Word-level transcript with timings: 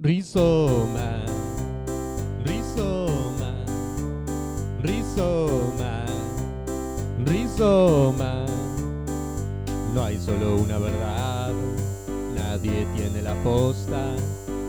Rizoma, 0.00 1.24
rizoma, 2.44 3.52
rizoma, 4.80 6.06
rizoma. 7.26 8.46
No 9.92 10.04
hay 10.04 10.16
solo 10.18 10.54
una 10.58 10.78
verdad, 10.78 11.52
nadie 12.36 12.86
tiene 12.94 13.22
la 13.22 13.34
posta. 13.42 14.14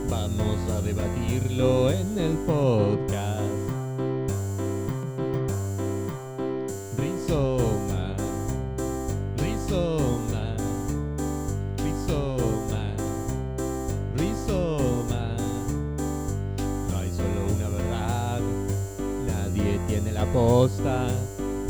Vamos 0.09 0.57
a 0.71 0.81
debatirlo 0.81 1.91
en 1.91 2.17
el 2.17 2.35
podcast. 2.47 3.08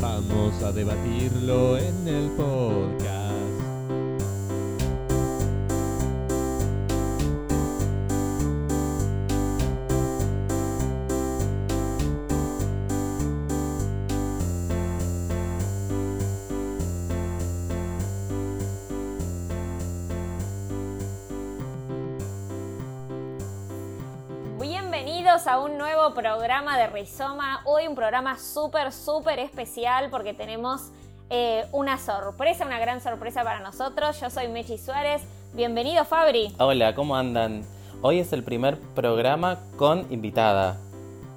Vamos 0.00 0.60
a 0.64 0.72
debatirlo 0.72 1.78
en 1.78 2.08
el 2.08 2.28
podcast. 2.30 3.19
Programa 26.20 26.76
de 26.76 26.86
Rizoma. 26.88 27.62
Hoy 27.64 27.86
un 27.86 27.94
programa 27.94 28.36
súper, 28.38 28.92
súper 28.92 29.38
especial 29.38 30.10
porque 30.10 30.34
tenemos 30.34 30.90
eh, 31.30 31.64
una 31.72 31.96
sorpresa, 31.96 32.66
una 32.66 32.78
gran 32.78 33.00
sorpresa 33.00 33.42
para 33.42 33.60
nosotros. 33.60 34.20
Yo 34.20 34.28
soy 34.28 34.48
Mechi 34.48 34.76
Suárez. 34.76 35.22
Bienvenido, 35.54 36.04
Fabri. 36.04 36.54
Hola, 36.58 36.94
¿cómo 36.94 37.16
andan? 37.16 37.64
Hoy 38.02 38.18
es 38.18 38.34
el 38.34 38.44
primer 38.44 38.78
programa 38.94 39.60
con 39.78 40.06
invitada. 40.12 40.76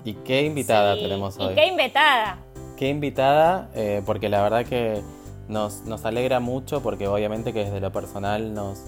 ¿Y 0.03 0.15
qué 0.15 0.41
invitada 0.41 0.95
Sí, 0.95 1.03
tenemos 1.03 1.37
¿Y 1.37 1.43
hoy? 1.43 1.55
qué 1.55 1.67
invitada? 1.67 2.39
Qué 2.75 2.89
invitada, 2.89 3.69
eh, 3.75 4.01
porque 4.05 4.27
la 4.27 4.41
verdad 4.41 4.65
que 4.65 5.01
nos, 5.47 5.83
nos 5.83 6.03
alegra 6.03 6.41
mucho, 6.41 6.83
porque 6.83 7.07
obviamente 7.07 7.53
que 7.53 7.63
desde 7.63 7.79
lo 7.79 7.93
personal 7.93 8.53
nos, 8.53 8.81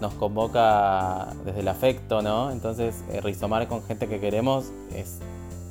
nos 0.00 0.14
convoca 0.14 1.28
desde 1.44 1.60
el 1.60 1.68
afecto, 1.68 2.22
¿no? 2.22 2.50
Entonces, 2.50 3.04
eh, 3.10 3.20
rizomar 3.20 3.66
con 3.68 3.82
gente 3.82 4.08
que 4.08 4.20
queremos 4.20 4.72
es 4.94 5.18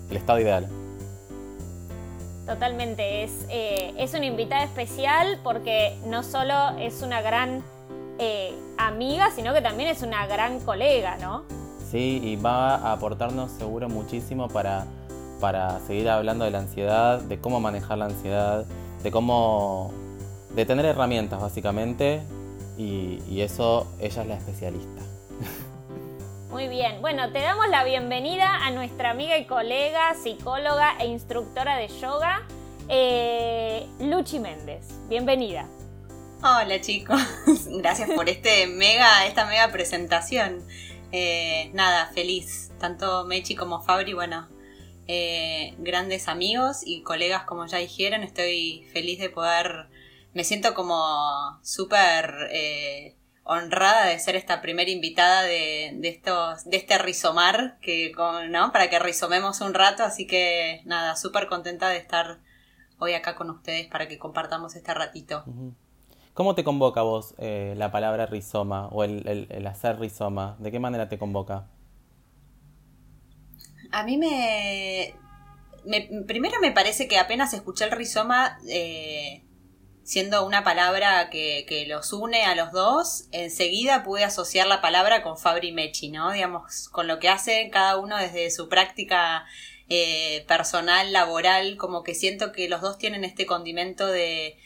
el 0.10 0.18
estado 0.18 0.40
ideal. 0.40 0.68
Totalmente, 2.46 3.24
es, 3.24 3.46
eh, 3.50 3.94
es 3.98 4.14
una 4.14 4.26
invitada 4.26 4.64
especial 4.64 5.40
porque 5.44 5.98
no 6.06 6.24
solo 6.24 6.78
es 6.80 7.02
una 7.02 7.22
gran 7.22 7.62
eh, 8.20 8.54
amiga, 8.78 9.32
sino 9.32 9.54
que 9.54 9.62
también 9.62 9.90
es 9.90 10.02
una 10.02 10.26
gran 10.28 10.60
colega, 10.62 11.18
¿no? 11.18 11.44
Sí, 11.92 12.22
y 12.24 12.36
va 12.36 12.76
a 12.76 12.94
aportarnos 12.94 13.52
seguro 13.52 13.90
muchísimo 13.90 14.48
para, 14.48 14.86
para 15.40 15.80
seguir 15.82 16.10
hablando 16.10 16.46
de 16.46 16.52
la 16.52 16.60
ansiedad, 16.60 17.20
de 17.22 17.40
cómo 17.40 17.60
manejar 17.60 17.98
la 17.98 18.06
ansiedad, 18.06 18.66
de 19.04 19.12
cómo... 19.12 19.92
de 20.56 20.66
tener 20.66 20.86
herramientas 20.86 21.42
básicamente, 21.42 22.24
y, 22.78 23.22
y 23.30 23.42
eso 23.42 23.88
ella 24.00 24.22
es 24.22 24.28
la 24.28 24.36
especialista. 24.36 25.02
Muy 26.50 26.68
bien, 26.68 27.02
bueno, 27.02 27.32
te 27.32 27.40
damos 27.40 27.68
la 27.70 27.84
bienvenida 27.84 28.66
a 28.66 28.72
nuestra 28.72 29.12
amiga 29.12 29.38
y 29.38 29.46
colega, 29.46 30.14
psicóloga 30.16 30.96
e 31.00 31.08
instructora 31.08 31.78
de 31.78 31.88
yoga, 31.88 32.48
eh, 32.88 33.86
Luchi 34.00 34.40
Méndez. 34.40 34.86
Bienvenida. 35.10 35.68
Hola 36.42 36.80
chicos, 36.80 37.20
gracias 37.68 38.12
por 38.12 38.30
este 38.30 38.68
mega, 38.68 39.26
esta 39.26 39.46
mega 39.46 39.72
presentación. 39.72 40.64
Eh, 41.12 41.72
nada, 41.74 42.12
feliz. 42.14 42.72
Tanto 42.80 43.26
Mechi 43.26 43.56
como 43.56 43.82
Fabri, 43.82 44.14
bueno, 44.14 44.48
eh, 45.08 45.74
grandes 45.80 46.28
amigos 46.28 46.82
y 46.86 47.02
colegas 47.02 47.44
como 47.44 47.66
ya 47.66 47.80
dijeron. 47.80 48.24
Estoy 48.24 48.88
feliz 48.94 49.20
de 49.20 49.30
poder, 49.30 49.88
me 50.38 50.44
siento 50.44 50.74
como 50.76 50.96
súper 51.64 52.50
eh, 52.52 53.16
honrada 53.44 54.06
de 54.06 54.20
ser 54.20 54.36
esta 54.36 54.62
primera 54.62 54.92
invitada 54.92 55.42
de, 55.44 55.94
de 55.96 56.10
estos, 56.10 56.64
de 56.66 56.78
este 56.78 56.98
rizomar, 57.00 57.78
que, 57.82 58.12
con- 58.12 58.52
¿no? 58.52 58.72
Para 58.72 58.90
que 58.90 59.00
rizomemos 59.00 59.62
un 59.62 59.74
rato. 59.74 60.04
Así 60.04 60.28
que 60.28 60.82
nada, 60.86 61.16
súper 61.16 61.48
contenta 61.48 61.90
de 61.90 61.98
estar 61.98 62.38
hoy 63.00 63.14
acá 63.14 63.36
con 63.36 63.50
ustedes 63.50 63.88
para 63.88 64.08
que 64.08 64.20
compartamos 64.20 64.76
este 64.76 64.94
ratito. 64.94 65.44
¿Cómo 66.36 66.54
te 66.54 66.64
convoca 66.64 67.00
a 67.00 67.04
vos 67.04 67.34
eh, 67.40 67.74
la 67.78 67.92
palabra 67.92 68.28
rizoma 68.28 68.88
o 68.90 69.04
el, 69.04 69.28
el- 69.28 69.48
el 69.50 69.66
hacer 69.66 70.00
rizoma? 70.00 70.56
¿De 70.60 70.72
qué 70.72 70.80
manera 70.80 71.10
te 71.10 71.18
convoca? 71.18 71.66
A 73.92 74.04
mí 74.04 74.18
me, 74.18 75.14
me- 75.86 76.10
Primero 76.28 76.60
me 76.62 76.72
parece 76.72 77.08
que 77.08 77.18
apenas 77.18 77.54
escuché 77.54 77.86
el 77.86 77.92
rizoma, 77.92 78.58
eh, 78.70 79.44
siendo 80.08 80.46
una 80.46 80.64
palabra 80.64 81.30
que, 81.30 81.66
que 81.68 81.86
los 81.86 82.14
une 82.14 82.46
a 82.46 82.56
los 82.56 82.72
dos, 82.72 83.26
enseguida 83.34 84.06
pude 84.06 84.24
asociar 84.24 84.66
la 84.66 84.80
palabra 84.80 85.22
con 85.22 85.38
Fabri 85.38 85.74
Mechi, 85.74 86.08
¿no? 86.08 86.32
Digamos, 86.32 86.88
con 86.94 87.08
lo 87.08 87.20
que 87.20 87.28
hacen 87.28 87.70
cada 87.72 87.98
uno 87.98 88.16
desde 88.16 88.50
su 88.50 88.70
práctica 88.70 89.46
eh, 89.90 90.46
personal, 90.48 91.12
laboral, 91.12 91.76
como 91.76 92.04
que 92.04 92.16
siento 92.16 92.54
que 92.54 92.70
los 92.70 92.80
dos 92.80 92.98
tienen 92.98 93.26
este 93.26 93.46
condimento 93.46 94.08
de, 94.08 94.58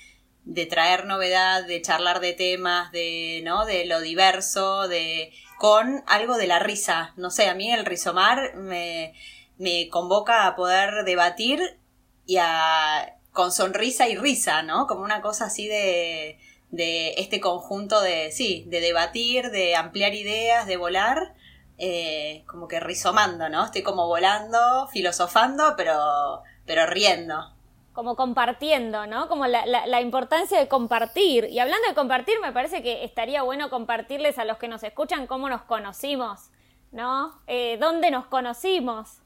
de 0.44 0.66
traer 0.68 1.06
novedad, 1.06 1.66
de 1.66 1.82
charlar 1.82 2.20
de 2.20 2.34
temas, 2.34 2.92
de, 2.92 3.42
¿no? 3.44 3.66
De 3.66 3.86
lo 3.86 4.00
diverso, 4.00 4.88
de 4.88 5.34
con 5.58 6.04
algo 6.06 6.38
de 6.38 6.46
la 6.46 6.60
risa. 6.60 7.14
No 7.18 7.32
sé, 7.32 7.50
a 7.50 7.56
mí 7.56 7.72
el 7.72 7.88
rizomar 7.88 8.58
me, 8.58 9.16
me 9.58 9.90
convoca 9.90 10.46
a 10.46 10.56
poder 10.56 11.04
debatir 11.04 11.80
y 12.28 12.38
a 12.38 13.18
con 13.32 13.52
sonrisa 13.52 14.08
y 14.10 14.16
risa, 14.18 14.62
¿no? 14.64 14.88
Como 14.88 15.04
una 15.04 15.22
cosa 15.22 15.46
así 15.46 15.68
de, 15.68 16.40
de 16.72 17.14
este 17.18 17.40
conjunto 17.42 18.02
de, 18.02 18.32
sí, 18.32 18.66
de 18.68 18.82
debatir, 18.82 19.52
de 19.52 19.76
ampliar 19.76 20.14
ideas, 20.14 20.68
de 20.68 20.78
volar, 20.78 21.34
eh, 21.78 22.44
como 22.48 22.68
que 22.68 22.80
rizomando, 22.80 23.50
¿no? 23.50 23.66
Estoy 23.66 23.84
como 23.84 24.08
volando, 24.08 24.88
filosofando, 24.92 25.76
pero, 25.78 26.42
pero 26.66 26.86
riendo. 26.88 27.54
Como 27.94 28.16
compartiendo, 28.16 29.06
¿no? 29.06 29.28
Como 29.28 29.48
la, 29.48 29.66
la- 29.66 29.86
la 29.86 30.00
importancia 30.02 30.58
de 30.60 30.68
compartir. 30.70 31.46
Y 31.50 31.60
hablando 31.60 31.88
de 31.90 31.94
compartir, 31.96 32.40
me 32.42 32.54
parece 32.54 32.82
que 32.82 33.04
estaría 33.04 33.42
bueno 33.44 33.70
compartirles 33.70 34.38
a 34.40 34.46
los 34.46 34.58
que 34.58 34.70
nos 34.70 34.84
escuchan 34.84 35.28
cómo 35.28 35.50
nos 35.50 35.64
conocimos, 35.64 36.52
¿no? 36.92 37.42
Eh, 37.48 37.78
¿Dónde 37.82 38.10
nos 38.10 38.28
conocimos? 38.28 39.21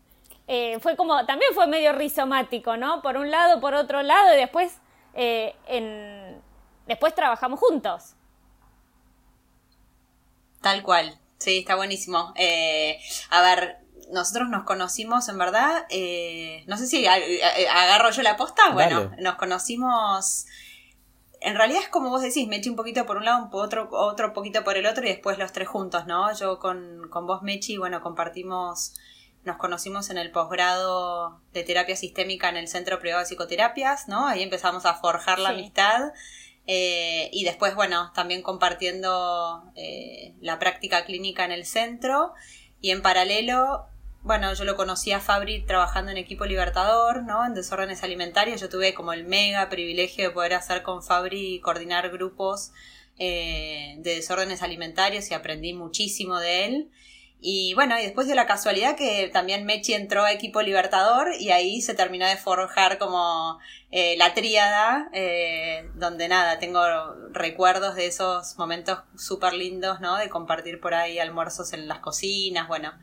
Eh, 0.48 0.80
fue 0.80 0.96
como, 0.96 1.26
también 1.26 1.52
fue 1.54 1.66
medio 1.68 1.92
rizomático, 1.94 2.78
¿no? 2.78 3.02
Por 3.02 3.18
un 3.18 3.32
lado, 3.32 3.60
por 3.60 3.74
otro 3.74 4.04
lado, 4.04 4.34
y 4.34 4.38
después, 4.38 4.78
eh, 5.14 5.56
en, 5.68 6.42
después 6.88 7.16
trabajamos 7.16 7.60
juntos. 7.60 8.14
Tal 10.62 10.84
cual. 10.84 11.18
Sí, 11.38 11.60
está 11.60 11.76
buenísimo. 11.76 12.34
Eh, 12.36 13.00
a 13.30 13.42
ver, 13.42 13.78
nosotros 14.12 14.50
nos 14.50 14.64
conocimos, 14.64 15.28
en 15.30 15.38
verdad, 15.38 15.86
eh, 15.90 16.64
no 16.68 16.78
sé 16.78 16.88
si 16.88 17.06
agarro 17.08 18.12
yo 18.12 18.22
la 18.22 18.38
posta. 18.38 18.70
Bueno, 18.72 19.06
Dale. 19.10 19.22
nos 19.22 19.36
conocimos. 19.36 20.46
En 21.42 21.56
realidad 21.56 21.82
es 21.84 21.90
como 21.90 22.10
vos 22.10 22.22
decís, 22.22 22.48
Mechi 22.48 22.70
un 22.70 22.76
poquito 22.76 23.06
por 23.06 23.18
un 23.18 23.26
lado, 23.26 23.44
un 23.44 23.50
po- 23.52 23.58
otro, 23.60 23.88
otro 23.92 24.34
poquito 24.34 24.64
por 24.64 24.78
el 24.78 24.86
otro 24.88 25.04
y 25.06 25.10
después 25.10 25.38
los 25.38 25.52
tres 25.52 25.68
juntos, 25.68 26.08
¿no? 26.08 26.34
Yo 26.34 26.58
con, 26.60 27.08
con 27.10 27.28
vos, 27.28 27.44
Mechi, 27.44 27.78
bueno, 27.78 28.02
compartimos, 28.02 28.96
nos 29.46 29.58
conocimos 29.58 30.10
en 30.10 30.18
el 30.18 30.32
posgrado 30.32 31.42
de 31.54 31.64
terapia 31.64 31.96
sistémica 31.96 32.50
en 32.50 32.58
el 32.58 32.68
Centro 32.68 33.00
Privado 33.00 33.22
de 33.22 33.28
Psicoterapias, 33.28 34.08
¿no? 34.08 34.28
Ahí 34.28 34.42
empezamos 34.44 34.86
a 34.86 34.96
forjar 34.96 35.40
la 35.40 35.50
Sí. 35.50 35.56
amistad. 35.56 36.14
Eh, 36.68 37.30
y 37.32 37.44
después, 37.44 37.76
bueno, 37.76 38.12
también 38.16 38.42
compartiendo 38.42 39.64
eh, 39.76 40.34
la 40.42 40.58
práctica 40.58 41.06
clínica 41.06 41.46
en 41.46 41.52
el 41.52 41.66
centro. 41.66 42.34
Y 42.82 42.90
en 42.90 43.02
paralelo, 43.04 43.86
bueno, 44.24 44.52
yo 44.54 44.64
lo 44.64 44.76
conocí 44.76 45.12
a 45.12 45.20
Fabri 45.20 45.64
trabajando 45.66 46.10
en 46.12 46.18
equipo 46.18 46.46
libertador, 46.46 47.22
¿no? 47.24 47.46
En 47.46 47.54
desórdenes 47.54 48.04
alimentarios. 48.04 48.60
Yo 48.62 48.70
tuve 48.70 48.96
como 48.96 49.14
el 49.14 49.26
mega 49.26 49.70
privilegio 49.70 50.28
de 50.28 50.34
poder 50.34 50.56
hacer 50.56 50.82
con 50.82 51.04
Fabri 51.04 51.56
y 51.56 51.60
coordinar 51.60 52.10
grupos 52.10 52.72
eh, 53.20 53.96
de 54.00 54.16
desórdenes 54.16 54.62
alimentarios 54.64 55.30
y 55.30 55.36
aprendí 55.36 55.74
muchísimo 55.74 56.40
de 56.40 56.66
él. 56.66 56.92
Y 57.40 57.74
bueno, 57.76 58.00
y 58.00 58.04
después 58.04 58.28
de 58.28 58.36
la 58.36 58.48
casualidad 58.48 58.96
que 58.96 59.30
también 59.32 59.66
Mechi 59.66 59.94
entró 59.94 60.24
a 60.24 60.32
equipo 60.32 60.62
Libertador 60.62 61.30
y 61.40 61.52
ahí 61.52 61.82
se 61.82 61.94
terminó 61.94 62.26
de 62.26 62.38
forjar 62.38 62.98
como 62.98 63.60
eh, 63.92 64.16
la 64.18 64.34
tríada, 64.34 65.10
eh, 65.14 65.90
donde 65.96 66.28
nada, 66.28 66.58
tengo 66.60 66.82
recuerdos 67.32 67.96
de 67.96 68.08
esos 68.08 68.58
momentos 68.58 69.00
súper 69.16 69.54
lindos, 69.54 70.02
¿no? 70.02 70.18
De 70.18 70.30
compartir 70.30 70.82
por 70.82 70.96
ahí 70.96 71.20
almuerzos 71.20 71.74
en 71.74 71.88
las 71.88 72.00
cocinas, 72.00 72.68
bueno. 72.68 72.94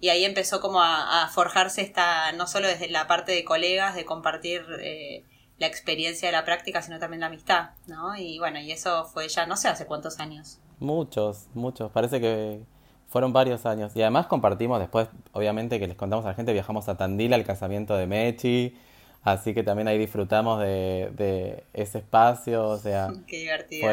Y 0.00 0.10
ahí 0.10 0.24
empezó 0.24 0.60
como 0.60 0.80
a, 0.80 1.28
forjarse 1.34 1.82
esta, 1.82 2.30
no 2.32 2.46
solo 2.46 2.68
desde 2.68 2.88
la 2.88 3.08
parte 3.08 3.32
de 3.32 3.44
colegas, 3.44 3.96
de 3.96 4.04
compartir 4.04 4.64
eh, 4.80 5.24
la 5.58 5.66
experiencia 5.66 6.28
de 6.28 6.32
la 6.32 6.44
práctica, 6.44 6.82
sino 6.82 7.00
también 7.00 7.20
la 7.20 7.26
amistad, 7.26 7.70
¿no? 7.88 8.16
Y 8.16 8.38
bueno, 8.38 8.60
y 8.60 8.70
eso 8.70 9.06
fue 9.06 9.28
ya 9.28 9.44
no 9.46 9.56
sé 9.56 9.66
hace 9.66 9.86
cuántos 9.86 10.20
años. 10.20 10.60
Muchos, 10.78 11.48
muchos. 11.52 11.90
Parece 11.90 12.20
que 12.20 12.62
fueron 13.08 13.32
varios 13.32 13.66
años. 13.66 13.92
Y 13.96 14.02
además 14.02 14.26
compartimos 14.26 14.78
después, 14.78 15.08
obviamente, 15.32 15.78
que 15.78 15.86
les 15.86 15.96
contamos 15.96 16.24
a 16.24 16.28
la 16.28 16.34
gente, 16.34 16.52
viajamos 16.52 16.88
a 16.88 16.96
Tandil 16.96 17.32
al 17.32 17.44
casamiento 17.44 17.96
de 17.96 18.06
Mechi. 18.06 18.76
Así 19.24 19.52
que 19.52 19.62
también 19.62 19.88
ahí 19.88 19.98
disfrutamos 19.98 20.60
de, 20.60 21.64
ese 21.72 21.98
espacio. 21.98 22.66
O 22.68 22.78
sea, 22.78 23.08
Qué 23.26 23.38
divertido. 23.38 23.88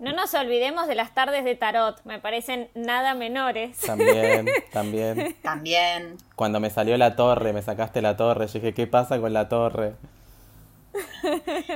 No 0.00 0.12
nos 0.12 0.34
olvidemos 0.34 0.88
de 0.88 0.96
las 0.96 1.14
tardes 1.14 1.44
de 1.44 1.54
tarot, 1.54 2.04
me 2.04 2.18
parecen 2.18 2.68
nada 2.74 3.14
menores. 3.14 3.78
También, 3.78 4.48
también. 4.72 5.36
También. 5.40 6.16
Cuando 6.34 6.58
me 6.58 6.68
salió 6.68 6.96
la 6.96 7.14
torre, 7.14 7.52
me 7.52 7.62
sacaste 7.62 8.02
la 8.02 8.16
torre, 8.16 8.48
yo 8.48 8.54
dije, 8.54 8.74
¿qué 8.74 8.86
pasa 8.88 9.20
con 9.20 9.32
la 9.32 9.48
torre? 9.48 9.94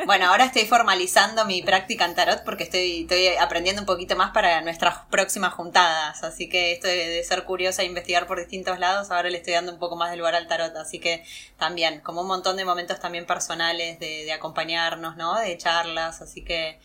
Bueno, 0.06 0.26
ahora 0.26 0.44
estoy 0.44 0.64
formalizando 0.64 1.44
mi 1.44 1.62
práctica 1.62 2.04
en 2.04 2.14
tarot 2.14 2.44
porque 2.44 2.64
estoy, 2.64 3.02
estoy 3.02 3.28
aprendiendo 3.28 3.82
un 3.82 3.86
poquito 3.86 4.16
más 4.16 4.30
para 4.30 4.60
nuestras 4.60 4.98
próximas 5.10 5.54
juntadas. 5.54 6.22
Así 6.22 6.48
que 6.48 6.72
esto 6.72 6.86
de, 6.86 7.22
ser 7.24 7.44
curiosa 7.44 7.82
e 7.82 7.86
investigar 7.86 8.26
por 8.26 8.38
distintos 8.38 8.78
lados, 8.78 9.10
ahora 9.10 9.30
le 9.30 9.38
estoy 9.38 9.54
dando 9.54 9.72
un 9.72 9.78
poco 9.78 9.96
más 9.96 10.10
de 10.10 10.16
lugar 10.16 10.34
al 10.34 10.46
tarot. 10.46 10.74
Así 10.76 10.98
que 10.98 11.24
también, 11.56 12.00
como 12.00 12.22
un 12.22 12.28
montón 12.28 12.56
de 12.56 12.64
momentos 12.64 13.00
también 13.00 13.26
personales 13.26 13.98
de, 13.98 14.32
acompañarnos, 14.32 15.16
¿no? 15.16 15.38
De 15.38 15.56
charlas. 15.56 16.22
Así 16.22 16.44
que 16.44 16.78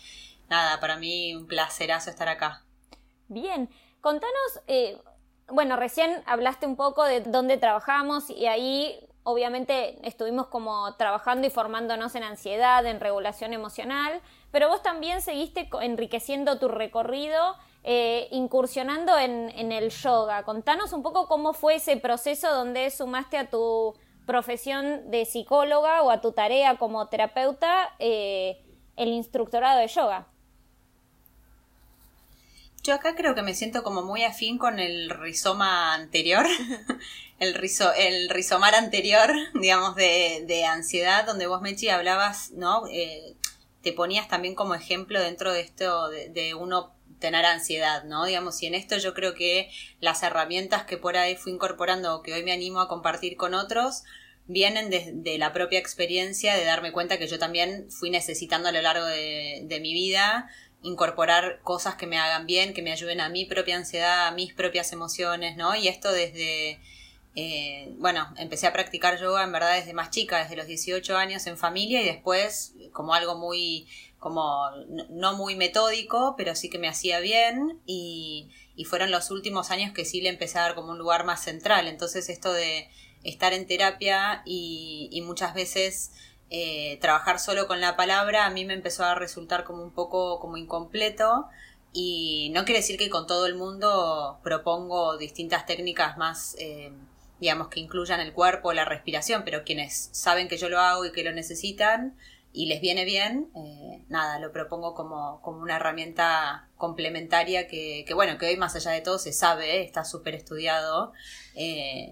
nada, 0.49 0.79
para 0.79 0.97
mí 0.97 1.35
un 1.35 1.47
placerazo 1.47 2.09
estar 2.09 2.29
acá. 2.29 2.63
Bien, 3.27 3.69
contanos, 4.01 4.61
eh, 4.67 4.97
bueno, 5.47 5.75
recién 5.75 6.23
hablaste 6.25 6.65
un 6.65 6.75
poco 6.75 7.03
de 7.03 7.21
dónde 7.21 7.57
trabajamos 7.57 8.29
y 8.29 8.47
ahí 8.47 8.99
obviamente 9.23 9.97
estuvimos 10.07 10.47
como 10.47 10.95
trabajando 10.95 11.47
y 11.47 11.49
formándonos 11.49 12.15
en 12.15 12.23
ansiedad, 12.23 12.85
en 12.85 12.99
regulación 12.99 13.53
emocional, 13.53 14.21
pero 14.51 14.69
vos 14.69 14.83
también 14.83 15.21
seguiste 15.21 15.69
enriqueciendo 15.81 16.59
tu 16.59 16.67
recorrido, 16.67 17.55
eh, 17.83 18.27
incursionando 18.31 19.17
en, 19.17 19.49
en, 19.55 19.71
el 19.71 19.89
yoga. 19.89 20.43
Contanos 20.43 20.93
un 20.93 21.03
poco 21.03 21.27
cómo 21.27 21.53
fue 21.53 21.75
ese 21.75 21.97
proceso 21.97 22.53
donde 22.53 22.89
sumaste 22.91 23.37
a 23.37 23.49
tu 23.49 23.95
profesión 24.25 25.11
de 25.11 25.25
psicóloga 25.25 26.01
o 26.03 26.11
a 26.11 26.21
tu 26.21 26.31
tarea 26.31 26.77
como 26.77 27.07
terapeuta 27.07 27.93
eh, 27.99 28.61
el 28.95 29.09
instructorado 29.09 29.79
de 29.79 29.87
yoga. 29.87 30.27
Yo 32.83 32.93
acá 32.93 33.15
creo 33.15 33.33
que 33.33 33.41
me 33.41 33.53
siento 33.53 33.81
como 33.81 34.01
muy 34.01 34.23
afín 34.23 34.57
con 34.57 34.77
el 34.77 35.09
rizoma 35.09 35.93
anterior, 35.93 36.45
el, 37.43 37.53
rizo, 37.53 37.93
el 37.93 38.29
rizomar 38.29 38.75
anterior, 38.75 39.29
digamos, 39.53 39.95
de, 39.95 40.43
de 40.47 40.65
ansiedad, 40.65 41.25
donde 41.25 41.47
vos, 41.47 41.61
Mechi, 41.61 41.89
hablabas, 41.89 42.51
¿no? 42.51 42.83
Eh, 42.91 43.35
te 43.81 43.93
ponías 43.93 44.27
también 44.27 44.55
como 44.55 44.75
ejemplo 44.75 45.21
dentro 45.21 45.51
de 45.51 45.61
esto 45.61 46.09
de, 46.09 46.53
uno 46.55 46.95
tener 47.19 47.45
ansiedad, 47.45 48.03
¿no? 48.03 48.25
Digamos, 48.25 48.61
y 48.63 48.67
en 48.67 48.75
esto 48.75 48.97
yo 48.97 49.13
creo 49.13 49.33
que 49.33 49.69
las 49.99 50.23
herramientas 50.23 50.83
que 50.83 50.97
por 50.97 51.15
ahí 51.17 51.35
fui 51.35 51.51
incorporando 51.53 52.15
o 52.15 52.21
que 52.21 52.33
hoy 52.33 52.43
me 52.43 52.51
animo 52.51 52.81
a 52.81 52.87
compartir 52.87 53.37
con 53.37 53.53
otros, 53.53 54.03
vienen 54.45 54.89
de, 54.89 55.11
de, 55.13 55.37
la 55.37 55.53
propia 55.53 55.79
experiencia 55.79 56.55
de 56.55 56.65
darme 56.65 56.91
cuenta 56.91 57.17
que 57.17 57.27
yo 57.27 57.39
también 57.39 57.89
fui 57.89 58.09
necesitando 58.09 58.67
a 58.69 58.73
lo 58.73 58.81
largo 58.81 59.05
de 59.05 59.79
mi 59.81 59.93
vida 59.93 60.49
incorporar 60.83 61.61
cosas 61.63 61.95
que 61.95 62.05
me 62.05 62.19
hagan 62.19 62.45
bien, 62.45 62.73
que 62.73 62.81
me 62.81 62.91
ayuden 62.91 63.21
a 63.21 63.29
mi 63.29 63.45
propia 63.45 63.77
ansiedad, 63.77 64.27
a 64.27 64.31
mis 64.31 64.53
propias 64.53 64.91
emociones, 64.91 65.55
¿no? 65.55 65.75
Y 65.75 65.87
esto 65.87 66.11
desde, 66.11 66.79
eh, 67.35 67.93
bueno, 67.97 68.31
empecé 68.37 68.67
a 68.67 68.73
practicar 68.73 69.19
yoga 69.19 69.43
en 69.43 69.51
verdad 69.51 69.75
desde 69.75 69.93
más 69.93 70.11
chica, 70.11 70.37
desde 70.37 70.55
los 70.55 70.67
18 70.67 71.17
años 71.17 71.47
en 71.47 71.57
familia 71.57 72.01
y 72.01 72.05
después 72.05 72.75
como 72.91 73.13
algo 73.13 73.35
muy, 73.35 73.87
como 74.19 74.69
no 75.09 75.35
muy 75.35 75.55
metódico, 75.55 76.35
pero 76.37 76.55
sí 76.55 76.69
que 76.69 76.77
me 76.77 76.87
hacía 76.87 77.19
bien 77.19 77.81
y, 77.85 78.51
y 78.75 78.85
fueron 78.85 79.09
los 79.09 79.31
últimos 79.31 79.71
años 79.71 79.93
que 79.93 80.05
sí 80.05 80.21
le 80.21 80.29
empecé 80.29 80.59
a 80.59 80.63
dar 80.63 80.75
como 80.75 80.91
un 80.91 80.99
lugar 80.99 81.25
más 81.25 81.43
central. 81.43 81.87
Entonces 81.87 82.29
esto 82.29 82.53
de 82.53 82.87
estar 83.23 83.53
en 83.53 83.65
terapia 83.65 84.43
y, 84.45 85.09
y 85.11 85.21
muchas 85.21 85.53
veces 85.55 86.11
eh, 86.55 86.99
trabajar 87.01 87.39
solo 87.39 87.67
con 87.67 87.81
la 87.81 87.95
palabra 87.95 88.45
a 88.45 88.51
mí 88.51 88.63
me 88.63 88.75
empezó 88.75 89.05
a 89.05 89.15
resultar 89.15 89.63
como 89.63 89.81
un 89.81 89.91
poco 89.91 90.39
como 90.39 90.57
incompleto 90.57 91.47
y 91.93 92.51
no 92.53 92.63
quiere 92.65 92.81
decir 92.81 92.97
que 92.97 93.09
con 93.09 93.25
todo 93.25 93.47
el 93.47 93.55
mundo 93.55 94.39
propongo 94.43 95.17
distintas 95.17 95.65
técnicas 95.65 96.17
más 96.17 96.55
eh, 96.59 96.91
digamos 97.43 97.67
que 97.67 97.79
incluyan 97.79 98.19
el 98.19 98.33
cuerpo 98.33 98.73
la 98.73 98.85
respiración 98.85 99.43
pero 99.45 99.63
quienes 99.63 100.09
saben 100.11 100.47
que 100.47 100.57
yo 100.57 100.69
lo 100.69 100.79
hago 100.79 101.05
y 101.05 101.11
que 101.11 101.23
lo 101.23 101.31
necesitan 101.31 102.17
y 102.51 102.67
les 102.67 102.81
viene 102.81 103.05
bien 103.05 103.49
eh, 103.55 104.03
nada 104.09 104.39
lo 104.39 104.51
propongo 104.51 104.93
como, 104.95 105.41
como 105.41 105.61
una 105.61 105.75
herramienta 105.75 106.69
complementaria 106.77 107.67
que, 107.67 108.05
que, 108.07 108.13
bueno 108.13 108.37
que 108.37 108.47
hoy 108.47 108.57
más 108.57 108.75
allá 108.75 108.91
de 108.91 109.01
todo 109.01 109.19
se 109.19 109.33
sabe 109.33 109.83
está 109.83 110.05
súper 110.05 110.35
estudiado 110.35 111.13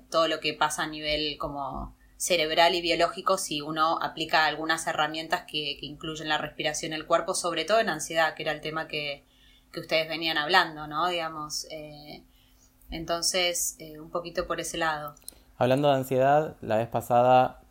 todo 0.10 0.28
lo 0.28 0.40
que 0.40 0.54
pasa 0.54 0.84
a 0.84 0.88
nivel 0.88 1.38
como 1.38 1.96
cerebral 2.22 2.76
y 2.76 2.82
biológico 2.82 3.40
si 3.40 3.62
uno 3.62 3.98
aplica 4.00 4.46
algunas 4.46 4.86
herramientas 4.86 5.46
que, 5.48 5.80
incluyen 5.82 6.30
la 6.30 6.38
respiración 6.38 6.94
el 6.94 7.08
cuerpo, 7.08 7.34
sobre 7.34 7.66
todo 7.66 7.80
en 7.80 7.90
ansiedad, 7.90 8.36
que 8.36 8.44
era 8.44 8.52
el 8.52 8.62
tema 8.62 8.88
que, 8.88 9.24
ustedes 9.76 10.08
venían 10.08 10.38
hablando, 10.38 10.86
¿no? 10.86 11.08
Digamos, 11.08 11.66
eh, 11.72 12.22
entonces, 12.92 13.76
eh, 13.80 14.00
un 14.00 14.10
poquito 14.10 14.48
por 14.48 14.60
ese 14.60 14.78
lado. 14.78 15.16
Hablando 15.58 15.90
de 15.90 15.96
ansiedad, 15.96 16.56
la 16.62 16.78
vez 16.78 16.88
pasada 16.88 17.62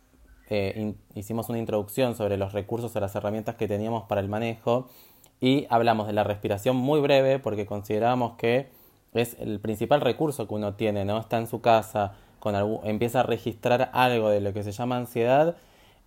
eh, 0.49 0.95
hicimos 1.15 1.49
una 1.49 1.59
introducción 1.59 2.15
sobre 2.15 2.37
los 2.37 2.53
recursos 2.53 2.95
o 2.95 2.99
las 2.99 3.15
herramientas 3.15 3.55
que 3.55 3.67
teníamos 3.67 4.03
para 4.03 4.19
el 4.19 4.27
manejo 4.27 4.89
y 5.39 5.65
hablamos 5.69 6.07
de 6.07 6.13
la 6.13 6.23
respiración 6.23 6.75
muy 6.75 6.99
breve 6.99 7.39
porque 7.39 7.65
considerábamos 7.65 8.33
que 8.37 8.69
es 9.13 9.37
el 9.39 9.59
principal 9.59 10.01
recurso 10.01 10.47
que 10.47 10.53
uno 10.53 10.75
tiene, 10.75 11.05
¿no? 11.05 11.19
Está 11.19 11.37
en 11.37 11.47
su 11.47 11.61
casa, 11.61 12.13
empieza 12.83 13.21
a 13.21 13.23
registrar 13.23 13.89
algo 13.93 14.29
de 14.29 14.41
lo 14.41 14.53
que 14.53 14.63
se 14.63 14.71
llama 14.71 14.97
ansiedad 14.97 15.55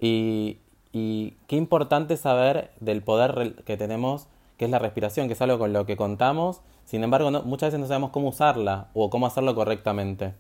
y, 0.01 0.59
qué 0.93 1.57
importante 1.57 2.17
saber 2.17 2.71
del 2.81 3.03
poder 3.03 3.57
que 3.65 3.77
tenemos, 3.77 4.29
que 4.57 4.67
es 4.67 4.71
la 4.71 4.79
respiración, 4.79 5.27
que 5.27 5.33
es 5.33 5.43
algo 5.43 5.59
con 5.59 5.73
lo 5.73 5.87
que 5.87 5.97
contamos, 5.97 6.61
sin 6.85 7.05
embargo 7.05 7.31
muchas 7.43 7.69
veces 7.69 7.81
no 7.81 7.87
sabemos 7.87 8.11
cómo 8.11 8.29
usarla 8.29 8.89
o 8.95 9.11
cómo 9.11 9.27
hacerlo 9.27 9.55
correctamente. 9.55 10.35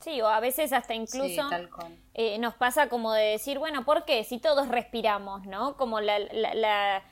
Sí, 0.00 0.20
o 0.20 0.28
a 0.28 0.40
veces 0.40 0.72
hasta 0.72 0.94
incluso 0.94 1.48
eh, 2.12 2.38
nos 2.38 2.54
pasa 2.54 2.88
como 2.90 3.12
de 3.12 3.22
decir, 3.22 3.58
bueno, 3.58 3.86
¿por 3.86 4.04
qué? 4.04 4.22
Si 4.24 4.38
todos 4.38 4.68
respiramos, 4.68 5.46
¿no? 5.46 5.78
Como 5.78 6.00
la, 6.00 6.18
la, 6.18 7.02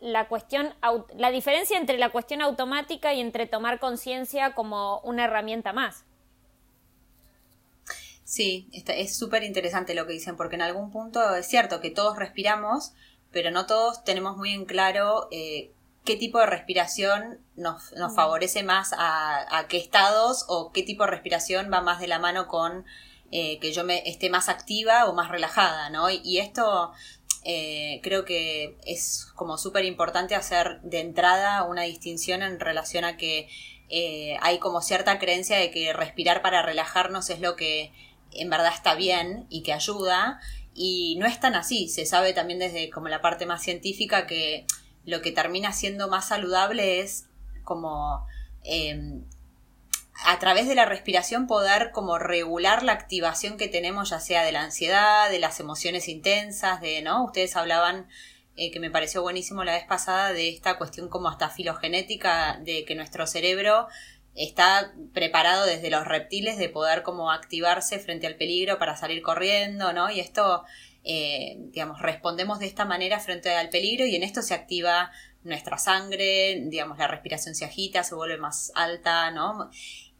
la 0.00 0.28
cuestión, 0.28 0.74
la 1.16 1.30
diferencia 1.30 1.78
entre 1.78 1.96
la 1.98 2.10
cuestión 2.10 2.42
automática 2.42 3.14
y 3.14 3.20
entre 3.20 3.46
tomar 3.46 3.80
conciencia 3.80 4.54
como 4.54 5.00
una 5.00 5.24
herramienta 5.24 5.72
más. 5.72 6.04
Sí, 8.24 8.68
es 8.72 9.16
súper 9.16 9.42
interesante 9.42 9.94
lo 9.94 10.06
que 10.06 10.14
dicen, 10.14 10.36
porque 10.36 10.56
en 10.56 10.62
algún 10.62 10.90
punto 10.90 11.34
es 11.34 11.46
cierto 11.46 11.80
que 11.80 11.90
todos 11.90 12.16
respiramos, 12.16 12.92
pero 13.30 13.50
no 13.50 13.66
todos 13.66 14.04
tenemos 14.04 14.36
muy 14.36 14.52
en 14.52 14.64
claro 14.64 15.28
eh, 15.30 15.70
qué 16.04 16.16
tipo 16.16 16.38
de 16.38 16.46
respiración 16.46 17.38
nos, 17.56 17.92
nos 17.92 18.14
favorece 18.14 18.62
más 18.62 18.92
a, 18.96 19.66
qué 19.68 19.76
estados 19.76 20.44
o 20.48 20.72
qué 20.72 20.82
tipo 20.82 21.04
de 21.04 21.10
respiración 21.10 21.70
va 21.72 21.80
más 21.80 22.00
de 22.00 22.08
la 22.08 22.18
mano 22.18 22.48
con 22.48 22.84
eh, 23.30 23.58
que 23.60 23.72
yo 23.72 23.84
me 23.84 24.08
esté 24.08 24.28
más 24.28 24.48
activa 24.48 25.06
o 25.06 25.14
más 25.14 25.30
relajada, 25.30 25.90
¿no? 25.90 26.10
Y, 26.10 26.38
esto 26.38 26.92
eh, 27.44 28.00
creo 28.02 28.24
que 28.24 28.76
es 28.84 29.26
como 29.34 29.56
súper 29.58 29.84
importante 29.84 30.34
hacer 30.34 30.80
de 30.82 31.00
entrada 31.00 31.64
una 31.64 31.82
distinción 31.82 32.42
en 32.42 32.60
relación 32.60 33.04
a 33.04 33.16
que 33.16 33.48
hay 34.40 34.58
como 34.58 34.80
cierta 34.80 35.18
creencia 35.18 35.58
de 35.58 35.70
que 35.70 35.92
respirar 35.92 36.40
para 36.40 36.62
relajarnos 36.62 37.28
es 37.28 37.40
lo 37.40 37.56
que 37.56 37.92
en 38.34 38.50
verdad 38.50 38.72
está 38.74 38.94
bien 38.94 39.46
y 39.50 39.62
que 39.62 39.72
ayuda. 39.72 40.40
Y 40.74 41.16
no 41.18 41.26
es 41.26 41.38
tan 41.38 41.54
así. 41.54 41.88
Se 41.88 42.06
sabe 42.06 42.32
también 42.32 42.58
desde 42.58 42.90
como 42.90 43.08
la 43.08 43.20
parte 43.20 43.46
más 43.46 43.62
científica 43.62 44.26
que 44.26 44.66
lo 45.04 45.20
que 45.22 45.32
termina 45.32 45.72
siendo 45.72 46.08
más 46.08 46.28
saludable 46.28 47.00
es 47.00 47.26
como 47.64 48.26
em, 48.64 49.24
a 50.24 50.38
través 50.38 50.68
de 50.68 50.74
la 50.74 50.84
respiración 50.84 51.46
poder 51.46 51.90
como 51.92 52.18
regular 52.18 52.82
la 52.82 52.92
activación 52.92 53.56
que 53.56 53.68
tenemos 53.68 54.10
ya 54.10 54.20
sea 54.20 54.44
de 54.44 54.52
la 54.52 54.62
ansiedad, 54.62 55.30
de 55.30 55.38
las 55.38 55.58
emociones 55.60 56.08
intensas, 56.08 56.80
de, 56.80 57.02
¿no? 57.02 57.24
Ustedes 57.24 57.56
hablaban 57.56 58.08
eh, 58.56 58.70
que 58.70 58.80
me 58.80 58.90
pareció 58.90 59.22
buenísimo 59.22 59.64
la 59.64 59.74
vez 59.74 59.84
pasada 59.84 60.32
de 60.32 60.50
esta 60.50 60.76
cuestión 60.76 61.08
como 61.08 61.28
hasta 61.28 61.48
filogenética 61.48 62.58
de 62.62 62.84
que 62.84 62.94
nuestro 62.94 63.26
cerebro 63.26 63.88
está 64.34 64.92
preparado 65.12 65.66
desde 65.66 65.90
los 65.90 66.06
reptiles 66.06 66.58
de 66.58 66.68
poder 66.68 67.02
como 67.02 67.30
activarse 67.30 67.98
frente 67.98 68.26
al 68.26 68.36
peligro 68.36 68.78
para 68.78 68.96
salir 68.96 69.22
corriendo, 69.22 69.92
¿no? 69.92 70.10
Y 70.10 70.20
esto, 70.20 70.64
eh, 71.04 71.56
digamos, 71.58 72.00
respondemos 72.00 72.58
de 72.58 72.66
esta 72.66 72.84
manera 72.84 73.18
frente 73.20 73.50
al 73.50 73.70
peligro 73.70 74.06
y 74.06 74.16
en 74.16 74.22
esto 74.22 74.42
se 74.42 74.54
activa 74.54 75.10
nuestra 75.44 75.78
sangre, 75.78 76.62
digamos, 76.66 76.98
la 76.98 77.08
respiración 77.08 77.54
se 77.54 77.64
agita, 77.64 78.04
se 78.04 78.14
vuelve 78.14 78.38
más 78.38 78.70
alta, 78.74 79.30
¿no? 79.32 79.70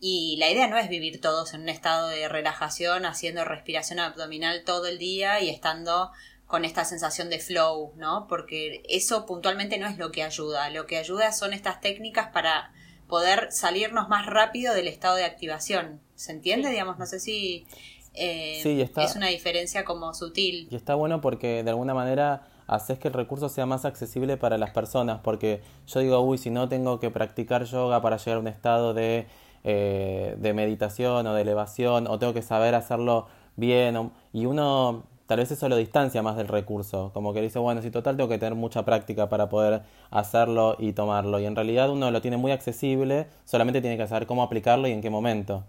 Y 0.00 0.36
la 0.38 0.50
idea 0.50 0.66
no 0.66 0.78
es 0.78 0.88
vivir 0.88 1.20
todos 1.20 1.54
en 1.54 1.62
un 1.62 1.68
estado 1.68 2.08
de 2.08 2.28
relajación, 2.28 3.06
haciendo 3.06 3.44
respiración 3.44 4.00
abdominal 4.00 4.64
todo 4.64 4.86
el 4.86 4.98
día 4.98 5.40
y 5.40 5.48
estando 5.48 6.10
con 6.48 6.64
esta 6.64 6.84
sensación 6.84 7.30
de 7.30 7.38
flow, 7.38 7.92
¿no? 7.96 8.26
Porque 8.28 8.82
eso 8.88 9.26
puntualmente 9.26 9.78
no 9.78 9.86
es 9.86 9.98
lo 9.98 10.10
que 10.10 10.24
ayuda. 10.24 10.68
Lo 10.70 10.86
que 10.86 10.98
ayuda 10.98 11.32
son 11.32 11.52
estas 11.52 11.80
técnicas 11.80 12.28
para 12.32 12.72
poder 13.06 13.52
salirnos 13.52 14.08
más 14.08 14.26
rápido 14.26 14.74
del 14.74 14.88
estado 14.88 15.14
de 15.14 15.24
activación. 15.24 16.00
¿Se 16.16 16.32
entiende? 16.32 16.70
Digamos, 16.70 16.98
no 16.98 17.06
sé 17.06 17.20
si 17.20 17.66
eh, 18.14 18.88
es 18.96 19.16
una 19.16 19.28
diferencia 19.28 19.84
como 19.84 20.12
sutil. 20.14 20.68
Y 20.70 20.76
está 20.76 20.94
bueno 20.94 21.20
porque 21.20 21.62
de 21.62 21.70
alguna 21.70 21.94
manera 21.94 22.42
haces 22.66 22.98
que 22.98 23.08
el 23.08 23.14
recurso 23.14 23.48
sea 23.48 23.66
más 23.66 23.84
accesible 23.84 24.36
para 24.36 24.58
las 24.58 24.70
personas, 24.70 25.20
porque 25.22 25.60
yo 25.86 26.00
digo, 26.00 26.20
uy, 26.20 26.38
si 26.38 26.50
no 26.50 26.68
tengo 26.68 27.00
que 27.00 27.10
practicar 27.10 27.64
yoga 27.64 28.00
para 28.00 28.16
llegar 28.16 28.36
a 28.36 28.40
un 28.40 28.48
estado 28.48 28.94
de, 28.94 29.26
eh, 29.64 30.36
de 30.38 30.54
meditación 30.54 31.26
o 31.26 31.34
de 31.34 31.42
elevación, 31.42 32.06
o 32.06 32.18
tengo 32.18 32.34
que 32.34 32.42
saber 32.42 32.74
hacerlo 32.74 33.26
bien, 33.56 34.10
y 34.32 34.46
uno 34.46 35.04
tal 35.26 35.38
vez 35.38 35.50
eso 35.50 35.68
lo 35.68 35.76
distancia 35.76 36.22
más 36.22 36.36
del 36.36 36.48
recurso, 36.48 37.10
como 37.14 37.32
que 37.32 37.40
dice, 37.40 37.58
bueno, 37.58 37.80
si 37.80 37.90
total 37.90 38.16
tengo 38.16 38.28
que 38.28 38.38
tener 38.38 38.54
mucha 38.54 38.84
práctica 38.84 39.28
para 39.28 39.48
poder 39.48 39.82
hacerlo 40.10 40.76
y 40.78 40.92
tomarlo, 40.92 41.40
y 41.40 41.46
en 41.46 41.56
realidad 41.56 41.90
uno 41.90 42.10
lo 42.10 42.20
tiene 42.20 42.36
muy 42.36 42.52
accesible, 42.52 43.26
solamente 43.44 43.80
tiene 43.80 43.96
que 43.96 44.06
saber 44.06 44.26
cómo 44.26 44.42
aplicarlo 44.42 44.88
y 44.88 44.92
en 44.92 45.00
qué 45.00 45.10
momento. 45.10 45.64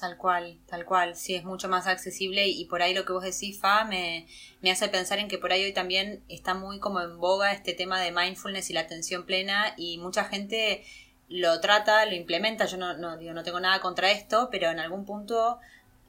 Tal 0.00 0.16
cual, 0.16 0.58
tal 0.66 0.86
cual, 0.86 1.14
sí, 1.14 1.34
es 1.34 1.44
mucho 1.44 1.68
más 1.68 1.86
accesible 1.86 2.48
y 2.48 2.64
por 2.64 2.80
ahí 2.80 2.94
lo 2.94 3.04
que 3.04 3.12
vos 3.12 3.22
decís, 3.22 3.60
Fa, 3.60 3.84
me, 3.84 4.26
me 4.62 4.70
hace 4.70 4.88
pensar 4.88 5.18
en 5.18 5.28
que 5.28 5.36
por 5.36 5.52
ahí 5.52 5.62
hoy 5.62 5.74
también 5.74 6.22
está 6.28 6.54
muy 6.54 6.78
como 6.78 7.02
en 7.02 7.18
boga 7.18 7.52
este 7.52 7.74
tema 7.74 8.00
de 8.00 8.10
mindfulness 8.10 8.70
y 8.70 8.72
la 8.72 8.80
atención 8.80 9.26
plena 9.26 9.74
y 9.76 9.98
mucha 9.98 10.24
gente 10.24 10.84
lo 11.28 11.60
trata, 11.60 12.06
lo 12.06 12.14
implementa, 12.14 12.64
yo 12.64 12.78
no, 12.78 12.96
no, 12.96 13.18
digo, 13.18 13.34
no 13.34 13.42
tengo 13.42 13.60
nada 13.60 13.80
contra 13.80 14.10
esto, 14.10 14.48
pero 14.50 14.70
en 14.70 14.80
algún 14.80 15.04
punto 15.04 15.58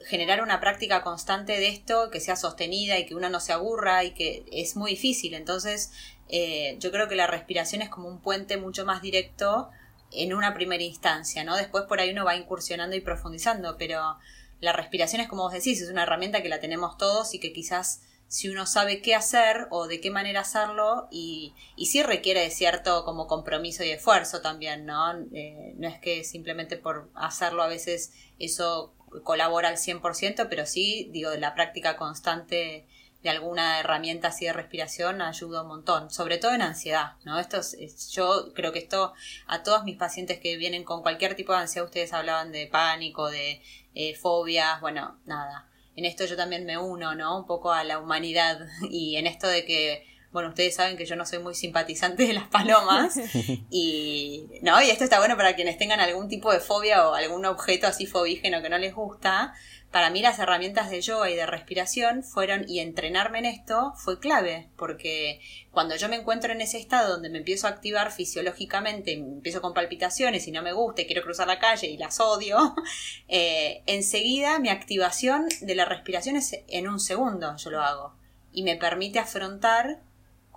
generar 0.06 0.42
una 0.42 0.62
práctica 0.62 1.04
constante 1.04 1.60
de 1.60 1.68
esto 1.68 2.10
que 2.12 2.22
sea 2.22 2.38
sostenida 2.38 2.98
y 2.98 3.06
que 3.06 3.14
uno 3.14 3.30
no 3.30 3.42
se 3.42 3.52
aburra 3.52 4.06
y 4.06 4.12
que 4.12 4.46
es 4.52 4.76
muy 4.76 4.92
difícil. 4.92 5.34
Entonces, 5.34 5.92
eh, 6.30 6.78
yo 6.80 6.92
creo 6.92 7.08
que 7.10 7.16
la 7.16 7.28
respiración 7.28 7.82
es 7.82 7.90
como 7.90 8.08
un 8.08 8.22
puente 8.22 8.56
mucho 8.56 8.86
más 8.86 9.02
directo 9.02 9.70
en 10.12 10.34
una 10.34 10.54
primera 10.54 10.84
instancia, 10.84 11.44
¿no? 11.44 11.56
Después 11.56 11.86
por 11.86 12.00
ahí 12.00 12.12
uno 12.12 12.26
va 12.26 12.36
incursionando 12.36 12.96
y 12.96 13.02
profundizando, 13.02 13.78
pero 13.78 14.18
la 14.60 14.74
respiración 14.74 15.22
es 15.22 15.28
como 15.28 15.44
vos 15.44 15.54
decís, 15.54 15.82
es 15.82 15.90
una 15.90 16.04
herramienta 16.04 16.42
que 16.42 16.50
la 16.50 16.60
tenemos 16.60 16.98
todos 16.98 17.34
y 17.34 17.40
que 17.40 17.54
quizás 17.54 18.02
si 18.28 18.48
uno 18.48 18.66
sabe 18.66 19.02
qué 19.02 19.14
hacer 19.14 19.68
o 19.72 19.88
de 19.88 20.00
qué 20.00 20.10
manera 20.10 20.42
hacerlo 20.42 21.10
y, 21.12 21.54
y 21.76 21.88
sí 21.88 22.02
requiere 22.02 22.40
de 22.40 22.50
cierto 22.50 23.04
como 23.04 23.28
compromiso 23.28 23.84
y 23.84 23.90
esfuerzo 23.90 24.42
también, 24.42 24.86
¿no? 24.86 25.20
Eh, 25.34 25.74
no 25.76 25.90
es 25.90 26.00
que 26.00 26.24
simplemente 26.24 26.78
por 26.78 27.10
hacerlo 27.14 27.62
a 27.62 27.68
veces 27.68 28.14
eso 28.40 28.94
colabora 29.24 29.68
al 29.68 29.76
100%, 29.76 30.48
pero 30.50 30.66
sí, 30.66 31.10
digo, 31.12 31.32
la 31.36 31.54
práctica 31.56 31.98
constante 31.98 32.88
de 33.24 33.30
alguna 33.30 33.80
herramienta 33.80 34.30
así 34.30 34.46
de 34.46 34.54
respiración 34.54 35.22
ayuda 35.22 35.62
un 35.62 35.68
montón, 35.68 36.10
sobre 36.10 36.38
todo 36.38 36.54
en 36.54 36.62
ansiedad, 36.62 37.14
¿no? 37.24 37.40
Esto 37.40 37.58
es, 37.58 38.12
yo 38.12 38.52
creo 38.54 38.72
que 38.72 38.80
esto 38.80 39.14
a 39.48 39.64
todos 39.64 39.84
mis 39.84 39.98
pacientes 39.98 40.40
que 40.40 40.58
vienen 40.58 40.84
con 40.84 41.02
cualquier 41.02 41.36
tipo 41.36 41.54
de 41.54 41.60
ansiedad, 41.60 41.86
ustedes 41.86 42.14
hablaban 42.14 42.52
de 42.52 42.68
pánico, 42.68 43.30
de 43.30 43.62
eh, 43.94 44.16
fobias, 44.16 44.82
bueno, 44.82 45.20
nada. 45.26 45.68
En 45.96 46.06
esto 46.06 46.26
yo 46.26 46.36
también 46.36 46.66
me 46.66 46.78
uno, 46.78 47.14
¿no? 47.16 47.38
Un 47.38 47.46
poco 47.46 47.72
a 47.72 47.84
la 47.84 48.00
humanidad 48.00 48.60
y 48.90 49.18
en 49.18 49.28
esto 49.28 49.48
de 49.48 49.66
que 49.66 50.08
bueno, 50.32 50.50
ustedes 50.50 50.76
saben 50.76 50.96
que 50.96 51.06
yo 51.06 51.16
no 51.16 51.26
soy 51.26 51.40
muy 51.40 51.56
simpatizante 51.56 52.26
de 52.26 52.34
las 52.34 52.48
palomas 52.48 53.20
y 53.70 54.46
no, 54.62 54.82
y 54.82 54.90
esto 54.90 55.04
está 55.04 55.20
bueno 55.20 55.36
para 55.36 55.56
quienes 55.56 55.78
tengan 55.78 56.00
algún 56.00 56.30
tipo 56.30 56.52
de 56.54 56.62
fobia 56.62 57.08
o 57.08 57.14
algún 57.14 57.46
objeto 57.46 57.88
así 57.88 58.06
fobígeno 58.06 58.62
que 58.62 58.70
no 58.70 58.78
les 58.78 58.96
gusta. 58.96 59.54
Para 59.92 60.10
mí 60.10 60.22
las 60.22 60.40
herramientas 60.40 60.90
de 60.90 61.02
yoga 61.02 61.30
y 61.30 61.36
de 61.36 61.46
respiración 61.46 62.24
fueron 62.24 62.64
y 62.66 62.80
entrenarme 62.80 63.40
en 63.40 63.46
esto 63.46 63.92
fue 63.98 64.22
clave, 64.22 64.70
porque 64.78 65.42
cuando 65.70 65.98
yo 65.98 66.08
me 66.08 66.16
encuentro 66.16 66.54
en 66.54 66.62
ese 66.62 66.78
estado 66.78 67.12
donde 67.12 67.30
me 67.30 67.40
empiezo 67.40 67.68
a 67.68 67.72
activar 67.72 68.14
fisiológicamente, 68.14 69.12
empiezo 69.12 69.62
con 69.62 69.74
palpitaciones 69.74 70.48
y 70.48 70.52
no 70.52 70.62
me 70.62 70.72
gusta 70.72 71.02
y 71.02 71.08
quiero 71.08 71.24
cruzar 71.24 71.48
la 71.48 71.60
calle 71.60 71.88
y 71.88 71.98
las 71.98 72.22
odio, 72.22 72.74
eh, 73.28 73.84
enseguida 73.86 74.60
mi 74.60 74.70
activación 74.70 75.50
de 75.60 75.76
la 75.76 75.84
respiración 75.84 76.38
es 76.38 76.56
en 76.70 76.88
un 76.88 77.02
segundo, 77.02 77.58
yo 77.58 77.70
lo 77.70 77.82
hago, 77.82 78.16
y 78.54 78.64
me 78.64 78.78
permite 78.78 79.20
afrontar 79.20 80.00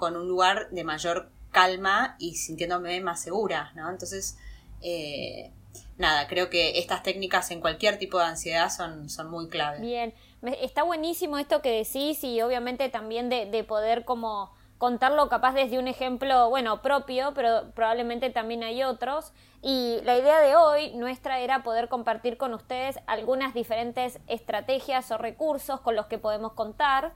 con 0.04 0.16
un 0.18 0.28
lugar 0.28 0.68
de 0.68 0.84
mayor 0.84 1.30
calma 1.50 2.14
y 2.18 2.34
sintiéndome 2.34 3.00
más 3.00 3.23
segura, 3.23 3.73
¿no? 3.75 3.88
Entonces, 3.88 4.37
eh, 4.82 5.50
nada, 5.96 6.28
creo 6.28 6.50
que 6.50 6.78
estas 6.78 7.02
técnicas 7.02 7.50
en 7.50 7.62
cualquier 7.62 7.99
tipo 7.99 8.18
de 8.18 8.26
ansiedad 8.26 8.68
son, 8.68 9.08
son 9.08 9.30
muy 9.30 9.49
claves. 9.49 9.80
Bien, 9.80 10.12
está 10.61 10.82
buenísimo 10.82 11.38
esto 11.38 11.62
que 11.62 11.70
decís 11.70 12.23
y 12.23 12.42
obviamente 12.42 12.90
también 12.90 13.30
de, 13.30 13.46
de 13.46 13.64
poder 13.64 14.04
como 14.04 14.52
contarlo 14.76 15.30
capaz 15.30 15.54
desde 15.54 15.78
un 15.78 15.88
ejemplo, 15.88 16.50
bueno, 16.50 16.82
propio, 16.82 17.32
pero 17.34 17.70
probablemente 17.75 18.28
también 18.28 18.62
hay 18.62 18.82
otros. 18.82 19.32
Y 19.62 20.00
la 20.04 20.18
idea 20.18 20.42
de 20.42 20.56
hoy 20.56 20.94
nuestra 20.96 21.40
era 21.40 21.62
poder 21.62 21.88
compartir 21.88 22.37
con 22.37 22.52
ustedes 22.52 22.99
algunas 23.06 23.54
diferentes 23.54 24.20
estrategias 24.26 25.11
o 25.11 25.16
recursos 25.16 25.80
con 25.80 25.96
los 25.96 26.04
que 26.04 26.18
podemos 26.18 26.52
contar. 26.52 27.14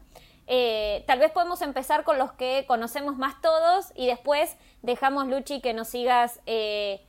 Eh, 0.50 1.04
tal 1.06 1.18
vez 1.18 1.30
podemos 1.30 1.60
empezar 1.60 2.04
con 2.04 2.16
los 2.16 2.32
que 2.32 2.64
conocemos 2.66 3.18
más 3.18 3.38
todos 3.42 3.92
y 3.94 4.06
después 4.06 4.56
dejamos, 4.80 5.28
Luchi, 5.28 5.60
que 5.60 5.74
nos 5.74 5.88
sigas 5.88 6.40
eh, 6.46 7.06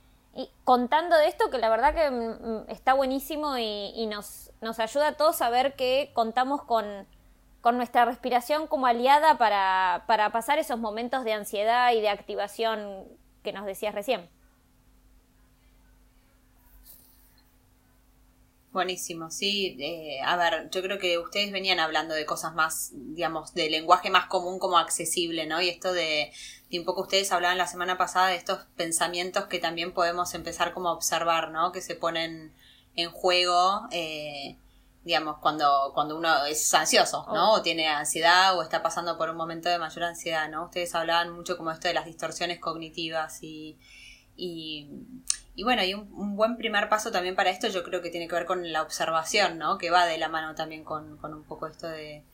contando 0.64 1.16
de 1.16 1.26
esto, 1.26 1.48
que 1.50 1.56
la 1.56 1.70
verdad 1.70 1.94
que 1.94 2.10
mm, 2.10 2.14
mm, 2.16 2.64
está 2.68 2.92
buenísimo 2.92 3.56
y, 3.56 4.06
nos, 4.06 4.52
nos, 4.60 4.78
ayuda 4.78 5.08
a 5.08 5.16
todos 5.16 5.40
a 5.40 5.48
ver 5.48 5.74
que 5.74 6.10
contamos 6.12 6.62
con, 6.62 6.84
con 7.62 7.78
nuestra 7.78 8.04
respiración 8.04 8.66
como 8.66 8.86
aliada 8.86 9.38
para, 9.38 10.04
para 10.06 10.30
pasar 10.32 10.58
esos 10.58 10.78
momentos 10.78 11.24
de 11.24 11.32
ansiedad 11.32 11.92
y 11.92 12.02
de 12.02 12.10
activación 12.10 13.06
que 13.42 13.54
nos 13.54 13.64
decías 13.64 13.94
recién. 13.94 14.28
Buenísimo, 18.72 19.32
sí. 19.32 19.76
Eh, 19.80 20.20
a 20.24 20.36
ver, 20.36 20.70
yo 20.70 20.80
creo 20.80 20.98
que 21.00 21.18
ustedes 21.18 21.50
venían 21.50 21.80
hablando 21.80 22.14
de 22.14 22.24
cosas 22.24 22.54
más, 22.54 22.90
digamos, 22.92 23.52
de 23.52 23.68
lenguaje 23.68 24.10
más 24.10 24.26
común 24.26 24.60
como 24.60 24.78
accesible, 24.78 25.46
¿no? 25.46 25.60
Y 25.60 25.68
esto 25.68 25.92
de, 25.92 26.32
de 26.70 26.78
un 26.78 26.84
poco 26.84 27.02
ustedes 27.02 27.32
hablaban 27.32 27.58
la 27.58 27.66
semana 27.66 27.98
pasada 27.98 28.28
de 28.28 28.36
estos 28.36 28.60
pensamientos 28.76 29.46
que 29.46 29.58
también 29.58 29.92
podemos 29.92 30.34
empezar 30.34 30.72
como 30.72 30.88
a 30.88 30.92
observar, 30.92 31.50
¿no? 31.50 31.72
Que 31.72 31.80
se 31.80 31.96
ponen 31.96 32.54
en 32.94 33.10
juego, 33.10 33.88
eh, 33.90 34.56
digamos, 35.02 35.38
cuando, 35.38 35.90
cuando 35.92 36.16
uno 36.16 36.44
es 36.44 36.72
ansioso, 36.72 37.26
¿no? 37.32 37.54
Oh. 37.54 37.56
O 37.56 37.62
tiene 37.62 37.88
ansiedad 37.88 38.56
o 38.56 38.62
está 38.62 38.84
pasando 38.84 39.18
por 39.18 39.30
un 39.30 39.36
momento 39.36 39.68
de 39.68 39.78
mayor 39.78 40.04
ansiedad, 40.04 40.48
¿no? 40.48 40.66
Ustedes 40.66 40.94
hablaban 40.94 41.30
mucho 41.32 41.56
como 41.56 41.72
esto 41.72 41.88
de 41.88 41.94
las 41.94 42.04
distorsiones 42.04 42.60
cognitivas 42.60 43.42
y, 43.42 43.78
y 44.36 44.90
y 45.60 45.62
bueno, 45.62 45.84
y 45.84 45.92
un, 45.92 46.36
buen 46.36 46.56
primer 46.56 46.88
paso 46.88 47.12
también 47.12 47.36
para 47.36 47.50
esto 47.50 47.68
yo 47.68 47.84
creo 47.84 48.00
que 48.00 48.08
tiene 48.08 48.28
que 48.28 48.34
ver 48.34 48.46
con 48.46 48.72
la 48.72 48.80
observación, 48.80 49.58
¿no? 49.58 49.76
Que 49.76 49.90
va 49.90 50.06
de 50.06 50.16
la 50.16 50.30
mano 50.30 50.54
también 50.54 50.84
con, 50.84 51.22
un 51.22 51.44
poco 51.44 51.66
esto 51.66 51.86
de 51.86 52.24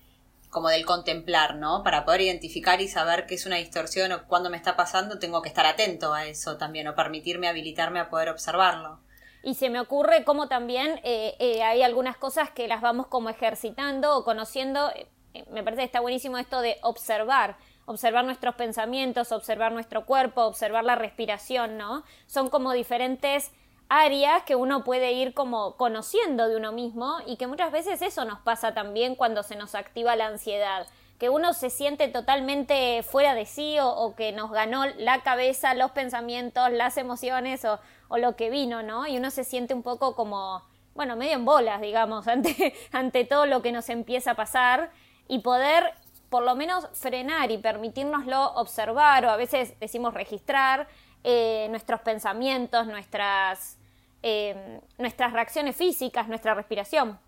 como 0.48 0.68
del 0.68 0.86
contemplar, 0.86 1.56
¿no? 1.56 1.82
Para 1.82 2.04
poder 2.04 2.20
identificar 2.20 2.80
y 2.80 2.86
saber 2.86 3.26
qué 3.26 3.34
es 3.34 3.44
una 3.44 3.56
distorsión 3.56 4.12
o 4.12 4.28
cuándo 4.28 4.48
me 4.48 4.56
está 4.56 4.76
pasando, 4.76 5.18
tengo 5.18 5.42
que 5.42 5.48
estar 5.48 5.66
atento 5.66 6.14
a 6.14 6.24
eso 6.26 6.56
también 6.56 6.86
o 6.86 6.94
permitirme 6.94 7.48
habilitarme 7.48 7.98
a 7.98 8.10
poder 8.10 8.28
observarlo. 8.28 9.00
Y 9.42 9.54
se 9.54 9.70
me 9.70 9.80
ocurre 9.80 10.22
como 10.22 10.46
también 10.46 11.00
eh, 11.02 11.34
eh, 11.40 11.64
hay 11.64 11.82
algunas 11.82 12.16
cosas 12.16 12.52
que 12.52 12.68
las 12.68 12.80
vamos 12.80 13.08
como 13.08 13.28
ejercitando 13.28 14.16
o 14.16 14.22
conociendo. 14.22 14.92
Eh, 14.94 15.44
me 15.50 15.64
parece 15.64 15.80
que 15.80 15.86
está 15.86 16.00
buenísimo 16.00 16.38
esto 16.38 16.60
de 16.60 16.78
observar 16.82 17.56
observar 17.86 18.24
nuestros 18.24 18.56
pensamientos, 18.56 19.32
observar 19.32 19.72
nuestro 19.72 20.04
cuerpo, 20.04 20.42
observar 20.42 20.84
la 20.84 20.96
respiración, 20.96 21.78
¿no? 21.78 22.04
Son 22.26 22.50
como 22.50 22.72
diferentes 22.72 23.52
áreas 23.88 24.42
que 24.42 24.56
uno 24.56 24.84
puede 24.84 25.12
ir 25.12 25.32
como 25.32 25.76
conociendo 25.76 26.48
de 26.48 26.56
uno 26.56 26.72
mismo 26.72 27.18
y 27.26 27.36
que 27.36 27.46
muchas 27.46 27.70
veces 27.70 28.02
eso 28.02 28.24
nos 28.24 28.40
pasa 28.40 28.74
también 28.74 29.14
cuando 29.14 29.42
se 29.42 29.56
nos 29.56 29.76
activa 29.76 30.16
la 30.16 30.26
ansiedad, 30.26 30.88
que 31.18 31.30
uno 31.30 31.54
se 31.54 31.70
siente 31.70 32.08
totalmente 32.08 33.02
fuera 33.04 33.34
de 33.34 33.46
sí 33.46 33.76
o, 33.80 34.14
que 34.16 34.32
nos 34.32 34.50
ganó 34.50 34.84
la 34.98 35.22
cabeza, 35.22 35.74
los 35.74 35.92
pensamientos, 35.92 36.70
las 36.72 36.96
emociones 36.96 37.64
o, 37.64 37.78
o, 38.08 38.18
lo 38.18 38.36
que 38.36 38.50
vino, 38.50 38.82
¿no? 38.82 39.06
Y 39.06 39.16
uno 39.16 39.30
se 39.30 39.44
siente 39.44 39.72
un 39.72 39.82
poco 39.82 40.14
como, 40.14 40.62
bueno, 40.94 41.16
medio 41.16 41.34
en 41.34 41.44
bolas, 41.44 41.80
digamos, 41.80 42.26
ante, 42.28 42.74
ante 42.92 43.24
todo 43.24 43.46
lo 43.46 43.62
que 43.62 43.72
nos 43.72 43.88
empieza 43.88 44.32
a 44.32 44.34
pasar 44.34 44.90
y 45.28 45.38
poder 45.38 45.94
por 46.30 46.42
lo 46.42 46.54
menos 46.54 46.88
frenar 46.92 47.50
y 47.50 47.58
permitirnoslo 47.58 48.52
observar 48.54 49.24
o 49.26 49.30
a 49.30 49.36
veces 49.36 49.78
decimos 49.80 50.14
registrar 50.14 50.88
eh, 51.24 51.66
nuestros 51.70 52.00
pensamientos, 52.00 52.86
nuestras, 52.86 53.78
eh, 54.22 54.80
nuestras 54.98 55.32
reacciones 55.32 55.76
físicas, 55.76 56.28
nuestra 56.28 56.54
respiración. 56.54 57.18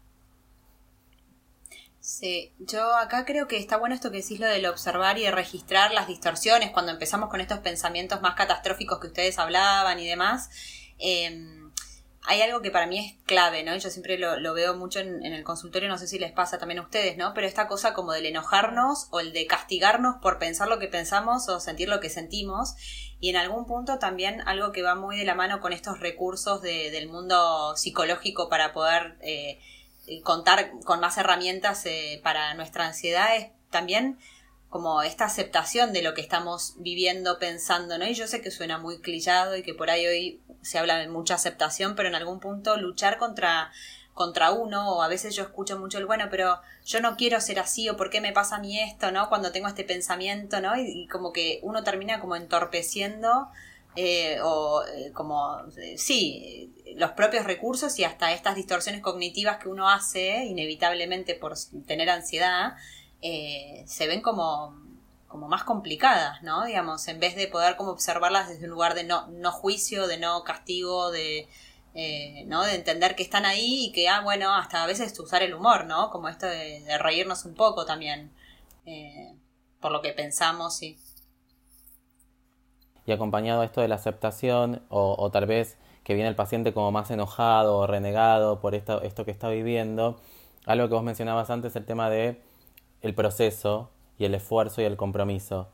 Sí, 2.00 2.54
yo 2.58 2.96
acá 2.96 3.24
creo 3.24 3.48
que 3.48 3.58
está 3.58 3.76
bueno 3.76 3.94
esto 3.94 4.10
que 4.10 4.18
decís 4.18 4.40
lo 4.40 4.46
del 4.46 4.66
observar 4.66 5.18
y 5.18 5.24
de 5.24 5.30
registrar 5.30 5.92
las 5.92 6.06
distorsiones 6.06 6.70
cuando 6.70 6.92
empezamos 6.92 7.28
con 7.28 7.40
estos 7.40 7.58
pensamientos 7.58 8.22
más 8.22 8.34
catastróficos 8.34 9.00
que 9.00 9.08
ustedes 9.08 9.38
hablaban 9.38 9.98
y 9.98 10.06
demás. 10.06 10.48
Em, 10.98 11.57
hay 12.28 12.42
algo 12.42 12.60
que 12.60 12.70
para 12.70 12.86
mí 12.86 12.98
es 12.98 13.14
clave, 13.24 13.62
¿no? 13.62 13.74
Yo 13.74 13.88
siempre 13.88 14.18
lo, 14.18 14.52
veo 14.52 14.76
mucho 14.76 15.00
en, 15.00 15.24
el 15.24 15.44
consultorio, 15.44 15.88
no 15.88 15.96
sé 15.96 16.06
si 16.06 16.18
les 16.18 16.30
pasa 16.30 16.58
también 16.58 16.78
a 16.78 16.82
ustedes, 16.82 17.16
¿no? 17.16 17.32
Pero 17.32 17.46
esta 17.46 17.68
cosa 17.68 17.94
como 17.94 18.12
del 18.12 18.26
enojarnos 18.26 19.08
o 19.10 19.20
el 19.20 19.32
de 19.32 19.46
castigarnos 19.46 20.16
por 20.20 20.38
pensar 20.38 20.68
lo 20.68 20.78
que 20.78 20.88
pensamos 20.88 21.48
o 21.48 21.58
sentir 21.58 21.88
lo 21.88 22.00
que 22.00 22.10
sentimos. 22.10 22.74
Y 23.18 23.30
en 23.30 23.36
algún 23.36 23.64
punto 23.64 23.98
también 23.98 24.42
algo 24.42 24.72
que 24.72 24.82
va 24.82 24.94
muy 24.94 25.16
de 25.16 25.24
la 25.24 25.34
mano 25.34 25.60
con 25.60 25.72
estos 25.72 26.00
recursos 26.00 26.60
del 26.60 27.08
mundo 27.08 27.74
psicológico 27.76 28.48
para 28.48 28.72
poder... 28.72 29.16
Eh, 29.22 29.58
contar 30.22 30.70
con 30.86 31.00
más 31.00 31.18
herramientas 31.18 31.84
eh, 31.84 32.18
para 32.24 32.54
nuestra 32.54 32.86
ansiedad 32.86 33.36
es 33.36 33.48
también 33.68 34.18
como 34.68 35.02
esta 35.02 35.24
aceptación 35.24 35.92
de 35.92 36.02
lo 36.02 36.14
que 36.14 36.20
estamos 36.20 36.74
viviendo, 36.78 37.38
pensando, 37.38 37.98
¿no? 37.98 38.06
Y 38.06 38.14
yo 38.14 38.26
sé 38.26 38.42
que 38.42 38.50
suena 38.50 38.78
muy 38.78 39.00
clillado 39.00 39.56
y 39.56 39.62
que 39.62 39.74
por 39.74 39.90
ahí 39.90 40.06
hoy 40.06 40.40
se 40.62 40.78
habla 40.78 40.98
de 40.98 41.08
mucha 41.08 41.34
aceptación, 41.34 41.94
pero 41.94 42.08
en 42.08 42.14
algún 42.14 42.40
punto 42.40 42.76
luchar 42.76 43.18
contra, 43.18 43.72
contra 44.12 44.50
uno, 44.50 44.90
o 44.90 45.02
a 45.02 45.08
veces 45.08 45.34
yo 45.34 45.42
escucho 45.44 45.78
mucho 45.78 45.98
el 45.98 46.06
bueno, 46.06 46.26
pero 46.30 46.60
yo 46.84 47.00
no 47.00 47.16
quiero 47.16 47.40
ser 47.40 47.60
así, 47.60 47.88
o 47.88 47.96
por 47.96 48.10
qué 48.10 48.20
me 48.20 48.32
pasa 48.32 48.56
a 48.56 48.60
mí 48.60 48.78
esto, 48.78 49.10
¿no? 49.10 49.28
Cuando 49.28 49.52
tengo 49.52 49.68
este 49.68 49.84
pensamiento, 49.84 50.60
¿no? 50.60 50.76
Y, 50.76 51.04
y 51.04 51.06
como 51.08 51.32
que 51.32 51.60
uno 51.62 51.82
termina 51.82 52.20
como 52.20 52.36
entorpeciendo 52.36 53.48
eh, 54.00 54.38
o 54.44 54.84
eh, 54.84 55.10
como, 55.12 55.58
eh, 55.76 55.98
sí, 55.98 56.72
los 56.94 57.10
propios 57.12 57.44
recursos 57.44 57.98
y 57.98 58.04
hasta 58.04 58.32
estas 58.32 58.54
distorsiones 58.54 59.00
cognitivas 59.00 59.56
que 59.56 59.68
uno 59.68 59.88
hace 59.88 60.44
inevitablemente 60.44 61.34
por 61.34 61.54
tener 61.84 62.08
ansiedad, 62.08 62.76
se 63.20 64.06
ven 64.06 64.20
como, 64.22 64.76
como 65.26 65.48
más 65.48 65.64
complicadas, 65.64 66.42
¿no? 66.42 66.64
Digamos, 66.64 67.06
en 67.08 67.20
vez 67.20 67.36
de 67.36 67.48
poder 67.48 67.76
como 67.76 67.90
observarlas 67.90 68.48
desde 68.48 68.64
un 68.64 68.70
lugar 68.70 68.94
de 68.94 69.04
no, 69.04 69.26
no 69.28 69.52
juicio, 69.52 70.06
de 70.06 70.18
no 70.18 70.44
castigo, 70.44 71.10
de, 71.10 71.48
¿no? 72.46 72.64
De 72.64 72.74
entender 72.74 73.16
que 73.16 73.22
están 73.22 73.44
ahí 73.46 73.86
y 73.86 73.92
que, 73.92 74.08
ah, 74.08 74.20
bueno, 74.20 74.54
hasta 74.54 74.82
a 74.82 74.86
veces 74.86 75.18
usar 75.18 75.42
el 75.42 75.54
humor, 75.54 75.86
¿no? 75.86 76.10
Como 76.10 76.28
esto 76.28 76.46
de, 76.46 76.98
reírnos 76.98 77.44
un 77.44 77.54
poco 77.54 77.84
también, 77.84 78.32
por 79.80 79.92
lo 79.92 80.00
que 80.00 80.12
pensamos, 80.12 80.82
y 80.82 80.96
y 83.08 83.12
acompañado 83.12 83.62
a 83.62 83.64
esto 83.64 83.80
de 83.80 83.88
la 83.88 83.94
aceptación 83.94 84.82
o, 84.90 85.30
tal 85.30 85.46
vez 85.46 85.78
que 86.04 86.12
viene 86.12 86.28
el 86.28 86.36
paciente 86.36 86.74
como 86.74 86.92
más 86.92 87.10
enojado 87.10 87.78
o 87.78 87.86
renegado 87.86 88.60
por 88.60 88.74
esto, 88.74 89.00
esto 89.00 89.24
que 89.24 89.30
está 89.30 89.48
viviendo, 89.48 90.20
algo 90.66 90.88
que 90.88 90.94
vos 90.94 91.02
mencionabas 91.02 91.48
antes, 91.48 91.74
el 91.74 91.86
tema 91.86 92.10
de 92.10 92.42
el 93.02 93.14
proceso 93.14 93.90
y 94.18 94.24
el 94.24 94.34
esfuerzo 94.34 94.82
y 94.82 94.84
el 94.84 94.96
compromiso, 94.96 95.68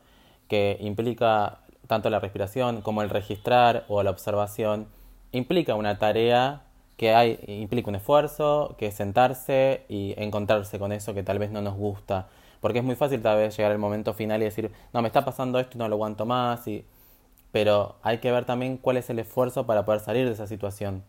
que 0.47 0.77
implica 0.79 1.59
tanto 1.87 2.09
la 2.09 2.19
respiración 2.19 2.81
como 2.81 3.01
el 3.01 3.09
registrar 3.09 3.85
o 3.87 4.03
la 4.03 4.11
observación, 4.11 4.87
implica 5.31 5.75
una 5.75 5.97
tarea 5.99 6.63
que 6.97 7.13
hay, 7.13 7.39
implica 7.47 7.89
un 7.89 7.95
esfuerzo, 7.95 8.75
que 8.77 8.87
es 8.87 8.95
sentarse 8.95 9.83
y 9.89 10.13
encontrarse 10.17 10.79
con 10.79 10.91
eso 10.91 11.13
que 11.13 11.23
tal 11.23 11.39
vez 11.39 11.51
no 11.51 11.61
nos 11.61 11.75
gusta. 11.75 12.27
Porque 12.61 12.79
es 12.79 12.85
muy 12.85 12.95
fácil 12.95 13.21
tal 13.21 13.37
vez 13.37 13.55
llegar 13.55 13.71
al 13.71 13.77
momento 13.77 14.13
final 14.13 14.41
y 14.41 14.45
decir, 14.45 14.71
no, 14.93 15.01
me 15.01 15.07
está 15.07 15.25
pasando 15.25 15.59
esto 15.59 15.77
y 15.77 15.79
no 15.79 15.87
lo 15.89 15.95
aguanto 15.95 16.25
más. 16.25 16.67
Y 16.67 16.85
pero 17.51 17.95
hay 18.01 18.17
que 18.17 18.31
ver 18.31 18.43
también 18.43 18.75
cuál 18.75 18.97
es 18.97 19.09
el 19.09 19.17
esfuerzo 19.19 19.65
para 19.65 19.85
poder 19.85 20.01
salir 20.01 20.25
de 20.25 20.33
esa 20.33 20.45
situación. 20.45 21.03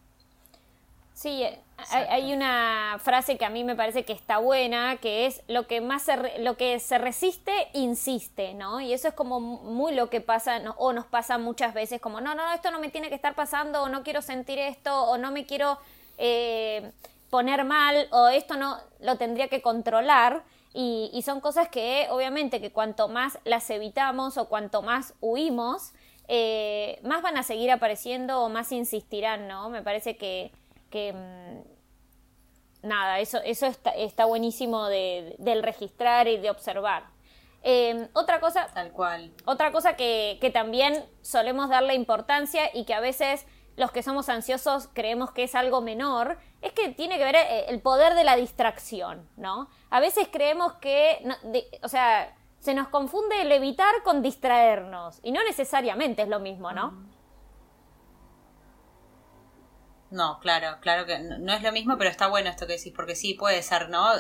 Sí, 1.13 1.43
eh, 1.43 1.59
hay, 1.91 2.33
una 2.33 2.99
frase 3.03 3.37
que 3.37 3.45
a 3.45 3.51
mí 3.51 3.65
me 3.65 3.77
parece 3.77 4.05
que 4.05 4.13
está 4.13 4.39
buena, 4.39 4.97
que 4.97 5.27
es 5.27 5.43
lo 5.47 5.67
que 5.67 5.81
más 5.81 6.03
se, 6.03 6.39
lo 6.39 6.57
que 6.57 6.79
se 6.81 6.99
resiste 6.99 7.53
insiste, 7.75 8.55
¿no? 8.55 8.81
Y 8.81 8.93
eso 8.93 9.09
es 9.09 9.15
como 9.15 9.41
muy 9.41 9.95
lo 9.95 10.09
que 10.09 10.21
pasa 10.21 10.61
o 10.79 10.93
nos 10.93 11.07
pasa 11.07 11.39
muchas 11.39 11.75
veces, 11.75 12.01
como 12.01 12.21
no, 12.21 12.35
no, 12.35 12.53
esto 12.53 12.71
no 12.71 12.81
me 12.81 12.89
tiene 12.89 13.09
que 13.09 13.15
estar 13.15 13.35
pasando, 13.35 13.83
o 13.83 13.89
no 13.89 14.03
quiero 14.03 14.23
sentir 14.23 14.59
esto, 14.59 15.05
o 15.05 15.19
no 15.19 15.31
me 15.31 15.45
quiero 15.45 15.79
eh, 16.19 16.93
poner 17.31 17.65
mal, 17.65 18.09
o 18.11 18.29
esto 18.29 18.57
no 18.57 18.79
lo 19.01 19.17
tendría 19.17 19.49
que 19.49 19.63
controlar. 19.63 20.43
Y, 20.73 21.11
y 21.15 21.23
son 21.23 21.41
cosas 21.41 21.71
que 21.71 22.07
obviamente 22.11 22.61
que 22.61 22.71
cuanto 22.71 23.09
más 23.09 23.39
las 23.45 23.71
evitamos 23.71 24.37
o 24.37 24.47
cuanto 24.47 24.83
más 24.83 25.15
huimos, 25.23 25.93
eh, 26.29 26.99
más 27.03 27.23
van 27.23 27.37
a 27.37 27.43
seguir 27.43 27.71
apareciendo 27.71 28.43
o 28.43 28.49
más 28.49 28.73
insistirán, 28.73 29.47
¿no? 29.47 29.71
Me 29.71 29.83
parece 29.83 30.17
que, 30.17 30.51
mm, 30.93 32.87
nada, 32.87 33.21
eso, 33.21 33.39
eso 33.45 33.67
está, 33.67 33.91
está 33.91 34.25
buenísimo 34.25 34.87
de, 34.87 35.37
del 35.39 35.63
registrar 35.63 36.29
y 36.29 36.39
de 36.39 36.51
observar. 36.51 37.05
Em, 37.63 38.09
otra 38.13 38.41
cosa, 38.41 38.69
tal 38.73 38.93
cual. 38.93 39.33
Otra 39.45 39.73
cosa 39.73 39.97
que, 39.97 40.39
que 40.41 40.51
también 40.51 41.05
solemos 41.23 41.69
darle 41.69 41.95
importancia 41.95 42.71
y 42.73 42.85
que 42.85 42.95
a 42.95 43.01
veces 43.01 43.47
los 43.77 43.93
que 43.93 44.03
somos 44.03 44.29
ansiosos 44.29 44.89
creemos 44.93 45.33
que 45.33 45.45
es 45.45 45.55
algo 45.55 45.81
menor, 45.81 46.39
es 46.63 46.73
que 46.73 46.89
tiene 46.89 47.19
que 47.19 47.25
ver 47.25 47.37
eh, 47.37 47.67
el 47.69 47.81
poder 47.81 48.15
de 48.15 48.25
la 48.25 48.37
distracción, 48.37 49.29
¿no? 49.37 49.69
A 49.91 50.01
veces 50.01 50.29
creemos 50.33 50.75
que, 50.75 51.23
o 51.83 51.89
sea, 51.89 52.35
se 52.59 52.75
nos 52.75 52.89
confunde 52.89 53.43
el 53.43 53.53
evitar 53.53 54.03
con 54.03 54.23
distraernos. 54.23 55.21
Y 55.23 55.31
no 55.31 55.45
necesariamente 55.45 56.23
es 56.23 56.29
lo 56.29 56.41
mismo, 56.41 56.73
¿no? 56.73 57.07
No, 60.17 60.41
claro, 60.41 60.79
claro 60.81 61.05
que 61.05 61.19
no 61.19 61.53
es 61.53 61.63
lo 61.63 61.73
mismo, 61.73 61.99
pero 61.99 62.11
está 62.11 62.27
bueno 62.27 62.49
esto 62.49 62.67
que 62.67 62.79
decís, 62.79 62.93
porque 62.97 63.15
sí 63.15 63.35
puede 63.35 63.63
ser, 63.63 63.91
¿no? 63.91 64.11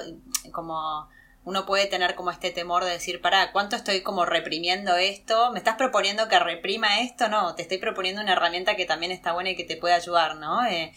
Como 0.52 1.08
uno 1.44 1.64
puede 1.64 1.86
tener 1.86 2.14
como 2.14 2.30
este 2.30 2.50
temor 2.50 2.84
de 2.84 2.90
decir, 2.90 3.20
para 3.22 3.52
¿cuánto 3.52 3.76
estoy 3.76 4.02
como 4.02 4.26
reprimiendo 4.26 4.96
esto? 4.96 5.52
¿Me 5.52 5.58
estás 5.58 5.76
proponiendo 5.76 6.28
que 6.28 6.38
reprima 6.38 7.00
esto? 7.00 7.28
No, 7.28 7.54
te 7.54 7.62
estoy 7.62 7.78
proponiendo 7.78 8.20
una 8.20 8.32
herramienta 8.32 8.76
que 8.76 8.84
también 8.84 9.10
está 9.10 9.32
buena 9.32 9.50
y 9.50 9.56
que 9.56 9.64
te 9.64 9.76
puede 9.76 9.94
ayudar, 9.94 10.36
¿no? 10.36 10.66
Eh, 10.66 10.92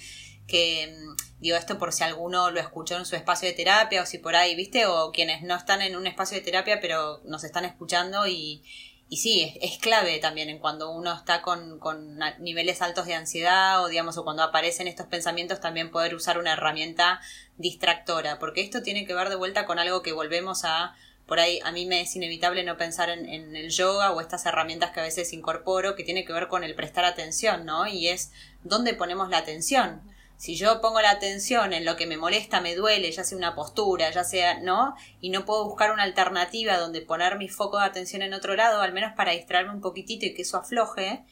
que 0.47 0.95
Digo 1.39 1.55
esto 1.55 1.77
por 1.77 1.93
si 1.93 2.03
alguno 2.03 2.51
lo 2.51 2.59
escuchó 2.59 2.97
en 2.97 3.05
su 3.05 3.15
espacio 3.15 3.47
de 3.47 3.55
terapia 3.55 4.01
o 4.01 4.05
si 4.05 4.17
por 4.17 4.35
ahí, 4.35 4.55
¿viste? 4.55 4.85
O 4.87 5.11
quienes 5.13 5.41
no 5.41 5.55
están 5.55 5.81
en 5.81 5.95
un 5.95 6.05
espacio 6.05 6.37
de 6.37 6.43
terapia 6.43 6.81
pero 6.81 7.21
nos 7.23 7.45
están 7.45 7.63
escuchando 7.63 8.27
y, 8.27 8.63
y 9.09 9.17
sí, 9.17 9.57
es, 9.59 9.79
clave 9.79 10.19
también 10.19 10.49
en 10.49 10.59
cuando 10.59 10.91
uno 10.91 11.13
está 11.13 11.41
con, 11.41 11.79
con, 11.79 12.19
niveles 12.37 12.81
altos 12.83 13.07
de 13.07 13.15
ansiedad 13.15 13.83
o 13.83 13.87
digamos 13.87 14.17
o 14.17 14.23
cuando 14.23 14.43
aparecen 14.43 14.87
estos 14.87 15.07
pensamientos 15.07 15.59
también 15.59 15.89
poder 15.89 16.13
usar 16.13 16.37
una 16.37 16.53
herramienta 16.53 17.19
distractora, 17.57 18.37
porque 18.37 18.61
esto 18.61 18.83
tiene 18.83 19.07
que 19.07 19.15
ver 19.15 19.29
de 19.29 19.35
vuelta 19.35 19.65
con 19.65 19.79
algo 19.79 20.03
que 20.03 20.13
volvemos 20.13 20.63
a 20.63 20.95
por 21.25 21.39
ahí 21.39 21.59
a 21.63 21.71
mí 21.71 21.85
me 21.85 22.01
es 22.01 22.15
inevitable 22.15 22.63
no 22.63 22.77
pensar 22.77 23.09
en, 23.09 23.27
en, 23.27 23.55
el 23.55 23.69
yoga 23.69 24.11
o 24.11 24.21
estas 24.21 24.45
herramientas 24.45 24.91
que 24.91 24.99
a 24.99 25.03
veces 25.03 25.33
incorporo 25.33 25.95
que 25.95 26.03
tiene 26.03 26.25
que 26.25 26.33
ver 26.33 26.47
con 26.47 26.63
el 26.63 26.73
prestar 26.73 27.05
atención, 27.05 27.65
¿no? 27.65 27.85
Y 27.85 28.07
es 28.07 28.31
dónde 28.63 28.95
ponemos 28.95 29.29
la 29.29 29.37
atención. 29.37 30.01
Si 30.39 30.55
yo 30.55 30.79
pongo 30.79 31.01
la 31.01 31.11
atención 31.11 31.73
en 31.73 31.83
lo 31.83 31.97
que 31.97 32.07
me 32.07 32.15
molesta, 32.15 32.61
me 32.61 32.73
duele, 32.73 33.11
ya 33.11 33.25
sea 33.25 33.37
una 33.37 33.55
postura, 33.55 34.09
ya 34.09 34.23
sea, 34.23 34.61
¿no? 34.61 34.95
Y 35.19 35.31
no 35.31 35.43
puedo 35.43 35.65
buscar 35.65 35.91
una 35.91 36.03
alternativa 36.03 36.77
donde 36.77 37.01
poner 37.01 37.37
mi 37.37 37.49
foco 37.49 37.77
de 37.77 37.83
atención 37.83 38.21
en 38.21 38.33
otro 38.33 38.55
lado, 38.55 38.81
al 38.81 38.93
menos 38.93 39.11
para 39.17 39.33
distraerme 39.33 39.73
un 39.73 39.81
poquitito 39.81 40.25
y 40.25 40.33
que 40.33 40.43
eso 40.43 40.55
afloje. 40.55 41.25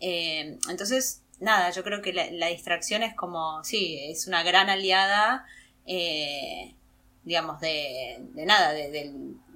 Eh, 0.00 0.56
entonces, 0.70 1.20
nada, 1.40 1.72
yo 1.72 1.84
creo 1.84 2.00
que 2.00 2.14
la, 2.14 2.46
distracción 2.46 3.02
es 3.02 3.14
como, 3.14 3.62
sí, 3.64 3.98
es 4.08 4.26
una 4.26 4.42
gran 4.42 4.70
aliada, 4.70 5.44
eh, 5.84 6.74
digamos, 7.22 7.60
de, 7.60 8.16
de 8.32 8.46
nada, 8.46 8.72
de, 8.72 9.12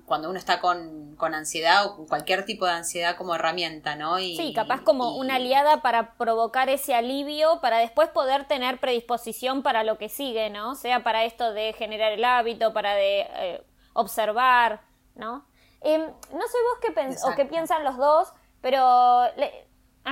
cuando 0.09 0.29
uno 0.31 0.39
está 0.39 0.61
con, 0.61 1.15
con, 1.17 1.35
ansiedad 1.35 1.87
o 1.87 2.07
cualquier 2.07 2.45
tipo 2.45 2.65
de 2.65 2.73
ansiedad 2.73 3.17
como 3.17 3.35
herramienta, 3.35 3.95
¿no? 3.95 4.19
Y, 4.19 4.37
sí, 4.37 4.53
capaz 4.53 4.81
como 4.83 5.17
una 5.17 5.37
aliada 5.37 5.83
para 5.83 6.15
provocar 6.15 6.69
ese 6.69 6.95
alivio, 6.95 7.61
para 7.61 7.79
después 7.79 8.09
poder 8.09 8.49
tener 8.49 8.81
predisposición 8.81 9.63
para 9.63 9.85
lo 9.85 9.99
que 9.99 10.09
sigue, 10.09 10.51
¿no? 10.51 10.75
Sea 10.75 11.05
para 11.05 11.25
esto 11.25 11.53
de 11.53 11.75
generar 11.75 12.13
el 12.13 12.25
hábito, 12.25 12.73
para 12.73 12.95
de 12.95 13.21
eh, 13.21 13.63
observar, 13.93 14.81
¿no? 15.15 15.47
Em, 15.83 16.01
no 16.03 16.13
sé 16.49 16.59
vos 16.71 16.79
qué, 16.81 16.91
pens 16.91 17.25
o 17.25 17.35
qué 17.37 17.45
piensan 17.45 17.85
los 17.85 17.97
dos, 17.97 18.33
pero 18.61 18.83
a 18.85 19.31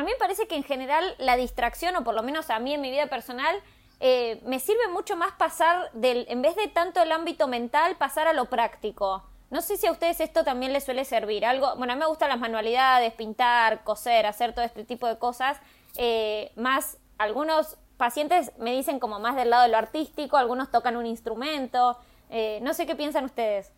mí 0.03 0.05
me 0.05 0.17
parece 0.19 0.47
que 0.47 0.57
en 0.57 0.63
general 0.63 1.15
la 1.19 1.37
distracción, 1.37 1.97
o 1.97 2.05
por 2.05 2.15
lo 2.15 2.23
menos 2.23 2.51
a 2.51 2.59
mí 2.59 2.75
en 2.75 2.81
mi 2.81 2.91
vida 2.91 3.07
personal, 3.09 3.61
eh, 3.99 4.41
me 4.45 4.61
sirve 4.61 4.89
mucho 4.89 5.17
más 5.17 5.33
pasar 5.33 5.91
del, 5.93 6.27
en 6.29 6.43
vez 6.43 6.55
de 6.55 6.69
tanto 6.69 7.03
el 7.03 7.11
ámbito 7.13 7.49
mental, 7.49 7.97
pasar 7.97 8.29
a 8.29 8.33
lo 8.33 8.45
práctico. 8.47 9.25
No 9.51 9.63
sé 9.63 9.77
si 9.77 9.87
a 9.87 9.93
ustedes 9.93 10.21
esto 10.21 10.43
también 10.45 10.73
les 10.73 10.85
suele 10.85 11.05
servir. 11.05 11.47
Algo, 11.47 11.77
bueno, 11.77 11.93
a 11.93 11.97
mí 11.97 12.01
me 12.01 12.07
gustan 12.07 12.29
las 12.29 12.41
manualidades, 12.41 13.13
pintar, 13.13 13.85
coser, 13.85 14.27
hacer 14.27 14.55
todo 14.55 14.65
este 14.65 14.85
tipo 14.85 15.07
de 15.07 15.19
cosas. 15.19 15.59
Eh, 15.97 16.51
más, 16.57 16.99
algunos 17.19 17.77
pacientes 17.97 18.53
me 18.59 18.73
dicen 18.73 18.99
como 18.99 19.21
más 19.21 19.37
del 19.37 19.51
lado 19.51 19.63
de 19.63 19.69
lo 19.69 19.79
artístico, 19.79 20.37
algunos 20.37 20.71
tocan 20.71 20.97
un 20.97 21.07
instrumento. 21.07 21.97
Eh, 22.31 22.59
no 22.63 22.75
sé 22.75 22.87
qué 22.87 22.97
piensan 22.97 23.25
ustedes. 23.25 23.73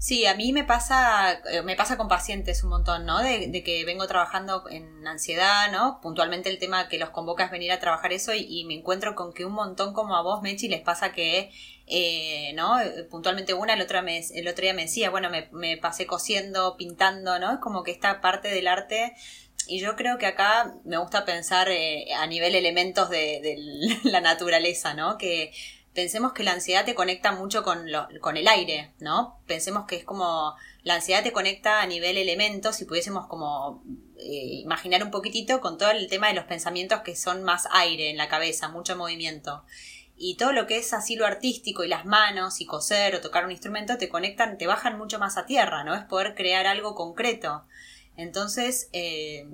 Sí, 0.00 0.26
a 0.26 0.34
mí 0.36 0.52
me 0.52 0.62
pasa, 0.62 1.32
eh, 1.50 1.62
me 1.62 1.74
pasa 1.74 1.96
con 1.96 2.06
pacientes 2.06 2.62
un 2.62 2.70
montón, 2.70 3.04
¿no? 3.04 3.18
De, 3.18 3.50
que 3.64 3.84
vengo 3.84 4.06
trabajando 4.06 4.64
en 4.70 5.04
ansiedad, 5.06 5.72
¿no? 5.72 6.00
Puntualmente 6.00 6.50
el 6.50 6.58
tema 6.60 6.88
que 6.88 6.98
los 6.98 7.10
convoca 7.10 7.44
es 7.44 7.50
venir 7.50 7.72
a 7.72 7.80
trabajar 7.80 8.12
eso 8.12 8.32
y, 8.32 8.64
me 8.64 8.74
encuentro 8.74 9.16
con 9.16 9.32
que 9.32 9.44
un 9.44 9.54
montón 9.54 9.92
como 9.94 10.14
a 10.14 10.22
vos, 10.22 10.40
Mechi, 10.40 10.68
les 10.68 10.82
pasa 10.82 11.12
que, 11.12 11.50
eh, 11.88 12.52
¿no? 12.54 12.76
Puntualmente 13.10 13.54
una, 13.54 13.74
el 13.74 13.80
otro, 13.80 14.02
me, 14.02 14.18
el 14.18 14.48
otro 14.48 14.62
día 14.62 14.74
me 14.74 14.82
decía, 14.82 15.10
bueno, 15.10 15.30
me, 15.30 15.48
me 15.52 15.76
pasé 15.76 16.06
cosiendo, 16.06 16.76
pintando, 16.76 17.38
¿no? 17.38 17.52
Es 17.52 17.58
como 17.58 17.82
que 17.82 17.90
esta 17.90 18.20
parte 18.20 18.48
del 18.48 18.68
arte 18.68 19.14
y 19.68 19.80
yo 19.80 19.96
creo 19.96 20.18
que 20.18 20.26
acá 20.26 20.74
me 20.84 20.96
gusta 20.96 21.26
pensar 21.26 21.68
eh, 21.68 22.06
a 22.14 22.26
nivel 22.26 22.54
elementos 22.54 23.10
de, 23.10 23.56
la 24.04 24.20
naturaleza, 24.20 24.94
¿no? 24.94 25.18
Que 25.18 25.52
pensemos 25.92 26.32
que 26.32 26.42
la 26.42 26.52
ansiedad 26.52 26.84
te 26.84 26.94
conecta 26.94 27.32
mucho 27.32 27.62
con, 27.62 27.86
con 28.20 28.36
el 28.36 28.48
aire, 28.48 28.94
¿no? 28.98 29.40
Pensemos 29.46 29.86
que 29.86 29.96
es 29.96 30.04
como 30.04 30.54
la 30.84 30.94
ansiedad 30.94 31.22
te 31.22 31.32
conecta 31.32 31.82
a 31.82 31.86
nivel 31.86 32.16
elementos, 32.16 32.76
si 32.76 32.86
pudiésemos 32.86 33.26
como 33.26 33.82
eh, 34.16 34.62
imaginar 34.62 35.02
un 35.02 35.10
poquitito 35.10 35.60
con 35.60 35.76
todo 35.76 35.90
el 35.90 36.08
tema 36.08 36.28
de 36.28 36.34
los 36.34 36.44
pensamientos 36.44 37.02
que 37.02 37.14
son 37.14 37.42
más 37.42 37.68
aire 37.72 38.08
en 38.08 38.16
la 38.16 38.28
cabeza, 38.28 38.68
mucho 38.68 38.96
movimiento. 38.96 39.64
Y 40.20 40.36
todo 40.36 40.52
lo 40.52 40.66
que 40.66 40.78
es 40.78 40.92
así 40.92 41.14
lo 41.14 41.26
artístico 41.26 41.84
y 41.84 41.88
las 41.88 42.04
manos 42.04 42.60
y 42.60 42.66
coser 42.66 43.14
o 43.14 43.20
tocar 43.20 43.44
un 43.44 43.52
instrumento 43.52 43.98
te 43.98 44.08
conectan, 44.08 44.58
te 44.58 44.66
bajan 44.66 44.98
mucho 44.98 45.20
más 45.20 45.38
a 45.38 45.46
tierra, 45.46 45.84
¿no? 45.84 45.94
Es 45.94 46.02
poder 46.04 46.34
crear 46.34 46.66
algo 46.66 46.96
concreto. 46.96 47.62
Entonces, 48.16 48.90
eh, 48.92 49.46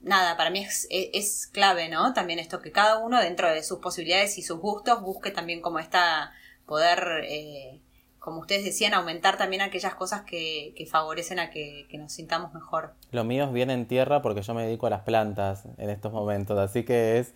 nada, 0.00 0.36
para 0.36 0.50
mí 0.50 0.66
es, 0.90 1.46
clave, 1.52 1.88
¿no? 1.88 2.12
También 2.12 2.40
esto 2.40 2.60
que 2.60 2.72
cada 2.72 2.98
uno 2.98 3.20
dentro 3.20 3.48
de 3.48 3.62
sus 3.62 3.78
posibilidades 3.78 4.38
y 4.38 4.42
sus 4.42 4.58
gustos 4.58 5.00
busque 5.02 5.30
también 5.30 5.60
como 5.60 5.78
esta 5.78 6.32
poder, 6.66 7.24
eh, 7.28 7.80
como 8.18 8.40
ustedes 8.40 8.64
decían, 8.64 8.94
aumentar 8.94 9.38
también 9.38 9.62
aquellas 9.62 9.94
cosas 9.94 10.22
que, 10.22 10.74
favorecen 10.90 11.38
a 11.38 11.50
que, 11.50 11.86
nos 11.92 12.12
sintamos 12.12 12.52
mejor. 12.52 12.94
Lo 13.12 13.22
mío 13.22 13.44
es 13.44 13.52
bien 13.52 13.70
en 13.70 13.86
tierra 13.86 14.20
porque 14.20 14.42
yo 14.42 14.52
me 14.52 14.64
dedico 14.64 14.86
a 14.86 14.90
las 14.90 15.02
plantas 15.02 15.64
en 15.78 15.90
estos 15.90 16.12
momentos, 16.12 16.58
así 16.58 16.84
que 16.84 17.18
es 17.18 17.34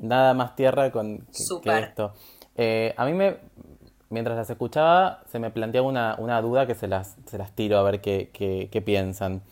nada 0.00 0.34
más 0.34 0.56
tierra 0.56 0.90
con 0.90 1.26
que, 1.62 1.78
esto. 1.78 2.12
Eh, 2.56 2.94
a 2.96 3.04
mí 3.04 3.12
me, 3.12 3.36
mientras 4.08 4.36
las 4.36 4.50
escuchaba, 4.50 5.22
se 5.26 5.38
me 5.38 5.50
planteaba 5.50 5.86
una, 5.86 6.16
una 6.18 6.42
duda 6.42 6.66
que 6.66 6.74
se 6.74 6.88
las, 6.88 7.16
se 7.26 7.38
las 7.38 7.52
tiro 7.52 7.78
a 7.78 7.82
ver 7.82 8.00
qué, 8.00 8.30
qué 8.32 8.82
piensan. 8.82 9.42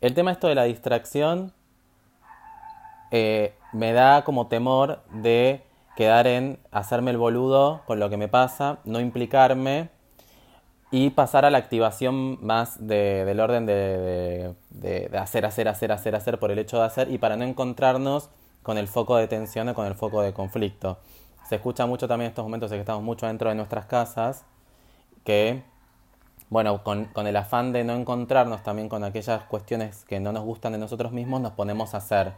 El 0.00 0.14
tema 0.14 0.30
esto 0.30 0.48
de 0.48 0.54
la 0.54 0.64
distracción 0.64 1.52
eh, 3.10 3.54
me 3.72 3.92
da 3.92 4.24
como 4.24 4.48
temor 4.48 4.98
de 5.12 5.62
quedar 5.96 6.26
en 6.26 6.58
hacerme 6.72 7.12
el 7.12 7.16
boludo 7.16 7.82
con 7.86 8.00
lo 8.00 8.10
que 8.10 8.16
me 8.16 8.26
pasa, 8.26 8.78
no 8.84 8.98
implicarme 8.98 9.88
y 10.90 11.10
pasar 11.10 11.44
a 11.44 11.50
la 11.50 11.58
activación 11.58 12.44
más 12.44 12.84
del 12.86 13.38
orden 13.38 13.66
de, 13.66 14.54
hacer, 15.16 15.46
hacer, 15.46 15.68
hacer, 15.68 15.92
hacer, 15.92 16.14
hacer 16.16 16.38
por 16.40 16.50
el 16.50 16.58
hecho 16.58 16.78
de 16.78 16.86
hacer 16.86 17.10
y 17.10 17.18
para 17.18 17.36
no 17.36 17.44
encontrarnos 17.44 18.30
con 18.64 18.78
el 18.78 18.88
foco 18.88 19.16
de 19.16 19.28
tensión 19.28 19.68
o 19.68 19.74
con 19.74 19.86
el 19.86 19.94
foco 19.94 20.22
de 20.22 20.32
conflicto. 20.32 20.98
Se 21.48 21.54
escucha 21.56 21.86
mucho 21.86 22.08
también 22.08 22.26
en 22.26 22.30
estos 22.30 22.44
momentos 22.44 22.72
en 22.72 22.78
que 22.78 22.80
estamos 22.80 23.04
mucho 23.04 23.26
dentro 23.28 23.48
de 23.50 23.54
nuestras 23.54 23.86
casas 23.86 24.44
que 25.22 25.62
bueno, 26.50 26.84
con, 26.84 27.08
el 27.26 27.36
afán 27.36 27.72
de 27.72 27.84
no 27.84 27.94
encontrarnos 27.94 28.62
también 28.62 28.88
con 28.88 29.02
aquellas 29.02 29.44
cuestiones 29.44 30.04
que 30.04 30.20
no 30.20 30.32
nos 30.32 30.44
gustan 30.44 30.72
de 30.72 30.78
nosotros 30.78 31.12
mismos, 31.12 31.40
nos 31.40 31.52
ponemos 31.52 31.94
a 31.94 31.98
hacer. 31.98 32.32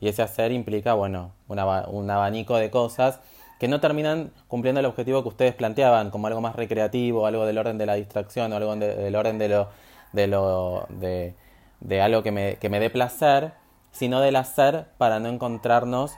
Y 0.00 0.08
ese 0.08 0.22
hacer 0.22 0.52
implica, 0.52 0.94
bueno, 0.94 1.32
un 1.48 2.10
abanico 2.10 2.56
de 2.56 2.70
cosas 2.70 3.20
que 3.58 3.68
no 3.68 3.80
terminan 3.80 4.32
cumpliendo 4.48 4.80
el 4.80 4.86
objetivo 4.86 5.22
que 5.22 5.28
ustedes 5.28 5.54
planteaban, 5.54 6.10
como 6.10 6.26
algo 6.26 6.40
más 6.42 6.54
recreativo, 6.54 7.26
algo 7.26 7.46
del 7.46 7.56
orden 7.56 7.78
de 7.78 7.86
la 7.86 7.94
distracción, 7.94 8.52
o 8.52 8.56
algo 8.56 8.76
del 8.76 9.16
orden 9.16 9.38
de 9.38 9.48
lo, 9.48 10.86
de 10.90 11.34
de, 11.80 12.00
algo 12.00 12.22
que 12.22 12.32
me, 12.32 12.56
que 12.56 12.68
me 12.68 12.80
dé 12.80 12.90
placer, 12.90 13.52
sino 13.96 14.20
del 14.20 14.36
hacer 14.36 14.92
para 14.98 15.18
no 15.18 15.28
encontrarnos. 15.28 16.16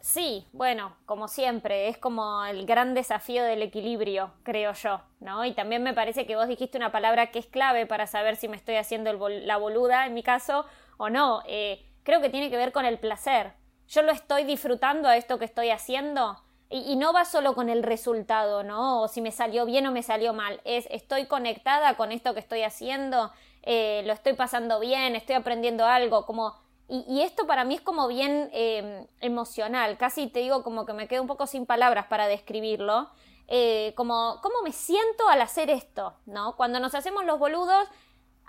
Sí, 0.00 0.46
bueno, 0.52 0.96
como 1.04 1.28
siempre, 1.28 1.88
es 1.88 1.98
como 1.98 2.44
el 2.46 2.64
gran 2.64 2.94
desafío 2.94 3.44
del 3.44 3.62
equilibrio, 3.62 4.32
creo 4.42 4.72
yo, 4.72 5.02
¿no? 5.20 5.44
Y 5.44 5.52
también 5.52 5.82
me 5.82 5.92
parece 5.92 6.26
que 6.26 6.36
vos 6.36 6.48
dijiste 6.48 6.78
una 6.78 6.90
palabra 6.90 7.30
que 7.30 7.38
es 7.38 7.46
clave 7.46 7.84
para 7.84 8.06
saber 8.06 8.36
si 8.36 8.48
me 8.48 8.56
estoy 8.56 8.76
haciendo 8.76 9.12
la 9.28 9.56
boluda, 9.58 10.06
en 10.06 10.14
mi 10.14 10.22
caso, 10.22 10.64
o 10.96 11.10
no. 11.10 11.42
Eh, 11.46 11.84
creo 12.02 12.22
que 12.22 12.30
tiene 12.30 12.48
que 12.48 12.56
ver 12.56 12.72
con 12.72 12.86
el 12.86 12.98
placer. 12.98 13.52
Yo 13.88 14.00
lo 14.02 14.10
estoy 14.10 14.44
disfrutando 14.44 15.06
a 15.06 15.16
esto 15.16 15.38
que 15.38 15.44
estoy 15.44 15.68
haciendo. 15.68 16.42
Y, 16.70 16.96
no 16.96 17.12
va 17.12 17.24
solo 17.24 17.54
con 17.54 17.68
el 17.68 17.82
resultado, 17.82 18.62
¿no? 18.62 19.02
O 19.02 19.08
si 19.08 19.20
me 19.20 19.32
salió 19.32 19.66
bien 19.66 19.86
o 19.86 19.92
me 19.92 20.02
salió 20.02 20.32
mal. 20.32 20.60
Es, 20.64 20.86
estoy 20.90 21.26
conectada 21.26 21.96
con 21.96 22.10
esto 22.10 22.32
que 22.32 22.40
estoy 22.40 22.62
haciendo, 22.62 23.32
eh, 23.62 24.02
lo 24.06 24.12
estoy 24.12 24.34
pasando 24.34 24.80
bien, 24.80 25.16
estoy 25.16 25.36
aprendiendo 25.36 25.84
algo, 25.86 26.26
como 26.26 26.54
y, 26.92 27.22
esto 27.22 27.46
para 27.46 27.62
mí 27.62 27.76
es 27.76 27.80
como 27.80 28.08
bien 28.08 28.50
em, 28.52 29.06
emocional, 29.20 29.96
casi 29.96 30.26
te 30.26 30.40
digo 30.40 30.64
como 30.64 30.86
que 30.86 30.92
me 30.92 31.06
quedo 31.06 31.22
un 31.22 31.28
poco 31.28 31.46
sin 31.46 31.64
palabras 31.64 32.06
para 32.06 32.26
describirlo, 32.26 33.10
eh, 33.46 33.94
como 33.96 34.40
cómo 34.42 34.62
me 34.64 34.72
siento 34.72 35.28
al 35.28 35.40
hacer 35.40 35.70
esto, 35.70 36.14
¿no? 36.26 36.56
Cuando 36.56 36.80
nos 36.80 36.96
hacemos 36.96 37.24
los 37.24 37.38
boludos 37.38 37.86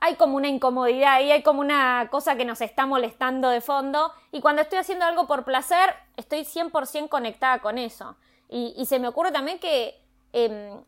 hay 0.04 0.16
como 0.16 0.36
una 0.38 0.48
incomodidad 0.48 1.22
y 1.22 1.32
hay 1.32 1.44
como 1.44 1.62
una 1.62 2.08
cosa 2.10 2.36
que 2.36 2.44
nos 2.44 2.60
está 2.62 2.88
molestando 2.88 3.50
de 3.50 3.62
fondo 3.62 4.12
y 4.32 4.42
cuando 4.42 4.64
estoy 4.64 4.80
haciendo 4.80 5.06
algo 5.06 5.28
por 5.28 5.46
placer 5.46 5.94
estoy 6.18 6.40
100% 6.40 7.08
conectada 7.10 7.60
con 7.60 7.78
eso. 7.78 8.18
Y, 8.50 8.86
se 8.86 9.00
me 9.00 9.08
ocurre 9.08 9.32
también 9.32 9.60
que 9.60 9.98
em, 10.34 10.84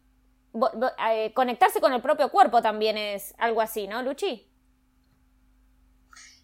eh, 0.54 1.34
conectarse 1.34 1.82
con 1.82 1.94
el 1.94 2.02
propio 2.02 2.30
cuerpo 2.30 2.62
también 2.62 2.98
es 2.98 3.34
algo 3.38 3.62
así, 3.62 3.88
¿no, 3.88 4.02
Luchi? 4.04 4.50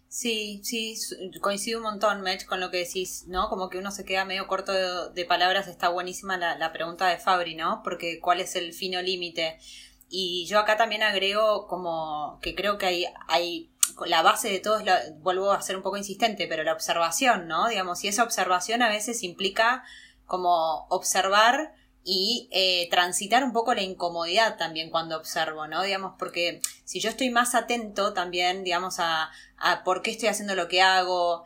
Sí, 0.08 0.60
sí, 0.64 0.96
coincido 1.40 1.78
un 1.78 1.84
montón, 1.84 2.20
Mech, 2.22 2.44
con 2.44 2.58
lo 2.58 2.72
que 2.72 2.78
decís, 2.78 3.26
¿no? 3.28 3.48
Como 3.48 3.68
que 3.68 3.78
uno 3.78 3.92
se 3.92 4.04
queda 4.04 4.24
medio 4.24 4.48
corto 4.48 4.72
de, 5.12 5.24
palabras, 5.24 5.68
está 5.68 5.88
buenísima 5.88 6.36
la, 6.36 6.72
pregunta 6.72 7.06
de 7.06 7.18
Fabri, 7.18 7.54
¿no? 7.54 7.82
Porque 7.84 8.18
cuál 8.18 8.40
es 8.40 8.56
el 8.56 8.72
fino 8.72 9.00
límite. 9.00 9.60
Y 10.08 10.46
yo 10.48 10.58
acá 10.58 10.76
también 10.76 11.04
agrego 11.04 11.68
como 11.68 12.40
que 12.42 12.56
creo 12.56 12.76
que 12.76 12.86
hay, 12.86 13.04
hay 13.28 13.70
la 14.06 14.22
base 14.22 14.48
de 14.48 14.58
todo 14.58 14.78
es, 14.78 14.84
la, 14.84 14.98
vuelvo 15.20 15.52
a 15.52 15.62
ser 15.62 15.76
un 15.76 15.82
poco 15.82 15.96
insistente, 15.96 16.48
pero 16.48 16.64
la 16.64 16.72
observación, 16.72 17.46
¿no? 17.46 17.68
Digamos, 17.68 18.02
y 18.02 18.08
esa 18.08 18.24
observación 18.24 18.82
a 18.82 18.88
veces 18.88 19.22
implica 19.22 19.84
como 20.26 20.86
observar 20.88 21.72
y 22.04 22.48
eh, 22.50 22.88
transitar 22.90 23.44
un 23.44 23.52
poco 23.52 23.74
la 23.74 23.82
incomodidad 23.82 24.56
también 24.56 24.90
cuando 24.90 25.16
observo, 25.16 25.66
¿no? 25.66 25.82
Digamos, 25.82 26.14
porque 26.18 26.60
si 26.84 27.00
yo 27.00 27.10
estoy 27.10 27.30
más 27.30 27.54
atento 27.54 28.14
también, 28.14 28.64
digamos, 28.64 28.98
a, 28.98 29.30
a 29.58 29.84
por 29.84 30.02
qué 30.02 30.10
estoy 30.10 30.28
haciendo 30.28 30.54
lo 30.54 30.68
que 30.68 30.80
hago, 30.80 31.44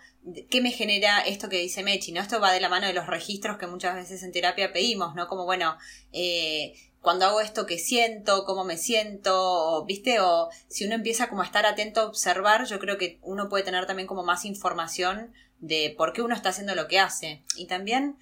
qué 0.48 0.60
me 0.60 0.70
genera 0.70 1.20
esto 1.20 1.48
que 1.48 1.58
dice 1.58 1.82
Mechi, 1.82 2.12
¿no? 2.12 2.20
Esto 2.20 2.40
va 2.40 2.52
de 2.52 2.60
la 2.60 2.68
mano 2.68 2.86
de 2.86 2.94
los 2.94 3.06
registros 3.06 3.58
que 3.58 3.66
muchas 3.66 3.94
veces 3.94 4.22
en 4.22 4.32
terapia 4.32 4.72
pedimos, 4.72 5.14
¿no? 5.14 5.26
Como, 5.26 5.44
bueno, 5.44 5.76
eh, 6.12 6.74
cuando 7.00 7.26
hago 7.26 7.40
esto 7.42 7.66
que 7.66 7.78
siento, 7.78 8.44
cómo 8.46 8.64
me 8.64 8.78
siento, 8.78 9.84
¿viste? 9.84 10.20
O 10.20 10.48
si 10.68 10.86
uno 10.86 10.94
empieza 10.94 11.28
como 11.28 11.42
a 11.42 11.44
estar 11.44 11.66
atento 11.66 12.00
a 12.00 12.06
observar, 12.06 12.64
yo 12.66 12.78
creo 12.78 12.96
que 12.96 13.18
uno 13.20 13.48
puede 13.50 13.64
tener 13.64 13.86
también 13.86 14.06
como 14.06 14.22
más 14.22 14.46
información 14.46 15.32
de 15.58 15.94
por 15.98 16.12
qué 16.14 16.22
uno 16.22 16.34
está 16.34 16.48
haciendo 16.48 16.74
lo 16.74 16.88
que 16.88 17.00
hace. 17.00 17.42
Y 17.56 17.66
también 17.66 18.16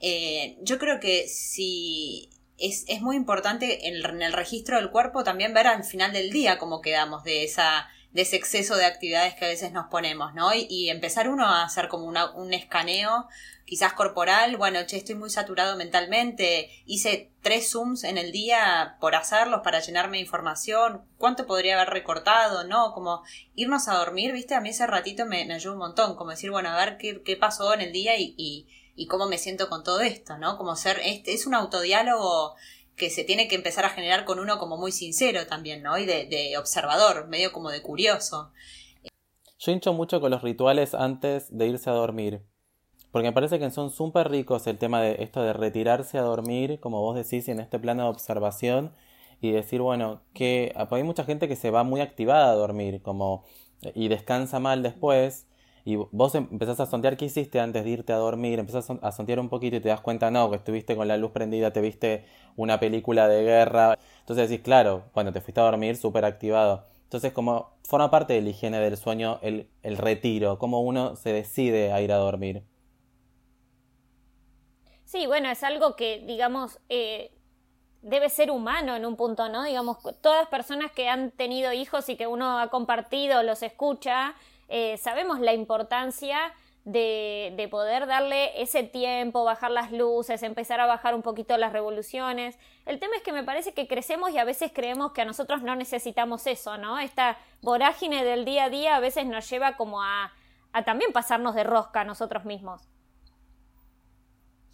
eh, 0.00 0.56
yo 0.62 0.78
creo 0.78 1.00
que 1.00 1.28
si 1.28 2.30
es, 2.58 2.84
es 2.88 3.00
muy 3.00 3.16
importante 3.16 3.88
en, 3.88 4.22
el 4.22 4.32
registro 4.32 4.76
del 4.76 4.90
cuerpo 4.90 5.24
también 5.24 5.54
ver 5.54 5.66
al 5.66 5.84
final 5.84 6.12
del 6.12 6.30
día 6.30 6.58
cómo 6.58 6.80
quedamos 6.80 7.24
de 7.24 7.44
esa 7.44 7.88
de 8.12 8.22
ese 8.22 8.36
exceso 8.36 8.76
de 8.76 8.86
actividades 8.86 9.34
que 9.34 9.44
a 9.44 9.48
veces 9.48 9.72
nos 9.72 9.88
ponemos, 9.88 10.32
¿no? 10.32 10.50
Y, 10.54 10.88
empezar 10.88 11.28
uno 11.28 11.44
a 11.44 11.64
hacer 11.64 11.88
como 11.88 12.06
un 12.06 12.54
escaneo, 12.54 13.28
quizás 13.66 13.92
corporal, 13.92 14.56
bueno, 14.56 14.80
che, 14.86 14.96
estoy 14.96 15.16
muy 15.16 15.28
saturado 15.28 15.76
mentalmente, 15.76 16.70
hice 16.86 17.30
tres 17.42 17.70
Zooms 17.72 18.04
en 18.04 18.16
el 18.16 18.32
día 18.32 18.96
por 19.00 19.14
hacerlos, 19.14 19.60
para 19.62 19.80
llenarme 19.80 20.16
de 20.16 20.22
información, 20.22 21.02
cuánto 21.18 21.46
podría 21.46 21.74
haber 21.74 21.92
recortado, 21.92 22.64
¿no? 22.64 22.92
Como 22.94 23.22
irnos 23.54 23.86
a 23.86 23.96
dormir, 23.96 24.32
¿viste? 24.32 24.54
A 24.54 24.62
mí 24.62 24.70
ese 24.70 24.86
ratito 24.86 25.26
me, 25.26 25.44
me 25.44 25.68
un 25.68 25.76
montón, 25.76 26.16
como 26.16 26.30
decir, 26.30 26.50
bueno, 26.50 26.70
a 26.70 26.76
ver 26.76 26.96
qué, 26.96 27.22
qué 27.22 27.36
pasó 27.36 27.74
en 27.74 27.82
el 27.82 27.92
día 27.92 28.16
y, 28.16 28.34
y 28.38 28.66
y 28.96 29.06
cómo 29.06 29.26
me 29.26 29.38
siento 29.38 29.68
con 29.68 29.84
todo 29.84 30.00
esto, 30.00 30.38
¿no? 30.38 30.56
Como 30.56 30.74
ser, 30.74 30.98
este, 31.04 31.34
es 31.34 31.46
un 31.46 31.54
autodiálogo 31.54 32.54
que 32.96 33.10
se 33.10 33.24
tiene 33.24 33.46
que 33.46 33.54
empezar 33.54 33.84
a 33.84 33.90
generar 33.90 34.24
con 34.24 34.38
uno 34.38 34.58
como 34.58 34.78
muy 34.78 34.90
sincero 34.90 35.46
también, 35.46 35.82
¿no? 35.82 35.98
Y 35.98 36.06
de, 36.06 36.56
observador, 36.58 37.28
medio 37.28 37.52
como 37.52 37.70
de 37.70 37.82
curioso. 37.82 38.50
Yo 39.58 39.72
hincho 39.72 39.92
mucho 39.92 40.20
con 40.20 40.30
los 40.30 40.42
rituales 40.42 40.94
antes 40.94 41.56
de 41.56 41.66
irse 41.68 41.90
a 41.90 41.92
dormir. 41.92 42.40
Porque 43.12 43.28
me 43.28 43.32
parece 43.32 43.58
que 43.58 43.70
son 43.70 43.90
súper 43.90 44.30
ricos 44.30 44.66
el 44.66 44.78
tema 44.78 45.00
de 45.00 45.22
esto 45.22 45.42
de 45.42 45.52
retirarse 45.52 46.18
a 46.18 46.22
dormir, 46.22 46.80
como 46.80 47.00
vos 47.00 47.16
decís, 47.16 47.48
en 47.48 47.60
este 47.60 47.78
plano 47.78 48.04
de 48.04 48.08
observación 48.08 48.92
y 49.40 49.52
decir, 49.52 49.80
bueno, 49.80 50.22
que 50.34 50.74
hay 50.74 51.02
mucha 51.02 51.24
gente 51.24 51.48
que 51.48 51.56
se 51.56 51.70
va 51.70 51.84
muy 51.84 52.00
activada 52.00 52.50
a 52.50 52.54
dormir, 52.54 53.02
como 53.02 53.44
y 53.94 54.08
descansa 54.08 54.58
mal 54.58 54.82
después 54.82 55.46
y 55.86 55.94
vos 55.94 56.34
em, 56.34 56.48
empezás 56.50 56.80
a 56.80 56.86
sondear 56.86 57.16
qué 57.16 57.26
hiciste 57.26 57.60
antes 57.60 57.84
de 57.84 57.90
irte 57.90 58.12
a 58.12 58.16
dormir, 58.16 58.58
empezás 58.58 58.90
a 58.90 59.12
sondear 59.12 59.38
un 59.38 59.48
poquito 59.48 59.76
y 59.76 59.80
te 59.80 59.88
das 59.88 60.00
cuenta, 60.00 60.32
no, 60.32 60.50
que 60.50 60.56
estuviste 60.56 60.96
con 60.96 61.06
la 61.06 61.16
luz 61.16 61.30
prendida, 61.30 61.72
te 61.72 61.80
viste 61.80 62.24
una 62.56 62.80
película 62.80 63.28
de 63.28 63.44
guerra. 63.44 63.96
Entonces 64.18 64.50
decís, 64.50 64.64
claro, 64.64 65.04
bueno, 65.14 65.32
te 65.32 65.40
fuiste 65.40 65.60
a 65.60 65.64
dormir 65.64 65.96
súper 65.96 66.24
activado. 66.24 66.84
Entonces, 67.04 67.32
como 67.32 67.76
forma 67.84 68.10
parte 68.10 68.32
de 68.32 68.42
la 68.42 68.48
higiene 68.48 68.80
del 68.80 68.96
sueño 68.96 69.38
el, 69.42 69.70
el 69.84 69.96
retiro, 69.96 70.58
cómo 70.58 70.80
uno 70.80 71.14
se 71.14 71.32
decide 71.32 71.92
a 71.92 72.00
ir 72.00 72.10
a 72.10 72.16
dormir. 72.16 72.64
Sí, 75.04 75.28
bueno, 75.28 75.48
es 75.50 75.62
algo 75.62 75.94
que, 75.94 76.18
digamos, 76.26 76.80
eh, 76.88 77.30
debe 78.02 78.28
ser 78.28 78.50
humano 78.50 78.96
en 78.96 79.06
un 79.06 79.14
punto, 79.14 79.48
¿no? 79.48 79.62
Digamos, 79.62 79.98
todas 80.20 80.48
personas 80.48 80.90
que 80.90 81.08
han 81.08 81.30
tenido 81.30 81.72
hijos 81.72 82.08
y 82.08 82.16
que 82.16 82.26
uno 82.26 82.58
ha 82.58 82.70
compartido, 82.70 83.44
los 83.44 83.62
escucha, 83.62 84.34
eh, 84.68 84.96
sabemos 84.98 85.40
la 85.40 85.52
importancia 85.52 86.52
de, 86.84 87.52
de, 87.56 87.66
poder 87.66 88.06
darle 88.06 88.62
ese 88.62 88.84
tiempo, 88.84 89.42
bajar 89.42 89.72
las 89.72 89.90
luces, 89.90 90.42
empezar 90.44 90.78
a 90.80 90.86
bajar 90.86 91.16
un 91.16 91.22
poquito 91.22 91.56
las 91.56 91.72
revoluciones. 91.72 92.58
El 92.84 93.00
tema 93.00 93.16
es 93.16 93.22
que 93.22 93.32
me 93.32 93.42
parece 93.42 93.74
que 93.74 93.88
crecemos 93.88 94.30
y 94.30 94.38
a 94.38 94.44
veces 94.44 94.70
creemos 94.72 95.10
que 95.10 95.22
a 95.22 95.24
nosotros 95.24 95.62
no 95.62 95.74
necesitamos 95.74 96.46
eso, 96.46 96.78
¿no? 96.78 97.00
Esta 97.00 97.38
vorágine 97.60 98.24
del 98.24 98.44
día 98.44 98.64
a 98.64 98.70
día 98.70 98.96
a 98.96 99.00
veces 99.00 99.26
nos 99.26 99.50
lleva 99.50 99.76
como 99.76 100.00
a, 100.00 100.32
a 100.72 100.84
también 100.84 101.12
pasarnos 101.12 101.56
de 101.56 101.64
rosca 101.64 102.02
a 102.02 102.04
nosotros 102.04 102.44
mismos. 102.44 102.88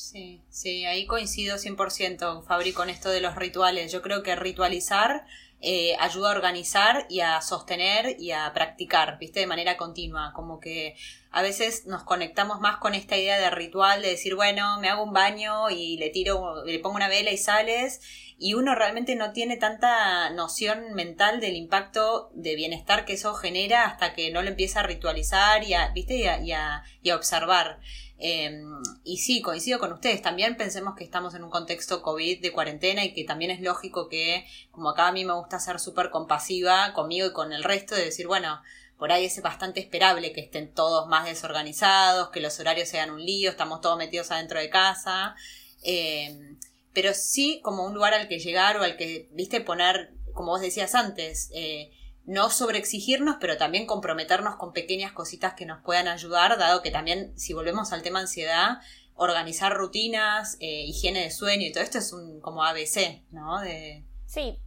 Sí, 0.03 0.43
sí, 0.51 0.85
ahí 0.85 1.07
coincido 1.07 1.59
100%, 1.59 2.43
Fabri, 2.45 2.73
con 2.73 2.91
esto 2.91 3.09
de 3.09 3.21
los 3.21 3.37
rituales. 3.37 3.93
Yo 3.93 4.03
creo 4.03 4.25
que 4.25 4.35
ritualizar 4.35 5.25
eh, 5.61 5.95
ayuda 6.01 6.31
a 6.31 6.35
organizar 6.35 7.07
y 7.09 7.21
a 7.21 7.41
sostener 7.41 8.17
y 8.21 8.33
a 8.33 8.53
practicar, 8.53 9.17
¿viste? 9.21 9.39
De 9.39 9.47
manera 9.47 9.77
continua. 9.77 10.33
Como 10.35 10.59
que 10.59 10.97
a 11.31 11.41
veces 11.41 11.87
nos 11.87 12.03
conectamos 12.03 12.61
más 12.61 12.79
con 12.79 12.95
esta 12.95 13.17
idea 13.17 13.39
de 13.39 13.49
ritual, 13.51 14.03
de 14.03 14.09
decir, 14.09 14.35
bueno, 14.35 14.81
me 14.81 14.89
hago 14.89 15.05
un 15.05 15.13
baño 15.13 15.71
y 15.71 15.97
le 15.99 16.11
tiro, 16.11 16.65
le 16.65 16.81
pongo 16.81 16.97
una 16.97 17.09
vela 17.09 17.31
y 17.31 17.39
sales. 17.39 18.01
Y 18.39 18.55
uno 18.55 18.75
realmente 18.75 19.15
no 19.15 19.33
tiene 19.33 19.57
tanta 19.57 20.31
noción 20.31 20.95
mental 20.95 21.39
del 21.39 21.55
impacto 21.55 22.33
de 22.35 22.57
bienestar 22.57 23.05
que 23.05 23.13
eso 23.13 23.35
genera 23.35 23.85
hasta 23.85 24.15
que 24.15 24.33
no 24.33 24.43
lo 24.43 24.49
empieza 24.49 24.81
a 24.81 24.83
ritualizar 24.83 25.63
y 25.63 25.75
a, 25.75 25.91
¿viste? 25.91 26.17
Y 26.17 26.23
y 26.23 26.53
a, 26.53 26.83
y 27.03 27.11
a 27.11 27.17
observar. 27.17 27.79
Em, 28.25 28.81
y 29.03 29.17
sí, 29.17 29.43
coincido 29.43 29.81
con 29.81 29.93
ustedes. 29.93 30.23
También 30.23 30.57
pensemos 30.57 30.95
que 30.95 31.03
estamos 31.03 31.35
en 31.35 31.43
un 31.43 31.51
contexto 31.51 32.03
COVID 32.03 32.41
de 32.41 32.53
cuarentena 32.53 33.05
y 33.05 33.13
que 33.13 33.25
también 33.25 33.51
es 33.51 33.61
lógico 33.61 34.09
que, 34.09 34.47
como 34.71 34.91
acá 34.91 35.09
a 35.09 35.13
mí 35.13 35.25
me 35.25 35.33
gusta 35.33 35.59
ser 35.59 35.81
súper 35.81 36.11
compasiva 36.11 36.93
conmigo 36.93 37.27
y 37.27 37.33
con 37.33 37.53
el 37.53 37.65
resto, 37.65 37.97
de 37.97 38.05
decir, 38.05 38.29
bueno, 38.29 38.63
por 38.97 39.11
ahí 39.11 39.25
es 39.25 39.43
bastante 39.43 39.81
esperable 39.81 40.33
que 40.33 40.41
estén 40.41 40.73
todos 40.73 41.09
más 41.09 41.25
desorganizados, 41.25 42.31
que 42.31 42.41
los 42.41 42.61
horarios 42.61 42.89
sean 42.89 43.11
un 43.11 43.25
lío, 43.25 43.51
estamos 43.51 43.81
todos 43.81 43.99
metidos 43.99 44.31
adentro 44.31 44.61
de 44.61 44.71
casa. 44.71 45.35
Em, 45.83 46.61
pero 46.93 47.15
sí 47.15 47.61
como 47.65 47.85
un 47.85 47.93
lugar 47.93 48.15
al 48.15 48.29
que 48.29 48.39
llegar 48.39 48.77
o 48.77 48.85
al 48.85 48.97
que, 48.97 49.29
viste, 49.33 49.61
poner, 49.61 50.13
como 50.33 50.53
vos 50.53 50.61
decías 50.61 50.95
antes, 50.95 51.51
eh, 51.55 51.91
no 52.25 52.51
sobreexigirnos, 52.51 53.37
pero 53.41 53.57
también 53.57 53.87
comprometernos 53.87 54.57
con 54.57 54.73
pequeñas 54.73 55.13
cositas 55.13 55.55
que 55.55 55.67
nos 55.67 55.83
puedan 55.83 56.09
ayudar, 56.09 56.59
dado 56.59 56.83
que 56.83 56.91
también, 56.91 57.33
si 57.37 57.53
volvemos 57.53 57.93
al 57.93 58.03
tema 58.03 58.21
ansiedad, 58.21 58.79
organizar 59.15 59.75
rutinas, 59.75 60.57
eh, 60.61 60.85
higiene 60.87 61.25
de 61.25 61.31
sueño 61.31 61.67
y 61.67 61.73
todo 61.73 61.83
esto 61.83 61.99
es 61.99 62.13
un 62.13 62.41
como 62.41 62.65
ABC, 62.65 63.23
¿no? 63.31 63.61
De, 63.61 64.05
sí, 64.27 64.59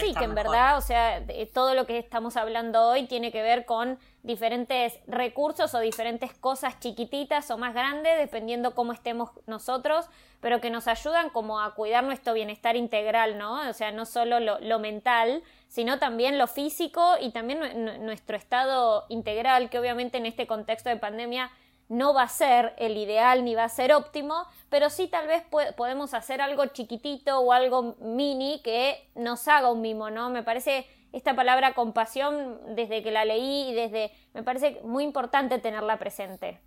sí, 0.00 0.14
que 0.14 0.24
en 0.24 0.34
verdad, 0.34 0.76
o 0.76 0.80
sea, 0.80 1.22
todo 1.54 1.74
lo 1.74 1.86
que 1.86 1.98
estamos 1.98 2.36
hablando 2.36 2.88
hoy 2.88 3.06
tiene 3.06 3.30
que 3.30 3.42
ver 3.42 3.64
con 3.64 3.98
diferentes 4.22 4.98
recursos 5.06 5.74
o 5.74 5.80
diferentes 5.80 6.32
cosas 6.34 6.78
chiquititas 6.80 7.50
o 7.50 7.58
más 7.58 7.72
grandes, 7.72 8.18
dependiendo 8.18 8.74
cómo 8.74 8.92
estemos 8.92 9.30
nosotros, 9.46 10.06
pero 10.40 10.60
que 10.60 10.70
nos 10.70 10.88
ayudan 10.88 11.30
como 11.30 11.60
a 11.60 11.74
cuidar 11.74 12.04
nuestro 12.04 12.34
bienestar 12.34 12.76
integral, 12.76 13.38
¿no? 13.38 13.68
O 13.68 13.72
sea, 13.72 13.92
no 13.92 14.04
solo 14.04 14.40
lo, 14.40 14.58
lo 14.60 14.78
mental, 14.78 15.42
sino 15.68 15.98
también 15.98 16.38
lo 16.38 16.46
físico 16.48 17.14
y 17.20 17.30
también 17.30 18.04
nuestro 18.04 18.36
estado 18.36 19.04
integral, 19.08 19.70
que 19.70 19.78
obviamente 19.78 20.18
en 20.18 20.26
este 20.26 20.46
contexto 20.46 20.88
de 20.88 20.96
pandemia 20.96 21.50
no 21.92 22.14
va 22.14 22.22
a 22.22 22.28
ser 22.28 22.74
el 22.78 22.96
ideal 22.96 23.44
ni 23.44 23.54
va 23.54 23.64
a 23.64 23.68
ser 23.68 23.92
óptimo, 23.92 24.46
pero 24.70 24.88
sí 24.88 25.08
tal 25.08 25.26
vez 25.26 25.44
podemos 25.76 26.14
hacer 26.14 26.40
algo 26.40 26.64
chiquitito 26.68 27.38
o 27.40 27.52
algo 27.52 27.96
mini 28.00 28.62
que 28.62 29.10
nos 29.14 29.46
haga 29.46 29.70
un 29.70 29.82
mimo, 29.82 30.08
¿no? 30.08 30.30
Me 30.30 30.42
parece 30.42 30.86
esta 31.12 31.36
palabra 31.36 31.74
compasión 31.74 32.74
desde 32.74 33.02
que 33.02 33.10
la 33.10 33.26
leí 33.26 33.68
y 33.68 33.74
desde 33.74 34.10
me 34.32 34.42
parece 34.42 34.80
muy 34.84 35.04
importante 35.04 35.58
tenerla 35.58 35.98
presente. 35.98 36.62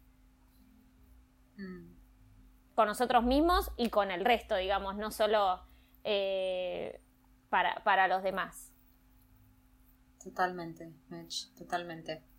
Mm. 1.57 1.95
Con 2.75 2.87
nosotros 2.87 3.23
mismos 3.23 3.71
y 3.77 3.89
con 3.89 4.11
el 4.11 4.23
resto, 4.23 4.55
digamos, 4.57 4.95
no 4.95 5.09
solo 5.09 5.59
eh, 6.03 7.01
para, 7.49 7.83
para 7.83 8.07
los 8.07 8.21
demás. 8.21 8.71
Totalmente, 10.23 10.93
totalmente. 11.57 12.34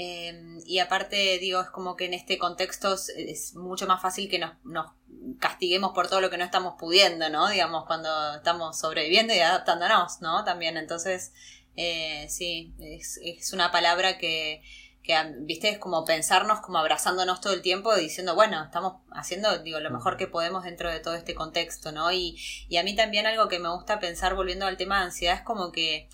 Em, 0.00 0.60
y 0.64 0.78
aparte, 0.78 1.40
digo, 1.40 1.60
es 1.60 1.70
como 1.70 1.96
que 1.96 2.04
en 2.04 2.14
este 2.14 2.38
contexto 2.38 2.94
es, 2.94 3.56
mucho 3.56 3.88
más 3.88 4.00
fácil 4.00 4.30
que 4.30 4.38
nos, 4.38 4.52
nos, 4.62 4.92
castiguemos 5.40 5.90
por 5.92 6.06
todo 6.06 6.20
lo 6.20 6.30
que 6.30 6.38
no 6.38 6.44
estamos 6.44 6.74
pudiendo, 6.78 7.28
¿no? 7.30 7.48
Digamos, 7.48 7.84
cuando 7.84 8.36
estamos 8.36 8.78
sobreviviendo 8.78 9.34
y 9.34 9.40
adaptándonos, 9.40 10.20
¿no? 10.20 10.44
También, 10.44 10.76
entonces, 10.76 11.32
eh, 11.74 12.26
sí, 12.28 12.72
es, 12.78 13.18
es, 13.24 13.52
una 13.52 13.72
palabra 13.72 14.18
que, 14.18 14.62
que, 15.02 15.16
viste, 15.40 15.68
es 15.68 15.78
como 15.78 16.04
pensarnos, 16.04 16.60
como 16.60 16.78
abrazándonos 16.78 17.40
todo 17.40 17.52
el 17.52 17.62
tiempo, 17.62 17.92
diciendo, 17.96 18.36
bueno, 18.36 18.62
estamos 18.62 19.02
haciendo, 19.10 19.58
digo, 19.64 19.80
lo 19.80 19.90
mejor 19.90 20.16
que 20.16 20.28
podemos 20.28 20.62
dentro 20.62 20.92
de 20.92 21.00
todo 21.00 21.16
este 21.16 21.34
contexto, 21.34 21.90
¿no? 21.90 22.12
Y, 22.12 22.38
y 22.68 22.76
a 22.76 22.84
mí 22.84 22.94
también 22.94 23.26
algo 23.26 23.48
que 23.48 23.58
me 23.58 23.68
gusta 23.68 23.98
pensar, 23.98 24.36
volviendo 24.36 24.64
al 24.64 24.76
tema 24.76 25.00
de 25.00 25.06
ansiedad, 25.06 25.34
es 25.38 25.42
como 25.42 25.72
que 25.72 26.08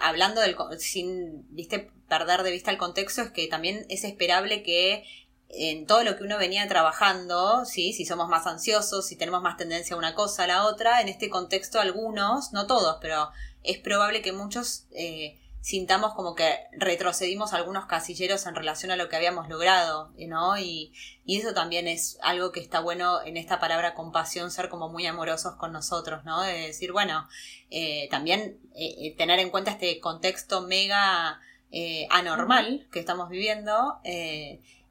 hablando 0.00 0.40
del 0.40 0.56
sin 0.78 1.46
viste 1.54 1.90
perder 2.08 2.42
de 2.42 2.50
vista 2.50 2.70
el 2.70 2.78
contexto 2.78 3.22
es 3.22 3.30
que 3.30 3.46
también 3.48 3.86
es 3.88 4.04
esperable 4.04 4.62
que 4.62 5.04
en 5.48 5.86
todo 5.86 6.02
lo 6.02 6.16
que 6.16 6.24
uno 6.24 6.38
venía 6.38 6.66
trabajando, 6.68 7.64
¿sí? 7.64 7.92
si 7.92 8.04
somos 8.04 8.28
más 8.28 8.46
ansiosos, 8.46 9.06
si 9.06 9.16
tenemos 9.16 9.42
más 9.42 9.56
tendencia 9.56 9.94
a 9.94 9.98
una 9.98 10.14
cosa 10.14 10.44
a 10.44 10.46
la 10.48 10.64
otra, 10.66 11.00
en 11.00 11.08
este 11.08 11.30
contexto 11.30 11.80
algunos, 11.80 12.52
no 12.52 12.66
todos, 12.66 12.98
pero 13.00 13.30
es 13.62 13.78
probable 13.78 14.20
que 14.22 14.32
muchos 14.32 14.86
eh, 14.92 15.38
sintamos 15.64 16.12
como 16.12 16.34
que 16.34 16.58
retrocedimos 16.72 17.54
algunos 17.54 17.86
casilleros 17.86 18.44
en 18.44 18.54
relación 18.54 18.90
a 18.90 18.96
lo 18.96 19.08
que 19.08 19.16
habíamos 19.16 19.48
logrado, 19.48 20.12
¿no? 20.18 20.58
Y, 20.58 20.92
y, 21.24 21.38
eso 21.38 21.54
también 21.54 21.88
es 21.88 22.18
algo 22.20 22.52
que 22.52 22.60
está 22.60 22.80
bueno 22.80 23.22
en 23.24 23.38
esta 23.38 23.60
palabra 23.60 23.94
compasión, 23.94 24.50
ser 24.50 24.68
como 24.68 24.90
muy 24.90 25.06
amorosos 25.06 25.54
con 25.54 25.72
nosotros, 25.72 26.22
¿no? 26.26 26.42
De 26.42 26.66
decir, 26.66 26.92
bueno, 26.92 27.26
eh, 27.70 28.08
también 28.10 28.58
eh, 28.74 29.14
tener 29.16 29.38
en 29.38 29.48
cuenta 29.48 29.70
este 29.70 30.00
contexto 30.00 30.60
mega 30.60 31.40
eh, 31.72 32.08
anormal 32.10 32.86
que 32.92 33.00
estamos 33.00 33.30
viviendo. 33.30 34.00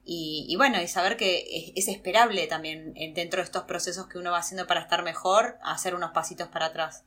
Y, 0.06 0.48
y, 0.50 0.56
bueno, 0.56 0.82
y 0.82 0.88
saber 0.88 1.18
que 1.18 1.46
es, 1.76 1.88
es, 1.88 1.88
esperable 1.88 2.48
también 2.48 2.96
dentro 3.14 3.42
de 3.42 3.46
estos 3.46 3.64
procesos 3.66 4.08
que 4.08 4.18
uno 4.18 4.32
va 4.32 4.40
haciendo 4.40 4.66
para 4.66 4.82
estar 4.82 5.04
mejor, 5.04 5.60
hacer 5.64 5.94
unos 5.94 6.12
pasitos 6.12 6.48
para 6.48 6.66
atrás. 6.66 7.06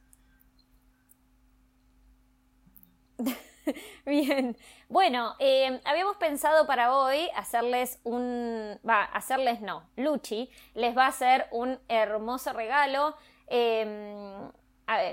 Bien, 4.06 4.56
bueno, 4.88 5.34
eh, 5.38 5.80
habíamos 5.84 6.16
pensado 6.16 6.66
para 6.66 6.96
hoy 6.96 7.28
hacerles 7.34 8.00
un, 8.04 8.78
va, 8.88 9.02
hacerles 9.02 9.60
no, 9.60 9.84
Luchi 9.96 10.50
les 10.74 10.96
va 10.96 11.06
a 11.06 11.08
hacer 11.08 11.46
un 11.50 11.78
hermoso 11.88 12.52
regalo. 12.52 13.16
Em, 13.48 14.50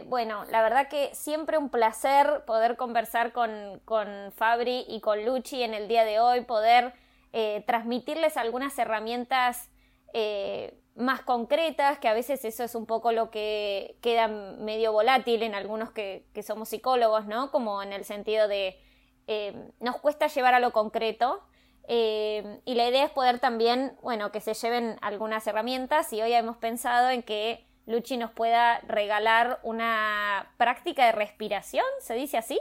bueno, 0.06 0.46
la 0.46 0.62
verdad 0.62 0.88
que 0.88 1.14
siempre 1.16 1.58
un 1.58 1.70
placer 1.70 2.44
poder 2.46 2.78
conversar 2.78 3.32
con, 3.34 3.82
con 3.86 4.32
Fabri 4.32 4.86
y 4.88 5.02
con 5.02 5.26
Luchi 5.26 5.64
en 5.64 5.74
el 5.74 5.88
día 5.88 6.04
de 6.06 6.20
hoy, 6.20 6.42
poder 6.42 6.94
eh, 7.34 7.64
transmitirles 7.66 8.38
algunas 8.38 8.78
herramientas 8.78 9.70
eh, 10.14 10.80
más 10.96 11.22
concretas, 11.22 11.98
que 11.98 12.08
a 12.08 12.14
veces 12.14 12.46
eso 12.46 12.64
es 12.64 12.76
un 12.76 12.86
poco 12.86 13.12
lo 13.12 13.32
que 13.32 13.98
queda 14.02 14.28
medio 14.28 14.92
volátil 14.92 15.42
en 15.44 15.56
algunos 15.56 15.92
que, 15.92 16.26
somos 16.46 16.70
psicólogos, 16.70 17.26
¿no? 17.26 17.52
Como 17.52 17.82
en 17.82 17.94
el 17.94 18.06
sentido 18.06 18.48
de 18.48 18.80
eh, 19.28 19.56
nos 19.80 20.00
cuesta 20.00 20.28
llevar 20.28 20.54
a 20.54 20.60
lo 20.60 20.72
concreto. 20.72 21.42
Eh, 21.88 22.62
y 22.64 22.76
la 22.76 22.88
idea 22.88 23.06
es 23.06 23.12
poder 23.12 23.40
también, 23.40 23.98
bueno, 24.02 24.32
que 24.32 24.40
se 24.40 24.54
lleven 24.54 24.98
algunas 25.02 25.46
herramientas 25.48 26.14
y 26.14 26.22
hoy 26.22 26.32
hemos 26.34 26.58
pensado 26.58 27.10
en 27.10 27.24
que 27.24 27.66
Luchi 27.88 28.16
nos 28.16 28.32
pueda 28.32 28.80
regalar 28.82 29.60
una 29.64 30.54
práctica 30.58 31.06
de 31.06 31.12
respiración, 31.12 31.86
¿se 32.02 32.14
dice 32.14 32.38
así? 32.38 32.60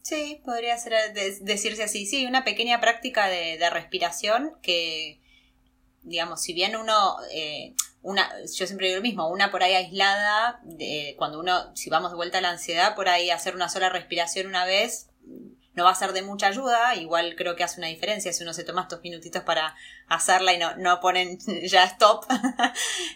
Sí, 0.00 0.40
podría 0.44 0.78
ser, 0.78 1.12
decirse 1.12 1.82
así, 1.82 2.06
sí, 2.06 2.24
una 2.26 2.44
pequeña 2.44 2.80
práctica 2.80 3.28
de 3.28 3.70
respiración 3.70 4.56
que, 4.62 5.21
digamos, 6.02 6.42
si 6.42 6.52
bien 6.52 6.76
uno, 6.76 7.16
eh, 7.32 7.74
una, 8.02 8.28
yo 8.42 8.66
siempre 8.66 8.88
digo 8.88 8.96
lo 8.96 9.02
mismo, 9.02 9.28
una 9.28 9.50
por 9.50 9.62
ahí 9.62 9.74
aislada, 9.74 10.60
de, 10.64 11.14
cuando 11.16 11.38
uno, 11.40 11.74
si 11.74 11.90
vamos 11.90 12.10
de 12.10 12.16
vuelta 12.16 12.38
a 12.38 12.40
la 12.40 12.50
ansiedad, 12.50 12.94
por 12.94 13.08
ahí 13.08 13.30
hacer 13.30 13.54
una 13.54 13.68
sola 13.68 13.88
respiración 13.88 14.46
una 14.46 14.64
vez, 14.64 15.08
no 15.74 15.84
va 15.84 15.90
a 15.90 15.94
ser 15.94 16.12
de 16.12 16.22
mucha 16.22 16.48
ayuda, 16.48 16.94
igual 16.96 17.34
creo 17.36 17.56
que 17.56 17.64
hace 17.64 17.80
una 17.80 17.88
diferencia 17.88 18.32
si 18.32 18.42
uno 18.42 18.52
se 18.52 18.64
toma 18.64 18.82
estos 18.82 19.02
minutitos 19.02 19.42
para 19.42 19.74
hacerla 20.06 20.52
y 20.52 20.58
no, 20.58 20.76
no 20.76 21.00
ponen 21.00 21.38
ya 21.64 21.84
stop. 21.84 22.24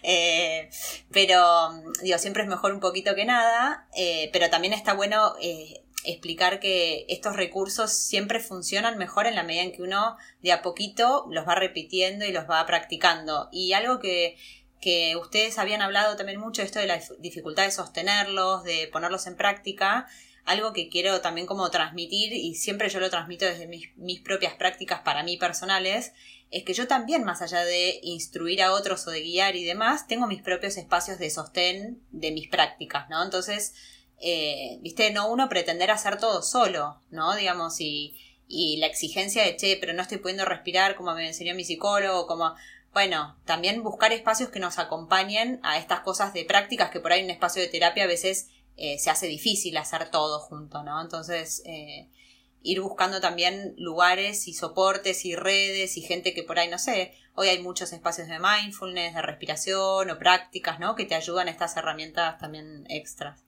Eh, 0.03 0.71
pero, 1.11 1.71
digo, 2.03 2.19
siempre 2.19 2.42
es 2.42 2.49
mejor 2.49 2.73
un 2.73 2.81
poquito 2.81 3.14
que 3.14 3.25
nada, 3.25 3.88
eh, 3.97 4.31
pero 4.33 4.51
también 4.51 4.73
está 4.73 4.95
bueno 4.95 5.35
eh, 5.40 5.83
explicar 6.05 6.61
que 6.61 7.07
estos 7.09 7.35
recursos 7.35 7.92
siempre 7.92 8.38
funcionan 8.40 8.99
mejor 8.99 9.27
en 9.27 9.35
la 9.35 9.42
medida 9.42 9.62
en 9.62 9.73
que 9.73 9.83
uno 9.83 10.16
de 10.42 10.53
a 10.53 10.62
poquito 10.62 11.27
los 11.31 11.47
va 11.47 11.57
repitiendo 11.57 12.25
y 12.25 12.33
los 12.33 12.49
va 12.49 12.64
practicando. 12.66 13.49
Y 13.51 13.73
algo 13.73 13.99
que, 13.99 14.37
que 14.81 15.16
ustedes 15.16 15.59
habían 15.59 15.83
hablado 15.83 16.16
también 16.16 16.38
mucho, 16.38 16.62
esto 16.62 16.79
de 16.79 16.87
la 16.87 17.01
dificultad 17.19 17.64
de 17.64 17.73
sostenerlos, 17.73 18.62
de 18.62 18.88
ponerlos 18.92 19.27
en 19.27 19.37
práctica, 19.37 20.07
algo 20.47 20.73
que 20.73 20.89
quiero 20.89 21.21
también 21.21 21.47
como 21.47 21.71
transmitir 21.71 22.33
y 22.33 22.55
siempre 22.55 22.89
yo 22.89 23.01
lo 23.01 23.11
transmito 23.11 23.45
desde 23.45 23.67
mis, 23.67 24.21
propias 24.21 24.55
prácticas 24.55 25.01
para 25.01 25.25
mí 25.25 25.37
personales, 25.37 26.13
es 26.53 26.63
que 26.63 26.73
yo 26.73 26.87
también, 26.87 27.25
más 27.25 27.43
allá 27.43 27.65
de 27.65 27.99
instruir 28.05 28.63
a 28.63 28.73
otros 28.73 29.07
o 29.09 29.11
de 29.11 29.23
guiar 29.23 29.57
y 29.57 29.65
demás, 29.65 30.07
tengo 30.07 30.29
mis 30.29 30.43
propios 30.43 30.77
espacios 30.77 31.19
de 31.19 31.31
sostén 31.31 32.01
de 32.13 32.31
mis 32.31 32.49
prácticas, 32.49 33.11
¿no? 33.11 33.25
Entonces, 33.25 33.75
eh, 34.21 34.79
viste, 34.83 35.11
no 35.11 35.29
uno 35.29 35.49
pretender 35.49 35.91
hacer 35.91 36.19
todo 36.19 36.41
solo, 36.43 37.03
¿no? 37.11 37.35
Digamos, 37.35 37.81
y, 37.81 38.17
y 38.47 38.77
la 38.77 38.87
exigencia 38.87 39.43
de, 39.43 39.57
che, 39.57 39.77
pero 39.81 39.95
no 39.95 40.03
estoy 40.03 40.19
pudiendo 40.19 40.45
respirar 40.45 40.95
como 40.95 41.13
me 41.15 41.27
enseñó 41.27 41.57
mi 41.57 41.65
psicólogo, 41.65 42.29
como, 42.29 42.55
bueno, 42.93 43.37
también 43.45 43.83
buscar 43.83 44.13
espacios 44.13 44.51
que 44.51 44.61
nos 44.61 44.79
acompañen 44.79 45.59
a 45.65 45.77
estas 45.77 46.01
cosas 46.01 46.33
de 46.33 46.45
prácticas 46.45 46.91
que 46.91 47.01
por 47.01 47.13
ahí 47.13 47.25
un 47.25 47.31
espacio 47.31 47.61
de 47.61 47.69
terapia 47.69 48.05
a 48.05 48.07
veces 48.07 48.49
eh, 48.77 48.99
se 48.99 49.11
hace 49.11 49.27
difícil 49.27 49.77
hacer 49.77 50.11
todo 50.11 50.39
junto, 50.41 50.83
¿no? 50.83 51.01
Entonces, 51.01 51.62
eh, 51.65 52.09
ir 52.62 52.81
buscando 52.81 53.21
también 53.21 53.75
lugares 53.79 54.49
y 54.49 54.53
soportes 54.53 55.25
y 55.25 55.35
redes 55.35 55.97
y 55.97 56.03
gente 56.03 56.35
que 56.35 56.43
por 56.43 56.59
ahí, 56.59 56.69
no 56.69 56.79
sé, 56.79 57.15
hoy 57.35 57.49
hay 57.49 57.62
muchos 57.62 57.93
espacios 57.93 58.29
de 58.29 58.39
mindfulness, 58.39 59.15
de 59.15 59.23
respiración 59.23 60.11
o 60.11 60.19
prácticas, 60.19 60.81
¿no? 60.81 60.95
Que 60.95 61.05
te 61.05 61.15
ayudan 61.15 61.49
a 61.49 61.53
estas 61.53 61.77
herramientas 61.77 62.39
también 62.39 62.85
extras. 62.89 63.45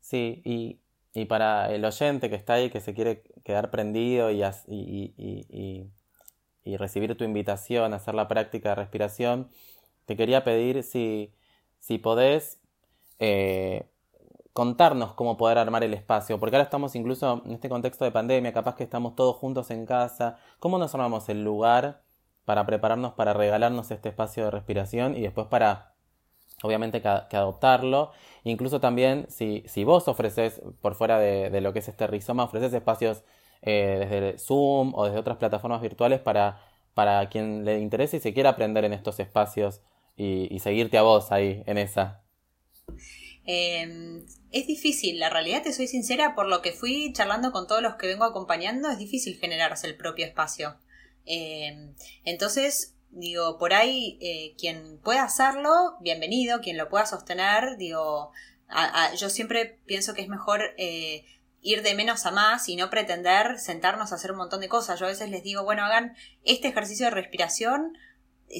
Sí, 0.00 0.42
y, 0.44 0.80
y 1.14 1.26
para 1.26 1.72
el 1.72 1.84
oyente 1.84 2.28
que 2.28 2.36
está 2.36 2.54
ahí, 2.54 2.70
que 2.70 2.80
se 2.80 2.92
quiere 2.92 3.22
quedar 3.44 3.70
prendido 3.70 4.30
y, 4.30 4.42
y, 4.66 5.90
y, 6.64 6.76
recibir 6.76 7.16
tu 7.16 7.24
invitación 7.24 7.92
a 7.92 7.96
hacer 7.96 8.14
la 8.14 8.28
práctica 8.28 8.70
de 8.70 8.74
respiración, 8.76 9.50
te 10.06 10.16
quería 10.16 10.42
pedir 10.42 10.82
si, 10.82 11.32
si 11.78 11.98
podés 11.98 12.60
eh, 13.18 13.86
contarnos 14.52 15.14
cómo 15.14 15.36
poder 15.36 15.58
armar 15.58 15.82
el 15.84 15.94
espacio, 15.94 16.38
porque 16.38 16.56
ahora 16.56 16.64
estamos 16.64 16.94
incluso 16.94 17.42
en 17.44 17.52
este 17.52 17.68
contexto 17.68 18.04
de 18.04 18.12
pandemia, 18.12 18.52
capaz 18.52 18.74
que 18.76 18.84
estamos 18.84 19.14
todos 19.14 19.36
juntos 19.36 19.70
en 19.70 19.86
casa, 19.86 20.36
¿cómo 20.58 20.78
nos 20.78 20.94
armamos 20.94 21.28
el 21.28 21.42
lugar 21.42 22.02
para 22.44 22.66
prepararnos 22.66 23.14
para 23.14 23.32
regalarnos 23.32 23.90
este 23.90 24.10
espacio 24.10 24.44
de 24.44 24.50
respiración 24.50 25.16
y 25.16 25.22
después 25.22 25.46
para, 25.46 25.94
obviamente, 26.62 27.00
que, 27.00 27.08
adoptarlo? 27.08 28.12
Incluso 28.44 28.80
también, 28.80 29.26
si, 29.30 29.64
si 29.66 29.84
vos 29.84 30.08
ofreces, 30.08 30.60
por 30.80 30.94
fuera 30.96 31.18
de, 31.18 31.60
lo 31.60 31.72
que 31.72 31.78
es 31.80 31.88
este 31.88 32.06
rizoma, 32.06 32.44
ofreces 32.44 32.74
espacios 32.74 33.24
eh, 33.62 33.96
desde 34.00 34.38
Zoom 34.38 34.94
o 34.94 35.06
desde 35.06 35.18
otras 35.18 35.38
plataformas 35.38 35.80
virtuales 35.80 36.20
para, 36.20 36.60
para 36.94 37.28
quien 37.30 37.64
le 37.64 37.80
interese 37.80 38.18
y 38.18 38.20
se 38.20 38.34
quiera 38.34 38.50
aprender 38.50 38.84
en 38.84 38.92
estos 38.92 39.20
espacios 39.20 39.82
y, 40.16 40.54
y 40.54 40.58
seguirte 40.60 40.98
a 40.98 41.02
vos 41.02 41.32
ahí 41.32 41.62
en 41.66 41.78
esa. 41.78 42.21
Eh, 43.46 44.22
es 44.52 44.66
difícil, 44.66 45.18
la 45.18 45.30
realidad 45.30 45.62
te 45.62 45.72
soy 45.72 45.88
sincera, 45.88 46.34
por 46.34 46.46
lo 46.46 46.60
que 46.60 46.72
fui 46.72 47.12
charlando 47.14 47.52
con 47.52 47.66
todos 47.66 47.82
los 47.82 47.94
que 47.94 48.06
vengo 48.06 48.24
acompañando, 48.24 48.90
es 48.90 48.98
difícil 48.98 49.38
generarse 49.38 49.86
el 49.86 49.96
propio 49.96 50.26
espacio. 50.26 50.76
Eh, 51.24 51.94
entonces, 52.24 52.94
digo, 53.10 53.58
por 53.58 53.72
ahí 53.72 54.18
eh, 54.20 54.54
quien 54.58 54.98
pueda 54.98 55.24
hacerlo, 55.24 55.96
bienvenido, 56.00 56.60
quien 56.60 56.76
lo 56.76 56.88
pueda 56.88 57.06
sostener, 57.06 57.76
digo, 57.78 58.32
yo 59.18 59.30
siempre 59.30 59.78
pienso 59.86 60.14
que 60.14 60.22
es 60.22 60.28
mejor 60.28 60.74
eh, 60.76 61.24
ir 61.60 61.82
de 61.82 61.94
menos 61.94 62.26
a 62.26 62.30
más 62.30 62.68
y 62.68 62.76
no 62.76 62.90
pretender 62.90 63.58
sentarnos 63.58 64.12
a 64.12 64.16
hacer 64.16 64.32
un 64.32 64.38
montón 64.38 64.60
de 64.60 64.68
cosas. 64.68 64.98
Yo 64.98 65.06
a 65.06 65.10
veces 65.10 65.30
les 65.30 65.42
digo, 65.42 65.64
bueno, 65.64 65.84
hagan 65.84 66.14
este 66.44 66.68
ejercicio 66.68 67.06
de 67.06 67.10
respiración 67.10 67.96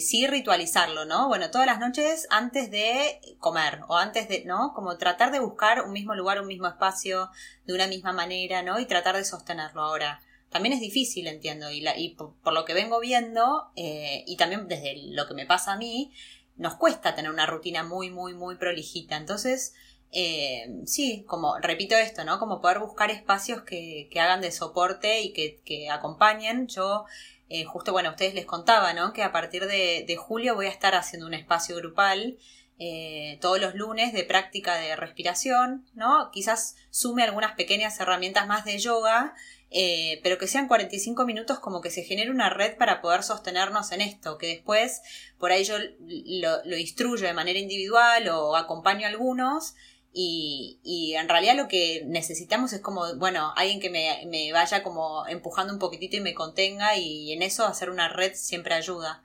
sí 0.00 0.26
ritualizarlo, 0.26 1.04
¿no? 1.04 1.28
Bueno, 1.28 1.50
todas 1.50 1.66
las 1.66 1.78
noches 1.78 2.26
antes 2.30 2.70
de 2.70 3.20
comer 3.38 3.80
o 3.88 3.96
antes 3.96 4.28
de, 4.28 4.44
¿no? 4.44 4.72
Como 4.74 4.96
tratar 4.96 5.32
de 5.32 5.40
buscar 5.40 5.82
un 5.82 5.92
mismo 5.92 6.14
lugar, 6.14 6.40
un 6.40 6.46
mismo 6.46 6.66
espacio, 6.66 7.30
de 7.66 7.74
una 7.74 7.86
misma 7.86 8.12
manera, 8.12 8.62
¿no? 8.62 8.78
Y 8.80 8.86
tratar 8.86 9.16
de 9.16 9.24
sostenerlo 9.24 9.82
ahora. 9.82 10.20
También 10.50 10.74
es 10.74 10.80
difícil, 10.80 11.26
entiendo, 11.26 11.70
y, 11.70 11.80
la, 11.80 11.98
y 11.98 12.14
por, 12.14 12.52
lo 12.52 12.64
que 12.64 12.74
vengo 12.74 13.00
viendo, 13.00 13.70
eh, 13.76 14.24
y 14.26 14.36
también 14.36 14.68
desde 14.68 14.94
lo 15.12 15.26
que 15.26 15.34
me 15.34 15.46
pasa 15.46 15.72
a 15.72 15.76
mí, 15.78 16.12
nos 16.56 16.74
cuesta 16.74 17.14
tener 17.14 17.30
una 17.30 17.46
rutina 17.46 17.82
muy, 17.82 18.10
muy, 18.10 18.34
muy 18.34 18.56
prolijita. 18.56 19.16
Entonces, 19.16 19.74
eh, 20.10 20.82
sí, 20.84 21.24
como 21.26 21.58
repito 21.58 21.96
esto, 21.96 22.24
¿no? 22.24 22.38
Como 22.38 22.60
poder 22.60 22.80
buscar 22.80 23.10
espacios 23.10 23.62
que, 23.62 24.08
que 24.10 24.20
hagan 24.20 24.42
de 24.42 24.52
soporte 24.52 25.22
y 25.22 25.32
que, 25.32 25.60
que 25.64 25.88
acompañen. 25.88 26.66
Yo 26.68 27.06
eh, 27.54 27.66
justo, 27.66 27.92
bueno, 27.92 28.08
ustedes 28.08 28.32
les 28.32 28.46
contaba, 28.46 28.94
¿no? 28.94 29.12
Que 29.12 29.22
a 29.22 29.30
partir 29.30 29.66
de, 29.66 30.16
julio 30.16 30.54
voy 30.54 30.66
a 30.66 30.70
estar 30.70 30.94
haciendo 30.94 31.26
un 31.26 31.34
espacio 31.34 31.76
grupal 31.76 32.38
eh, 32.78 33.36
todos 33.42 33.60
los 33.60 33.74
lunes 33.74 34.14
de 34.14 34.24
práctica 34.24 34.76
de 34.76 34.96
respiración, 34.96 35.86
¿no? 35.92 36.30
Quizás 36.32 36.76
sume 36.88 37.22
algunas 37.22 37.52
pequeñas 37.52 38.00
herramientas 38.00 38.46
más 38.46 38.64
de 38.64 38.78
yoga, 38.78 39.34
eh, 39.70 40.18
pero 40.22 40.38
que 40.38 40.46
sean 40.46 40.66
45 40.66 41.26
minutos 41.26 41.60
como 41.60 41.82
que 41.82 41.90
se 41.90 42.04
genere 42.04 42.30
una 42.30 42.48
red 42.48 42.78
para 42.78 43.02
poder 43.02 43.22
sostenernos 43.22 43.92
en 43.92 44.00
esto, 44.00 44.38
que 44.38 44.46
después 44.46 45.02
por 45.38 45.52
ahí 45.52 45.64
yo 45.64 45.76
lo, 46.00 46.64
lo 46.64 46.76
instruyo 46.78 47.26
de 47.26 47.34
manera 47.34 47.58
individual 47.58 48.28
o 48.28 48.56
acompaño 48.56 49.04
a 49.06 49.10
algunos 49.10 49.74
y, 50.12 50.78
y, 50.82 51.14
en 51.14 51.28
realidad 51.28 51.56
lo 51.56 51.68
que 51.68 52.02
necesitamos 52.06 52.72
es 52.72 52.80
como, 52.80 53.14
bueno, 53.16 53.52
alguien 53.56 53.80
que 53.80 53.90
me, 53.90 54.24
me, 54.26 54.52
vaya 54.52 54.82
como 54.82 55.26
empujando 55.26 55.72
un 55.72 55.78
poquitito 55.78 56.16
y 56.16 56.20
me 56.20 56.34
contenga 56.34 56.96
y 56.96 57.32
en 57.32 57.42
eso 57.42 57.66
hacer 57.66 57.88
una 57.88 58.08
red 58.08 58.32
siempre 58.34 58.74
ayuda. 58.74 59.22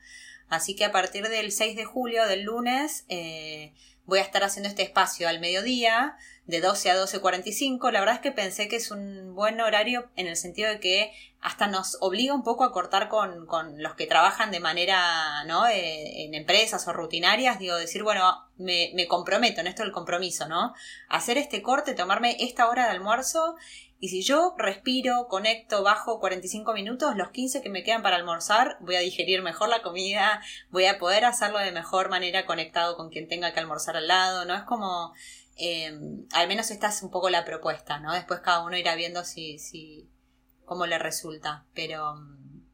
Así 0.49 0.75
que 0.75 0.85
a 0.85 0.91
partir 0.91 1.27
del 1.27 1.51
6 1.51 1.75
de 1.75 1.85
julio, 1.85 2.25
del 2.25 2.43
lunes, 2.43 3.03
eh, 3.09 3.73
voy 4.07 4.19
a 4.19 4.23
estar 4.23 4.43
haciendo 4.43 4.69
este 4.69 4.81
espacio 4.81 5.29
al 5.29 5.39
mediodía, 5.39 6.17
de 6.47 6.61
12 6.61 6.89
a 6.89 6.95
12.45. 6.95 7.91
La 7.91 7.99
verdad 7.99 8.15
es 8.15 8.21
que 8.21 8.31
pensé 8.31 8.67
que 8.67 8.77
es 8.77 8.89
un 8.89 9.35
buen 9.35 9.61
horario 9.61 10.09
en 10.15 10.27
el 10.27 10.37
sentido 10.37 10.69
de 10.69 10.79
que 10.79 11.13
hasta 11.41 11.67
nos 11.67 11.97
obliga 12.01 12.33
un 12.33 12.43
poco 12.43 12.63
a 12.63 12.71
cortar 12.71 13.09
con, 13.09 13.45
con 13.45 13.83
los 13.83 13.93
que 13.95 14.07
trabajan 14.07 14.49
de 14.49 14.59
manera, 14.59 15.43
¿no? 15.43 15.67
Eh, 15.67 16.23
en 16.23 16.33
empresas 16.33 16.87
o 16.87 16.93
rutinarias, 16.93 17.59
digo, 17.59 17.75
decir, 17.75 18.01
bueno, 18.01 18.45
me, 18.57 18.91
me 18.95 19.07
comprometo 19.07 19.61
en 19.61 19.67
esto 19.67 19.83
del 19.83 19.91
compromiso, 19.91 20.47
¿no? 20.47 20.73
Hacer 21.09 21.37
este 21.37 21.61
corte, 21.61 21.93
tomarme 21.93 22.37
esta 22.39 22.69
hora 22.69 22.85
de 22.85 22.91
almuerzo 22.91 23.55
y 23.99 24.09
si 24.09 24.21
yo 24.21 24.53
respiro, 24.57 25.27
conecto, 25.27 25.81
bajo 25.81 26.19
45 26.19 26.73
minutos, 26.73 27.15
los 27.15 27.31
15 27.31 27.63
que 27.63 27.69
me 27.69 27.83
quedan 27.83 28.03
para 28.03 28.15
almorzar, 28.15 28.77
voy 28.81 28.95
a 28.95 28.99
digerir 28.99 29.41
mejor 29.41 29.69
la 29.69 29.81
comida, 29.81 30.41
voy 30.69 30.85
a 30.85 30.99
poder 30.99 31.25
hacerlo 31.25 31.57
de 31.57 31.71
mejor 31.71 32.09
manera 32.09 32.45
conectado 32.45 32.95
con 32.95 33.09
quien 33.09 33.27
tenga 33.27 33.53
que 33.53 33.59
almorzar 33.59 33.97
al 33.97 34.07
lado, 34.07 34.45
¿no? 34.45 34.53
Es 34.53 34.63
como, 34.63 35.13
eh, 35.57 35.97
al 36.31 36.47
menos 36.47 36.69
esta 36.69 36.89
es 36.89 37.01
un 37.01 37.09
poco 37.09 37.31
la 37.31 37.43
propuesta, 37.43 37.99
¿no? 37.99 38.13
Después 38.13 38.41
cada 38.41 38.63
uno 38.63 38.77
irá 38.77 38.93
viendo 38.93 39.23
si, 39.23 39.57
si, 39.57 40.07
cómo 40.65 40.85
le 40.85 40.99
resulta, 40.99 41.65
pero... 41.73 42.15
Mm. 42.15 42.67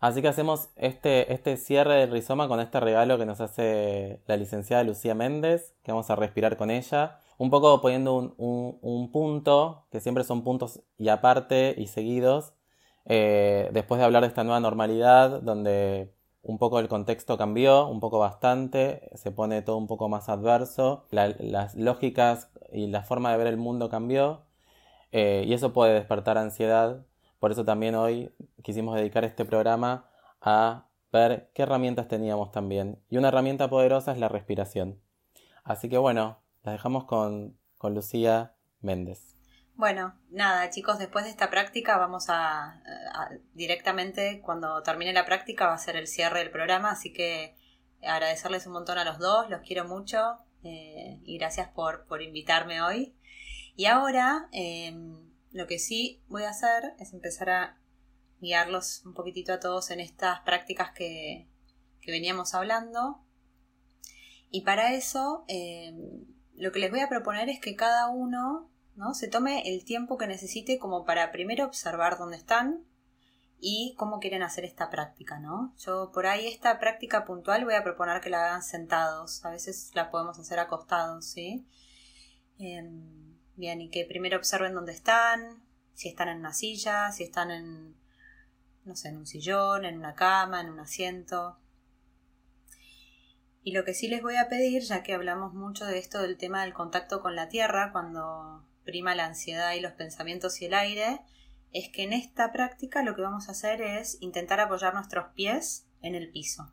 Así 0.00 0.22
que 0.22 0.28
hacemos 0.28 0.70
este, 0.76 1.32
este 1.32 1.58
cierre 1.58 1.94
del 1.96 2.10
rizoma 2.10 2.48
con 2.48 2.58
este 2.58 2.80
regalo 2.80 3.18
que 3.18 3.26
nos 3.26 3.40
hace 3.42 4.22
la 4.26 4.38
licenciada 4.38 4.82
Lucía 4.82 5.14
Méndez, 5.14 5.74
que 5.82 5.92
vamos 5.92 6.08
a 6.10 6.16
respirar 6.16 6.56
con 6.56 6.70
ella. 6.70 7.18
un 7.36 7.50
poco 7.50 7.80
poniendo 7.82 8.14
un, 8.16 9.12
punto, 9.12 9.86
que 9.90 10.00
siempre 10.00 10.24
son 10.24 10.42
puntos 10.44 10.82
y 10.98 11.08
aparte 11.08 11.74
y 11.76 11.86
seguidos, 11.86 12.54
eh, 13.06 13.70
después 13.72 13.98
de 13.98 14.04
hablar 14.06 14.22
de 14.22 14.28
esta 14.28 14.44
nueva 14.44 14.60
normalidad, 14.60 15.42
donde 15.42 16.14
un 16.42 16.58
poco 16.58 16.78
el 16.80 16.88
contexto 16.88 17.36
cambió, 17.36 17.86
un 17.88 18.00
poco 18.00 18.18
bastante, 18.18 19.10
se 19.14 19.30
pone 19.30 19.62
todo 19.62 19.76
un 19.76 19.86
poco 19.86 20.08
más 20.08 20.28
adverso, 20.28 21.06
las 21.10 21.74
lógicas 21.74 22.50
y 22.72 22.86
la 22.86 23.02
forma 23.02 23.30
de 23.32 23.38
ver 23.38 23.46
el 23.46 23.56
mundo 23.56 23.88
cambió, 23.88 24.42
eh, 25.12 25.44
y 25.46 25.52
eso 25.52 25.72
puede 25.72 25.94
despertar 25.94 26.38
ansiedad. 26.38 27.04
Por 27.38 27.52
eso 27.52 27.64
también 27.64 27.94
hoy 27.94 28.32
quisimos 28.62 28.96
dedicar 28.96 29.24
este 29.24 29.44
programa 29.44 30.06
a 30.40 30.86
ver 31.12 31.50
qué 31.54 31.62
herramientas 31.62 32.08
teníamos 32.08 32.52
también. 32.52 33.02
Y 33.08 33.16
una 33.16 33.28
herramienta 33.28 33.68
poderosa 33.68 34.12
es 34.12 34.18
la 34.18 34.28
respiración. 34.28 35.00
Así 35.64 35.88
que 35.88 35.98
bueno, 35.98 36.38
la 36.62 36.72
dejamos 36.72 37.04
con, 37.04 37.56
con 37.78 37.94
Lucía 37.94 38.54
Méndez. 38.80 39.39
Bueno, 39.80 40.14
nada, 40.28 40.68
chicos, 40.68 40.98
después 40.98 41.24
de 41.24 41.30
esta 41.30 41.48
práctica 41.48 41.96
vamos 41.96 42.26
a, 42.28 42.82
directamente, 43.54 44.42
cuando 44.42 44.82
termine 44.82 45.14
la 45.14 45.24
práctica, 45.24 45.68
va 45.68 45.72
a 45.72 45.78
ser 45.78 45.96
el 45.96 46.06
cierre 46.06 46.40
del 46.40 46.50
programa, 46.50 46.90
así 46.90 47.14
que 47.14 47.56
agradecerles 48.02 48.66
un 48.66 48.74
montón 48.74 48.98
a 48.98 49.06
los 49.06 49.18
dos, 49.18 49.48
los 49.48 49.62
quiero 49.62 49.86
mucho 49.86 50.36
eh, 50.64 51.18
y 51.24 51.38
gracias 51.38 51.70
por, 51.70 52.04
por, 52.04 52.20
invitarme 52.20 52.82
hoy. 52.82 53.14
Y 53.74 53.86
ahora, 53.86 54.50
em, 54.52 55.16
lo 55.50 55.66
que 55.66 55.78
sí 55.78 56.22
voy 56.28 56.42
a 56.42 56.50
hacer 56.50 56.92
es 56.98 57.14
empezar 57.14 57.48
a 57.48 57.78
guiarlos 58.38 59.00
un 59.06 59.14
poquitito 59.14 59.54
a 59.54 59.60
todos 59.60 59.90
en 59.90 60.00
estas 60.00 60.40
prácticas 60.40 60.90
que, 60.90 61.48
que 62.02 62.12
veníamos 62.12 62.52
hablando. 62.52 63.24
Y 64.50 64.60
para 64.60 64.92
eso, 64.92 65.46
em, 65.48 66.26
lo 66.54 66.70
que 66.70 66.80
les 66.80 66.90
voy 66.90 67.00
a 67.00 67.08
proponer 67.08 67.48
es 67.48 67.60
que 67.60 67.76
cada 67.76 68.08
uno 68.08 68.69
¿no? 69.00 69.14
Se 69.14 69.28
tome 69.28 69.62
el 69.64 69.82
tiempo 69.84 70.18
que 70.18 70.26
necesite 70.26 70.78
como 70.78 71.06
para 71.06 71.32
primero 71.32 71.64
observar 71.64 72.18
dónde 72.18 72.36
están 72.36 72.84
y 73.58 73.94
cómo 73.96 74.20
quieren 74.20 74.42
hacer 74.42 74.66
esta 74.66 74.90
práctica, 74.90 75.38
¿no? 75.38 75.74
Yo 75.78 76.10
por 76.12 76.26
ahí 76.26 76.46
esta 76.46 76.78
práctica 76.78 77.24
puntual 77.24 77.64
voy 77.64 77.74
a 77.74 77.82
proponer 77.82 78.20
que 78.20 78.28
la 78.28 78.44
hagan 78.44 78.62
sentados, 78.62 79.42
a 79.42 79.50
veces 79.50 79.90
la 79.94 80.10
podemos 80.10 80.38
hacer 80.38 80.58
acostados, 80.58 81.24
¿sí? 81.24 81.66
Em, 82.58 83.38
bien, 83.56 83.80
y 83.80 83.88
que 83.88 84.04
primero 84.04 84.36
observen 84.36 84.74
dónde 84.74 84.92
están, 84.92 85.64
si 85.94 86.10
están 86.10 86.28
en 86.28 86.40
una 86.40 86.52
silla, 86.52 87.10
si 87.10 87.24
están 87.24 87.50
en, 87.50 87.96
no 88.84 88.96
sé, 88.96 89.08
en 89.08 89.16
un 89.16 89.26
sillón, 89.26 89.86
en 89.86 89.96
una 89.96 90.14
cama, 90.14 90.60
en 90.60 90.68
un 90.68 90.78
asiento. 90.78 91.58
Y 93.62 93.72
lo 93.72 93.82
que 93.84 93.94
sí 93.94 94.08
les 94.08 94.20
voy 94.20 94.36
a 94.36 94.50
pedir, 94.50 94.82
ya 94.82 95.02
que 95.02 95.14
hablamos 95.14 95.54
mucho 95.54 95.86
de 95.86 95.98
esto 95.98 96.20
del 96.20 96.36
tema 96.36 96.62
del 96.64 96.74
contacto 96.74 97.22
con 97.22 97.34
la 97.34 97.48
tierra, 97.48 97.92
cuando 97.92 98.66
la 98.92 99.24
ansiedad 99.24 99.72
y 99.72 99.80
los 99.80 99.92
pensamientos 99.92 100.60
y 100.60 100.66
el 100.66 100.74
aire, 100.74 101.20
es 101.72 101.88
que 101.88 102.02
en 102.02 102.12
esta 102.12 102.52
práctica 102.52 103.02
lo 103.02 103.14
que 103.14 103.22
vamos 103.22 103.48
a 103.48 103.52
hacer 103.52 103.80
es 103.80 104.18
intentar 104.20 104.60
apoyar 104.60 104.94
nuestros 104.94 105.32
pies 105.34 105.86
en 106.02 106.14
el 106.14 106.30
piso. 106.30 106.72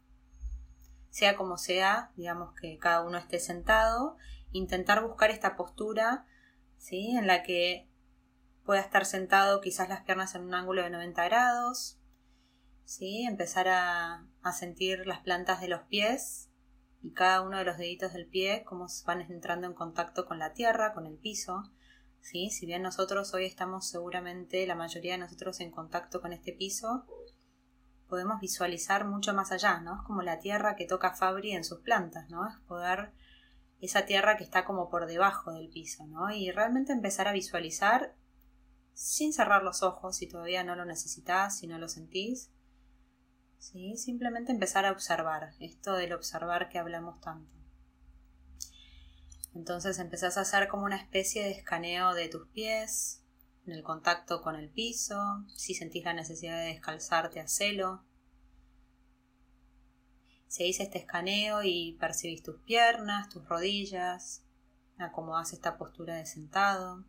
Sea 1.09 1.35
como 1.35 1.57
sea, 1.57 2.11
digamos 2.15 2.53
que 2.59 2.77
cada 2.77 3.01
uno 3.01 3.17
esté 3.17 3.39
sentado, 3.39 4.17
intentar 4.51 5.03
buscar 5.03 5.29
esta 5.29 5.55
postura, 5.55 6.25
¿sí? 6.77 7.15
En 7.15 7.27
la 7.27 7.43
que 7.43 7.89
pueda 8.65 8.81
estar 8.81 9.05
sentado 9.05 9.61
quizás 9.61 9.89
las 9.89 10.01
piernas 10.01 10.35
en 10.35 10.43
un 10.43 10.53
ángulo 10.53 10.83
de 10.83 10.89
90 10.89 11.23
grados, 11.25 11.99
¿sí? 12.83 13.25
Empezar 13.25 13.67
a, 13.67 14.27
a 14.41 14.51
sentir 14.51 15.05
las 15.05 15.19
plantas 15.19 15.61
de 15.61 15.67
los 15.67 15.83
pies 15.83 16.49
y 17.01 17.13
cada 17.13 17.41
uno 17.41 17.57
de 17.57 17.65
los 17.65 17.77
deditos 17.77 18.13
del 18.13 18.27
pie, 18.27 18.63
cómo 18.65 18.87
van 19.05 19.21
entrando 19.21 19.67
en 19.67 19.73
contacto 19.73 20.25
con 20.25 20.39
la 20.39 20.53
tierra, 20.53 20.93
con 20.93 21.05
el 21.05 21.17
piso, 21.17 21.63
si 22.21 22.65
bien 22.65 22.81
nosotros 22.81 23.33
hoy 23.33 23.45
estamos 23.45 23.87
seguramente, 23.87 24.67
la 24.67 24.75
mayoría 24.75 25.13
de 25.13 25.19
nosotros, 25.19 25.59
en 25.59 25.71
contacto 25.71 26.21
con 26.21 26.33
este 26.33 26.53
piso, 26.53 27.05
podemos 28.07 28.39
visualizar 28.39 29.05
mucho 29.05 29.33
más 29.33 29.51
allá, 29.51 29.79
¿no? 29.79 29.95
Es 29.95 30.01
como 30.01 30.21
la 30.21 30.39
tierra 30.39 30.75
que 30.75 30.85
toca 30.85 31.13
Fabri 31.13 31.51
en 31.51 31.63
sus 31.63 31.79
plantas, 31.79 32.29
¿no? 32.29 32.47
Es 32.47 32.55
poder 32.67 33.11
esa 33.79 34.05
tierra 34.05 34.37
que 34.37 34.43
está 34.43 34.65
como 34.65 34.89
por 34.89 35.05
debajo 35.05 35.51
del 35.51 35.69
piso, 35.69 36.05
¿no? 36.07 36.31
Y 36.31 36.51
realmente 36.51 36.93
empezar 36.93 37.27
a 37.27 37.33
visualizar 37.33 38.15
sin 38.93 39.31
cerrar 39.31 39.63
los 39.63 39.83
ojos 39.83 40.17
si 40.17 40.27
todavía 40.27 40.63
no 40.63 40.75
lo 40.75 40.83
necesitas, 40.83 41.59
si 41.59 41.67
no 41.67 41.77
lo 41.77 41.87
sentís. 41.87 42.49
¿sí? 43.59 43.95
Simplemente 43.97 44.51
empezar 44.51 44.85
a 44.85 44.91
observar, 44.91 45.51
esto 45.59 45.93
del 45.93 46.13
observar 46.13 46.69
que 46.69 46.79
hablamos 46.79 47.19
tanto. 47.21 47.56
Entonces 49.57 49.97
empezás 49.97 50.37
a 50.37 50.41
hacer 50.41 50.67
como 50.67 50.85
una 50.85 50.97
especie 50.97 51.43
de 51.43 51.49
escaneo 51.49 52.13
de 52.13 52.29
tus 52.29 52.47
pies, 52.49 53.23
en 53.65 53.73
el 53.73 53.81
contacto 53.81 54.43
con 54.43 54.55
el 54.55 54.69
piso, 54.69 55.17
si 55.55 55.73
sentís 55.73 56.05
la 56.05 56.13
necesidad 56.13 56.59
de 56.59 56.67
descalzarte, 56.67 57.39
hacelo. 57.39 58.05
Seguís 60.47 60.79
este 60.79 60.99
escaneo 60.99 61.63
y 61.63 61.97
percibís 61.99 62.43
tus 62.43 62.61
piernas, 62.61 63.29
tus 63.29 63.49
rodillas, 63.49 64.43
acomodás 64.99 65.53
esta 65.53 65.75
postura 65.75 66.17
de 66.17 66.27
sentado. 66.27 67.03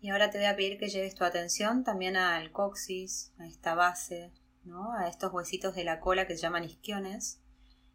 Y 0.00 0.10
ahora 0.10 0.30
te 0.30 0.38
voy 0.38 0.46
a 0.46 0.54
pedir 0.54 0.78
que 0.78 0.90
lleves 0.90 1.16
tu 1.16 1.24
atención 1.24 1.82
también 1.82 2.16
al 2.16 2.52
coxis, 2.52 3.32
a 3.38 3.48
esta 3.48 3.74
base, 3.74 4.32
¿no? 4.62 4.92
a 4.92 5.08
estos 5.08 5.32
huesitos 5.32 5.74
de 5.74 5.82
la 5.82 5.98
cola 5.98 6.28
que 6.28 6.36
se 6.36 6.42
llaman 6.42 6.62
isquiones. 6.62 7.40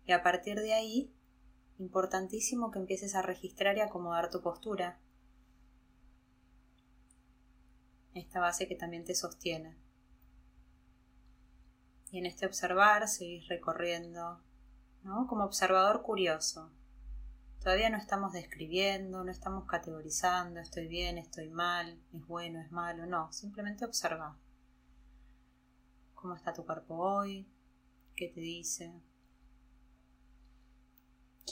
Y 0.06 0.12
a 0.12 0.22
partir 0.22 0.60
de 0.60 0.74
ahí 0.74 1.14
importantísimo 1.80 2.72
que 2.72 2.80
empieces 2.80 3.16
a 3.16 3.22
registrar 3.22 3.78
y 3.78 3.82
acomodar 3.82 4.30
tu 4.30 4.42
postura. 4.42 5.00
Esta 8.14 8.40
base 8.40 8.68
que 8.68 8.76
también 8.76 9.06
te 9.06 9.16
sostiene. 9.16 9.78
Y 12.12 12.20
en 12.20 12.26
este 12.26 12.46
observar 12.46 13.08
seguís 13.08 13.48
recorriendo, 13.48 14.42
¿no? 15.04 15.28
Como 15.28 15.44
observador 15.44 16.02
curioso. 16.02 16.72
Todavía 17.62 17.90
no 17.90 17.98
estamos 17.98 18.34
describiendo, 18.34 19.24
no 19.24 19.32
estamos 19.32 19.66
categorizando, 19.66 20.60
estoy 20.60 20.88
bien, 20.88 21.18
estoy 21.18 21.50
mal, 21.50 22.00
es 22.14 22.26
bueno, 22.26 22.62
es 22.62 22.72
malo, 22.72 23.06
no, 23.06 23.32
simplemente 23.34 23.84
observa. 23.84 24.38
¿Cómo 26.16 26.36
está 26.36 26.54
tu 26.54 26.66
cuerpo 26.66 26.96
hoy? 26.96 27.46
¿Qué 28.16 28.30
te 28.30 28.40
dice? 28.40 28.94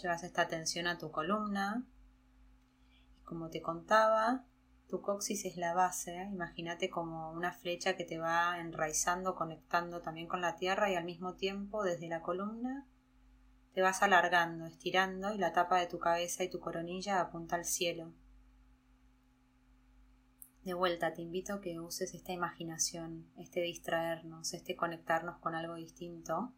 Llevas 0.01 0.23
esta 0.23 0.43
atención 0.43 0.87
a 0.87 0.97
tu 0.97 1.11
columna. 1.11 1.85
Y 3.17 3.23
como 3.23 3.49
te 3.49 3.61
contaba, 3.61 4.45
tu 4.87 5.01
coxis 5.01 5.45
es 5.45 5.57
la 5.57 5.73
base. 5.73 6.27
Imagínate 6.31 6.89
como 6.89 7.31
una 7.31 7.53
flecha 7.53 7.95
que 7.95 8.03
te 8.03 8.17
va 8.17 8.59
enraizando, 8.59 9.35
conectando 9.35 10.01
también 10.01 10.27
con 10.27 10.41
la 10.41 10.55
tierra 10.55 10.91
y 10.91 10.95
al 10.95 11.05
mismo 11.05 11.35
tiempo 11.35 11.83
desde 11.83 12.07
la 12.07 12.21
columna 12.21 12.87
te 13.75 13.81
vas 13.81 14.01
alargando, 14.01 14.65
estirando 14.65 15.33
y 15.33 15.37
la 15.37 15.51
tapa 15.51 15.79
de 15.79 15.87
tu 15.87 15.99
cabeza 15.99 16.45
y 16.45 16.49
tu 16.49 16.61
coronilla 16.61 17.19
apunta 17.19 17.57
al 17.57 17.65
cielo. 17.65 18.13
De 20.63 20.73
vuelta 20.73 21.13
te 21.13 21.21
invito 21.21 21.55
a 21.55 21.61
que 21.61 21.79
uses 21.81 22.13
esta 22.13 22.31
imaginación, 22.31 23.29
este 23.37 23.59
distraernos, 23.61 24.53
este 24.53 24.77
conectarnos 24.77 25.39
con 25.39 25.55
algo 25.55 25.75
distinto 25.75 26.53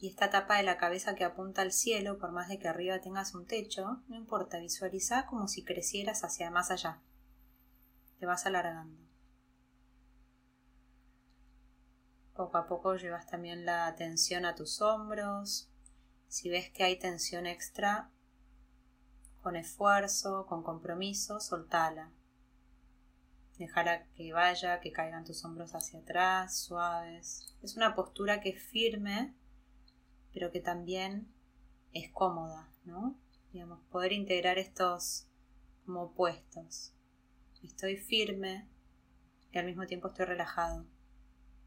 y 0.00 0.08
esta 0.08 0.30
tapa 0.30 0.56
de 0.56 0.62
la 0.62 0.78
cabeza 0.78 1.16
que 1.16 1.24
apunta 1.24 1.62
al 1.62 1.72
cielo, 1.72 2.18
por 2.18 2.30
más 2.30 2.48
de 2.48 2.58
que 2.58 2.68
arriba 2.68 3.00
tengas 3.00 3.34
un 3.34 3.46
techo, 3.46 4.02
no 4.06 4.16
importa, 4.16 4.58
visualiza 4.58 5.26
como 5.26 5.48
si 5.48 5.64
crecieras 5.64 6.22
hacia 6.22 6.50
más 6.50 6.70
allá. 6.70 7.02
Te 8.20 8.26
vas 8.26 8.46
alargando. 8.46 8.96
Poco 12.34 12.56
a 12.58 12.68
poco 12.68 12.94
llevas 12.94 13.26
también 13.26 13.66
la 13.66 13.88
atención 13.88 14.44
a 14.44 14.54
tus 14.54 14.80
hombros. 14.80 15.68
Si 16.28 16.48
ves 16.48 16.70
que 16.70 16.84
hay 16.84 16.96
tensión 16.96 17.46
extra, 17.46 18.12
con 19.42 19.56
esfuerzo, 19.56 20.46
con 20.46 20.62
compromiso, 20.62 21.40
soltala. 21.40 22.12
Dejar 23.58 24.06
que 24.14 24.32
vaya, 24.32 24.78
que 24.78 24.92
caigan 24.92 25.24
tus 25.24 25.44
hombros 25.44 25.74
hacia 25.74 25.98
atrás, 25.98 26.56
suaves. 26.56 27.56
Es 27.60 27.76
una 27.76 27.96
postura 27.96 28.40
que 28.40 28.50
es 28.50 28.62
firme, 28.62 29.34
pero 30.38 30.52
que 30.52 30.60
también 30.60 31.26
es 31.92 32.12
cómoda, 32.12 32.70
¿no? 32.84 33.18
Digamos, 33.52 33.80
poder 33.90 34.12
integrar 34.12 34.56
estos 34.56 35.26
como 35.84 36.02
opuestos. 36.02 36.94
Estoy 37.64 37.96
firme 37.96 38.68
y 39.50 39.58
al 39.58 39.66
mismo 39.66 39.84
tiempo 39.88 40.06
estoy 40.06 40.26
relajado. 40.26 40.86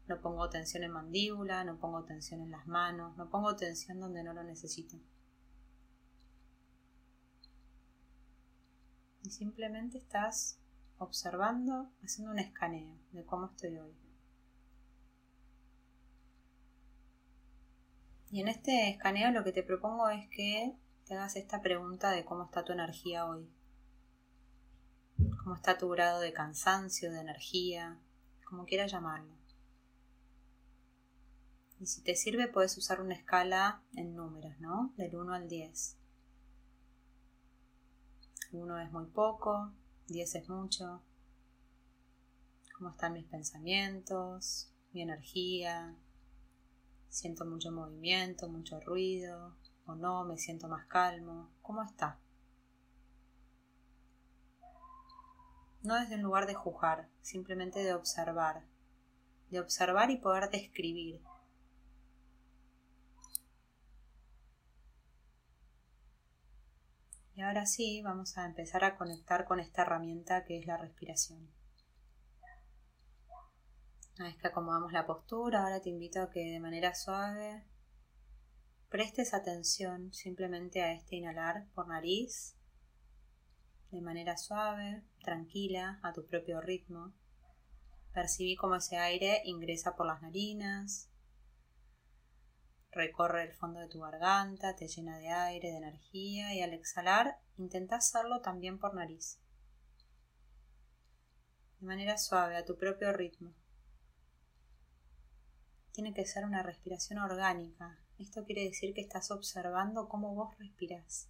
No 0.08 0.22
pongo 0.22 0.48
tensión 0.48 0.84
en 0.84 0.92
mandíbula, 0.92 1.64
no 1.64 1.78
pongo 1.78 2.04
tensión 2.04 2.40
en 2.40 2.50
las 2.50 2.66
manos, 2.66 3.14
no 3.18 3.28
pongo 3.28 3.54
tensión 3.56 4.00
donde 4.00 4.24
no 4.24 4.32
lo 4.32 4.42
necesito. 4.42 4.96
Y 9.22 9.28
simplemente 9.28 9.98
estás 9.98 10.58
observando, 10.96 11.90
haciendo 12.02 12.32
un 12.32 12.38
escaneo 12.38 12.96
de 13.10 13.22
cómo 13.26 13.48
estoy 13.48 13.76
hoy. 13.76 13.92
Y 18.32 18.40
en 18.40 18.48
este 18.48 18.88
escaneo 18.88 19.30
lo 19.30 19.44
que 19.44 19.52
te 19.52 19.62
propongo 19.62 20.08
es 20.08 20.26
que 20.30 20.74
te 21.04 21.12
hagas 21.12 21.36
esta 21.36 21.60
pregunta 21.60 22.10
de 22.10 22.24
cómo 22.24 22.44
está 22.44 22.64
tu 22.64 22.72
energía 22.72 23.26
hoy. 23.26 23.46
Cómo 25.44 25.54
está 25.54 25.76
tu 25.76 25.90
grado 25.90 26.18
de 26.20 26.32
cansancio, 26.32 27.12
de 27.12 27.20
energía, 27.20 28.00
como 28.46 28.64
quieras 28.64 28.90
llamarlo. 28.90 29.36
Y 31.78 31.84
si 31.84 32.02
te 32.02 32.16
sirve, 32.16 32.48
puedes 32.48 32.74
usar 32.78 33.02
una 33.02 33.14
escala 33.14 33.82
en 33.96 34.16
números, 34.16 34.58
¿no? 34.60 34.94
Del 34.96 35.14
1 35.14 35.34
al 35.34 35.46
10. 35.50 35.98
1 38.52 38.78
es 38.78 38.92
muy 38.92 39.06
poco, 39.08 39.74
10 40.08 40.34
es 40.36 40.48
mucho. 40.48 41.02
¿Cómo 42.78 42.92
están 42.92 43.12
mis 43.12 43.26
pensamientos, 43.26 44.72
mi 44.92 45.02
energía? 45.02 45.94
Siento 47.12 47.44
mucho 47.44 47.70
movimiento, 47.70 48.48
mucho 48.48 48.80
ruido, 48.80 49.54
o 49.84 49.94
no, 49.94 50.24
me 50.24 50.38
siento 50.38 50.66
más 50.66 50.86
calmo. 50.86 51.50
¿Cómo 51.60 51.82
está? 51.82 52.18
No 55.82 55.94
desde 55.96 56.14
un 56.14 56.22
lugar 56.22 56.46
de 56.46 56.54
juzgar, 56.54 57.10
simplemente 57.20 57.80
de 57.80 57.92
observar. 57.92 58.64
De 59.50 59.60
observar 59.60 60.10
y 60.10 60.16
poder 60.16 60.48
describir. 60.48 61.20
Y 67.34 67.42
ahora 67.42 67.66
sí, 67.66 68.00
vamos 68.00 68.38
a 68.38 68.46
empezar 68.46 68.84
a 68.84 68.96
conectar 68.96 69.44
con 69.44 69.60
esta 69.60 69.82
herramienta 69.82 70.46
que 70.46 70.58
es 70.58 70.66
la 70.66 70.78
respiración. 70.78 71.46
Una 74.18 74.28
vez 74.28 74.36
que 74.36 74.48
acomodamos 74.48 74.92
la 74.92 75.06
postura, 75.06 75.62
ahora 75.62 75.80
te 75.80 75.88
invito 75.88 76.20
a 76.20 76.30
que 76.30 76.40
de 76.40 76.60
manera 76.60 76.94
suave 76.94 77.64
prestes 78.90 79.32
atención 79.32 80.12
simplemente 80.12 80.82
a 80.82 80.92
este 80.92 81.16
inhalar 81.16 81.66
por 81.74 81.88
nariz, 81.88 82.54
de 83.90 84.02
manera 84.02 84.36
suave, 84.36 85.02
tranquila, 85.24 85.98
a 86.02 86.12
tu 86.12 86.26
propio 86.26 86.60
ritmo. 86.60 87.14
Percibí 88.12 88.54
cómo 88.54 88.76
ese 88.76 88.98
aire 88.98 89.40
ingresa 89.46 89.96
por 89.96 90.06
las 90.06 90.20
narinas, 90.20 91.10
recorre 92.90 93.44
el 93.44 93.54
fondo 93.54 93.80
de 93.80 93.88
tu 93.88 94.00
garganta, 94.00 94.76
te 94.76 94.88
llena 94.88 95.16
de 95.16 95.28
aire, 95.28 95.70
de 95.70 95.78
energía 95.78 96.54
y 96.54 96.60
al 96.60 96.74
exhalar 96.74 97.38
intenta 97.56 97.96
hacerlo 97.96 98.42
también 98.42 98.78
por 98.78 98.94
nariz. 98.94 99.40
De 101.80 101.86
manera 101.86 102.18
suave, 102.18 102.58
a 102.58 102.64
tu 102.66 102.76
propio 102.76 103.12
ritmo. 103.14 103.54
Tiene 105.92 106.12
que 106.14 106.26
ser 106.26 106.44
una 106.44 106.62
respiración 106.62 107.18
orgánica. 107.18 107.98
Esto 108.18 108.44
quiere 108.44 108.64
decir 108.64 108.94
que 108.94 109.00
estás 109.00 109.30
observando 109.30 110.08
cómo 110.08 110.34
vos 110.34 110.56
respiras. 110.58 111.28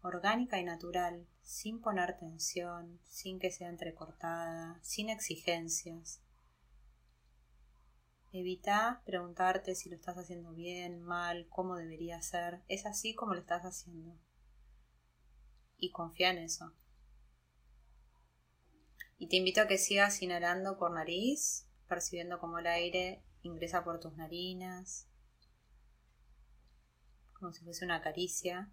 Orgánica 0.00 0.58
y 0.58 0.64
natural, 0.64 1.28
sin 1.42 1.80
poner 1.80 2.16
tensión, 2.18 3.00
sin 3.04 3.38
que 3.38 3.52
sea 3.52 3.68
entrecortada, 3.68 4.78
sin 4.82 5.10
exigencias 5.10 6.22
Evita 8.34 9.02
preguntarte 9.04 9.74
si 9.74 9.90
lo 9.90 9.96
estás 9.96 10.16
haciendo 10.16 10.54
bien, 10.54 11.02
mal, 11.02 11.46
cómo 11.50 11.76
debería 11.76 12.22
ser. 12.22 12.62
Es 12.66 12.86
así 12.86 13.14
como 13.14 13.34
lo 13.34 13.40
estás 13.40 13.64
haciendo. 13.64 14.18
Y 15.76 15.90
confía 15.90 16.30
en 16.30 16.38
eso. 16.38 16.72
Y 19.18 19.28
te 19.28 19.36
invito 19.36 19.60
a 19.60 19.66
que 19.66 19.76
sigas 19.76 20.22
inhalando 20.22 20.78
por 20.78 20.92
nariz, 20.92 21.68
percibiendo 21.88 22.38
cómo 22.38 22.58
el 22.58 22.66
aire 22.66 23.22
ingresa 23.42 23.84
por 23.84 24.00
tus 24.00 24.16
narinas, 24.16 25.08
como 27.34 27.52
si 27.52 27.64
fuese 27.64 27.84
una 27.84 28.00
caricia. 28.00 28.70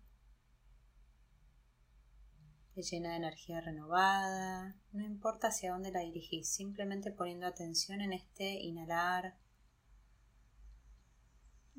Te 2.75 2.83
llena 2.83 3.11
de 3.11 3.17
energía 3.17 3.61
renovada. 3.61 4.75
No 4.91 5.03
importa 5.03 5.47
hacia 5.47 5.71
dónde 5.71 5.91
la 5.91 6.01
dirigís, 6.01 6.49
simplemente 6.49 7.11
poniendo 7.11 7.47
atención 7.47 8.01
en 8.01 8.13
este 8.13 8.53
inhalar 8.61 9.35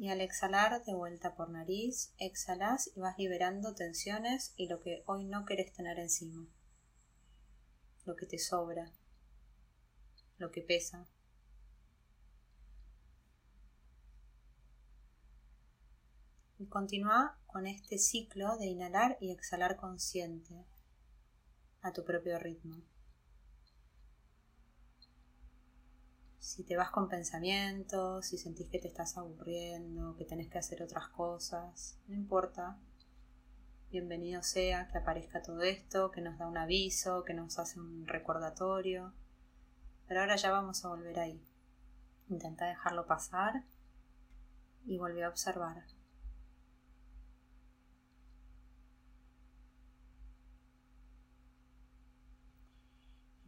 y 0.01 0.09
al 0.09 0.23
exhalar 0.23 0.83
de 0.83 0.95
vuelta 0.95 1.35
por 1.35 1.51
nariz, 1.51 2.15
exhalas 2.17 2.91
y 2.97 3.01
vas 3.01 3.19
liberando 3.19 3.75
tensiones 3.75 4.55
y 4.57 4.67
lo 4.67 4.81
que 4.81 5.03
hoy 5.05 5.27
no 5.27 5.45
querés 5.45 5.75
tener 5.75 5.99
encima. 5.99 6.49
Lo 8.07 8.17
que 8.17 8.25
te 8.25 8.39
sobra. 8.39 8.91
Lo 10.39 10.51
que 10.51 10.63
pesa. 10.63 11.07
Y 16.61 16.67
continúa 16.67 17.39
con 17.47 17.67
este 17.67 17.97
ciclo 17.97 18.59
de 18.59 18.67
inhalar 18.67 19.17
y 19.19 19.33
exhalar 19.33 19.77
consciente 19.77 20.67
a 21.81 21.91
tu 21.93 22.05
propio 22.05 22.39
ritmo. 22.39 22.77
si 26.39 26.65
te 26.65 26.77
vas 26.77 26.91
con 26.91 27.09
pensamientos, 27.09 28.27
si 28.27 28.37
sentís 28.37 28.69
que 28.69 28.79
te 28.79 28.89
estás 28.89 29.17
aburriendo, 29.17 30.15
que 30.17 30.27
tenés 30.27 30.51
que 30.51 30.59
hacer 30.59 30.83
otras 30.83 31.09
cosas, 31.09 31.99
no 32.09 32.15
importa. 32.15 32.77
Bienvenido 33.91 34.43
sea 34.43 34.89
que 34.89 34.99
aparezca 34.99 35.41
todo 35.41 35.63
esto, 35.63 36.11
que 36.11 36.21
nos 36.21 36.39
da 36.39 36.47
un 36.47 36.59
aviso, 36.59 37.25
que 37.25 37.33
nos 37.33 37.59
hace 37.59 37.81
un 37.81 38.07
recordatorio. 38.07 39.15
Pero 40.07 40.21
ahora 40.21 40.37
ya 40.37 40.51
vamos 40.51 40.85
a 40.85 40.89
volver 40.89 41.21
ahí. 41.21 41.43
Intenta 42.29 42.67
dejarlo 42.67 43.07
pasar 43.07 43.65
y 44.85 44.99
volver 44.99 45.25
a 45.25 45.31
observar. 45.31 45.85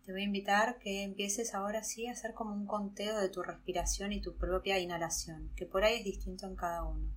Te 0.05 0.11
voy 0.11 0.23
a 0.23 0.25
invitar 0.25 0.81
que 0.81 1.05
empieces 1.05 1.55
ahora 1.55 1.85
sí 1.85 2.09
a 2.09 2.13
hacer 2.13 2.35
como 2.35 2.53
un 2.53 2.67
conteo 2.67 3.19
de 3.21 3.29
tu 3.29 3.43
respiración 3.43 4.13
y 4.13 4.21
tu 4.21 4.37
propia 4.37 4.81
inhalación, 4.81 5.51
que 5.55 5.65
por 5.65 5.85
ahí 5.85 5.99
es 5.99 6.05
distinto 6.05 6.47
en 6.47 6.57
cada 6.57 6.83
uno. 6.83 7.09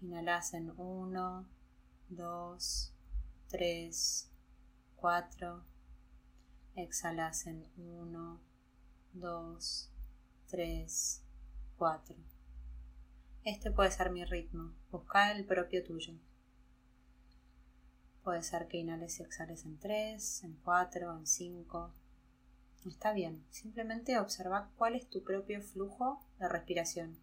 Inhalas 0.00 0.52
en 0.54 0.72
1, 0.76 1.48
2, 2.08 2.92
3, 3.48 4.30
4. 4.96 5.64
Exhalas 6.74 7.46
en 7.46 7.64
1, 7.76 8.40
2, 9.12 9.90
3, 10.50 11.22
4. 11.78 12.16
Este 13.44 13.70
puede 13.70 13.92
ser 13.92 14.10
mi 14.10 14.24
ritmo. 14.24 14.74
Busca 14.90 15.30
el 15.30 15.44
propio 15.44 15.84
tuyo. 15.84 16.14
Puede 18.24 18.42
ser 18.42 18.68
que 18.68 18.78
inhales 18.78 19.20
y 19.20 19.22
exhales 19.22 19.66
en 19.66 19.78
3, 19.78 20.44
en 20.44 20.54
4, 20.64 21.18
en 21.18 21.26
5. 21.26 21.92
Está 22.86 23.12
bien, 23.12 23.44
simplemente 23.50 24.18
observa 24.18 24.70
cuál 24.76 24.94
es 24.94 25.08
tu 25.10 25.22
propio 25.22 25.60
flujo 25.60 26.24
de 26.38 26.48
respiración. 26.48 27.18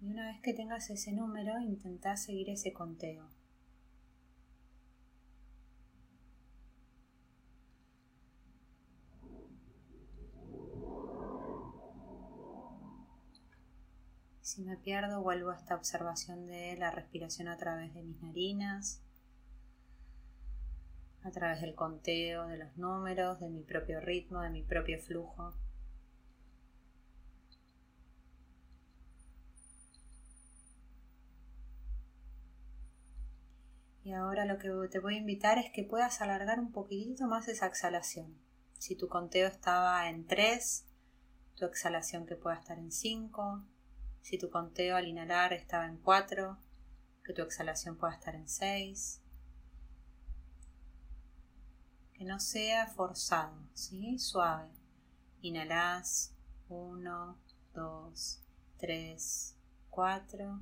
Y 0.00 0.06
una 0.10 0.32
vez 0.32 0.40
que 0.42 0.52
tengas 0.52 0.90
ese 0.90 1.12
número, 1.12 1.60
intenta 1.60 2.16
seguir 2.16 2.50
ese 2.50 2.72
conteo. 2.72 3.28
Si 14.50 14.62
me 14.62 14.76
pierdo, 14.76 15.22
vuelvo 15.22 15.50
a 15.50 15.54
esta 15.54 15.76
observación 15.76 16.48
de 16.48 16.76
la 16.76 16.90
respiración 16.90 17.46
a 17.46 17.56
través 17.56 17.94
de 17.94 18.02
mis 18.02 18.20
narinas, 18.20 19.00
a 21.22 21.30
través 21.30 21.60
del 21.60 21.76
conteo 21.76 22.48
de 22.48 22.58
los 22.58 22.76
números, 22.76 23.38
de 23.38 23.48
mi 23.48 23.62
propio 23.62 24.00
ritmo, 24.00 24.40
de 24.40 24.50
mi 24.50 24.64
propio 24.64 24.98
flujo. 24.98 25.54
Y 34.02 34.14
ahora 34.14 34.46
lo 34.46 34.58
que 34.58 34.68
te 34.90 34.98
voy 34.98 35.14
a 35.14 35.18
invitar 35.18 35.58
es 35.58 35.70
que 35.70 35.84
puedas 35.84 36.20
alargar 36.20 36.58
un 36.58 36.72
poquitito 36.72 37.28
más 37.28 37.46
esa 37.46 37.68
exhalación. 37.68 38.36
Si 38.80 38.96
tu 38.96 39.06
conteo 39.06 39.46
estaba 39.46 40.10
en 40.10 40.26
3, 40.26 40.86
tu 41.54 41.66
exhalación 41.66 42.26
que 42.26 42.34
pueda 42.34 42.56
estar 42.56 42.80
en 42.80 42.90
5, 42.90 43.64
si 44.22 44.38
tu 44.38 44.50
conteo 44.50 44.96
al 44.96 45.08
inhalar 45.08 45.52
estaba 45.52 45.86
en 45.86 45.98
4, 45.98 46.58
que 47.24 47.32
tu 47.32 47.42
exhalación 47.42 47.96
pueda 47.96 48.14
estar 48.14 48.34
en 48.34 48.48
6. 48.48 49.22
Que 52.14 52.24
no 52.24 52.38
sea 52.40 52.86
forzado, 52.86 53.56
¿sí? 53.74 54.18
Suave. 54.18 54.70
Inhalas 55.42 56.34
1, 56.68 57.38
2, 57.74 58.42
3, 58.78 59.56
4. 59.90 60.60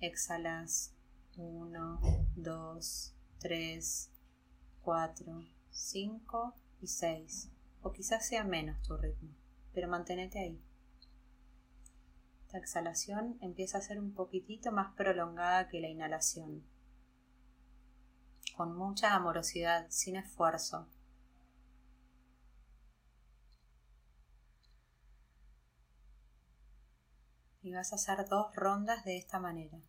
Exhalas 0.00 0.94
1, 1.36 2.00
2, 2.36 3.14
3, 3.38 4.10
4, 4.82 5.44
5 5.70 6.54
y 6.80 6.86
6. 6.86 7.50
O 7.82 7.92
quizás 7.92 8.26
sea 8.26 8.44
menos 8.44 8.80
tu 8.82 8.96
ritmo. 8.96 9.30
pero 9.72 9.88
mantenete 9.88 10.38
ahí. 10.38 10.71
Esta 12.52 12.58
exhalación 12.58 13.38
empieza 13.40 13.78
a 13.78 13.80
ser 13.80 13.98
un 13.98 14.12
poquitito 14.12 14.72
más 14.72 14.94
prolongada 14.94 15.70
que 15.70 15.80
la 15.80 15.88
inhalación, 15.88 16.62
con 18.54 18.76
mucha 18.76 19.14
amorosidad, 19.14 19.86
sin 19.88 20.16
esfuerzo. 20.16 20.86
Y 27.62 27.72
vas 27.72 27.90
a 27.94 27.96
hacer 27.96 28.28
dos 28.28 28.54
rondas 28.54 29.02
de 29.06 29.16
esta 29.16 29.40
manera, 29.40 29.80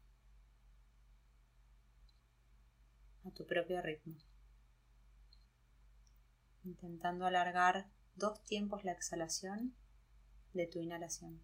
a 3.25 3.31
tu 3.31 3.45
propio 3.45 3.81
ritmo 3.81 4.15
intentando 6.63 7.25
alargar 7.25 7.89
dos 8.15 8.41
tiempos 8.45 8.85
la 8.85 8.93
exhalación 8.93 9.75
de 10.53 10.65
tu 10.65 10.79
inhalación. 10.79 11.41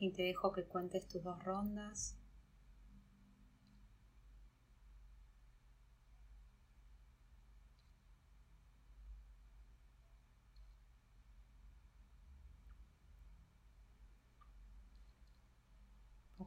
Y 0.00 0.10
te 0.10 0.24
dejo 0.24 0.50
que 0.50 0.64
cuentes 0.64 1.06
tus 1.06 1.22
dos 1.22 1.44
rondas. 1.44 2.16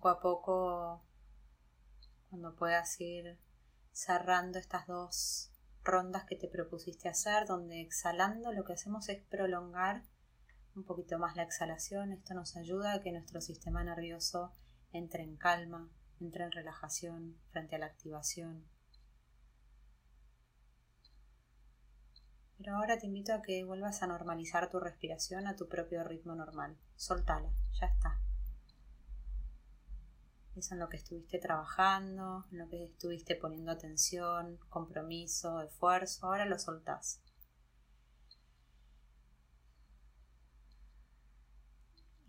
poco 0.04 0.10
a 0.10 0.20
poco, 0.20 1.02
cuando 2.30 2.56
puedas 2.56 3.00
ir 3.00 3.40
cerrando 3.94 4.60
estas 4.60 4.86
dos 4.86 5.52
rondas 5.82 6.26
que 6.26 6.36
te 6.36 6.50
propusiste 6.50 7.08
hacer, 7.08 7.46
donde 7.48 7.80
exhalando 7.80 8.52
lo 8.52 8.66
que 8.66 8.74
hacemos 8.74 9.08
es 9.08 9.24
prolongar 9.24 10.04
un 10.76 10.84
poquito 10.84 11.20
más 11.20 11.36
la 11.36 11.44
exhalación. 11.44 12.12
Esto 12.12 12.34
nos 12.34 12.56
ayuda 12.56 12.94
a 12.94 13.02
que 13.02 13.12
nuestro 13.12 13.42
sistema 13.42 13.84
nervioso 13.84 14.52
entre 14.92 15.24
en 15.24 15.38
calma, 15.38 15.90
entre 16.20 16.46
en 16.46 16.52
relajación 16.52 17.38
frente 17.52 17.76
a 17.76 17.80
la 17.80 17.88
activación. 17.88 18.66
Pero 22.58 22.78
ahora 22.78 22.98
te 22.98 23.08
invito 23.08 23.34
a 23.34 23.42
que 23.42 23.64
vuelvas 23.64 24.04
a 24.04 24.08
normalizar 24.08 24.70
tu 24.70 24.80
respiración 24.80 25.48
a 25.48 25.56
tu 25.56 25.68
propio 25.68 26.04
ritmo 26.04 26.34
normal. 26.36 26.78
Soltala, 26.96 27.50
ya 27.74 27.88
está. 27.88 28.20
Eso 30.56 30.76
en 30.76 30.80
lo 30.80 30.88
que 30.88 30.98
estuviste 30.98 31.40
trabajando, 31.40 32.46
en 32.52 32.60
lo 32.60 32.70
que 32.70 32.86
estuviste 32.86 33.36
poniendo 33.36 33.72
atención, 33.72 34.60
compromiso, 34.70 35.62
esfuerzo, 35.62 36.28
ahora 36.28 36.46
lo 36.46 36.60
soltás. 36.60 37.20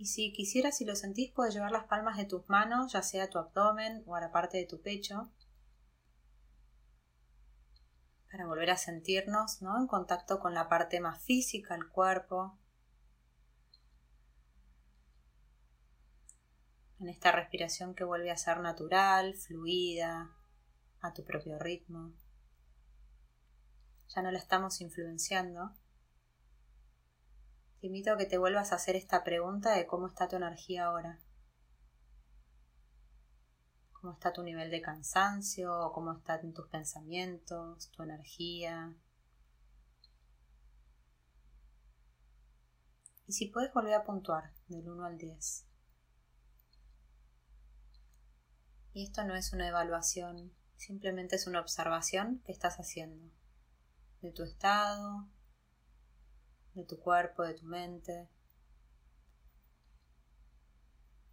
Y 0.05 0.07
si 0.07 0.35
quisieras, 0.35 0.77
si 0.77 0.85
lo 0.85 0.97
sentís, 0.97 1.33
puedes 1.33 1.55
llevar 1.55 1.73
las 1.73 1.87
palmas 1.87 2.19
de 2.19 2.27
tus 2.27 2.47
manos, 2.47 2.93
ya 2.93 3.03
sea 3.03 3.25
a 3.25 3.31
tu 3.31 3.39
abdomen 3.39 4.03
o 4.05 4.15
a 4.15 4.21
la 4.21 4.31
parte 4.31 4.59
de 4.59 4.67
tu 4.67 4.83
pecho, 4.83 5.33
para 8.31 8.47
volver 8.47 8.71
a 8.71 8.77
sentirnos 8.77 9.63
¿no? 9.63 9.81
en 9.81 9.87
contacto 9.87 10.41
con 10.41 10.53
la 10.53 10.69
parte 10.69 11.01
más 11.01 11.23
física, 11.23 11.75
el 11.75 11.89
cuerpo, 11.89 12.59
en 17.01 17.09
esta 17.09 17.33
respiración 17.33 17.95
que 17.95 18.05
vuelve 18.05 18.31
a 18.31 18.37
ser 18.37 18.61
natural, 18.61 19.33
fluida, 19.33 20.37
a 21.01 21.15
tu 21.15 21.25
propio 21.25 21.59
ritmo. 21.59 22.13
Ya 24.15 24.21
no 24.21 24.31
la 24.31 24.39
estamos 24.39 24.83
influenciando. 24.83 25.73
Te 27.85 27.89
invito 27.89 28.15
a 28.15 28.17
que 28.17 28.25
te 28.25 28.39
vuelvas 28.39 28.73
a 28.73 28.77
hacer 28.77 28.97
esta 28.97 29.23
pregunta 29.25 29.75
de 29.75 29.87
cómo 29.87 30.07
está 30.07 30.27
tu 30.27 30.37
energía 30.37 30.87
ahora. 30.87 31.21
¿Cómo 33.93 34.15
está 34.15 34.33
tu 34.33 34.43
nivel 34.43 34.71
de 34.71 34.81
cansancio? 34.81 35.93
¿Cómo 35.93 36.15
están 36.15 36.55
tus 36.55 36.67
pensamientos, 36.69 37.91
tu 37.91 38.03
energía? 38.03 38.97
Y 43.27 43.35
si 43.35 43.49
puedes 43.49 43.71
volver 43.75 43.93
a 43.93 44.05
puntuar 44.05 44.55
del 44.69 44.89
1 44.89 45.05
al 45.05 45.19
10. 45.19 45.67
Y 48.95 49.05
esto 49.05 49.25
no 49.25 49.35
es 49.37 49.53
una 49.53 49.69
evaluación, 49.69 50.55
simplemente 50.77 51.37
es 51.37 51.47
una 51.47 51.61
observación 51.61 52.41
que 52.47 52.53
estás 52.53 52.77
haciendo 52.77 53.31
de 54.23 54.33
tu 54.33 54.43
estado, 54.43 55.29
de 56.75 56.85
tu 56.85 56.99
cuerpo, 57.01 57.43
de 57.43 57.55
tu 57.55 57.67
mente. 57.67 58.29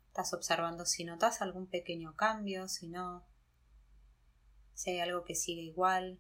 Estás 0.08 0.34
observando 0.34 0.86
si 0.86 1.04
notas 1.04 1.42
algún 1.42 1.68
pequeño 1.68 2.16
cambio, 2.16 2.68
si 2.68 2.88
no, 2.88 3.26
si 4.74 4.92
hay 4.92 5.00
algo 5.00 5.24
que 5.24 5.36
sigue 5.36 5.62
igual, 5.62 6.20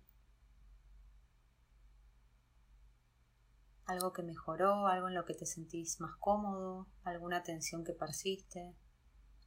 algo 3.86 4.13
que 4.13 4.24
mejoró, 4.24 4.88
algo 4.88 5.09
en 5.09 5.15
lo 5.15 5.26
que 5.26 5.34
te 5.34 5.45
sentís 5.45 5.99
más 5.99 6.15
cómodo, 6.17 6.88
alguna 7.03 7.43
tensión 7.43 7.84
que 7.84 7.93
persiste. 7.93 8.76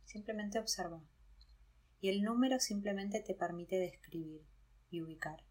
Simplemente 0.04 0.58
observa 0.58 1.02
y 2.04 2.10
el 2.10 2.22
número 2.22 2.60
simplemente 2.60 3.22
te 3.22 3.34
permite 3.34 3.76
describir 3.76 4.46
y 4.90 5.00
ubicar 5.00 5.42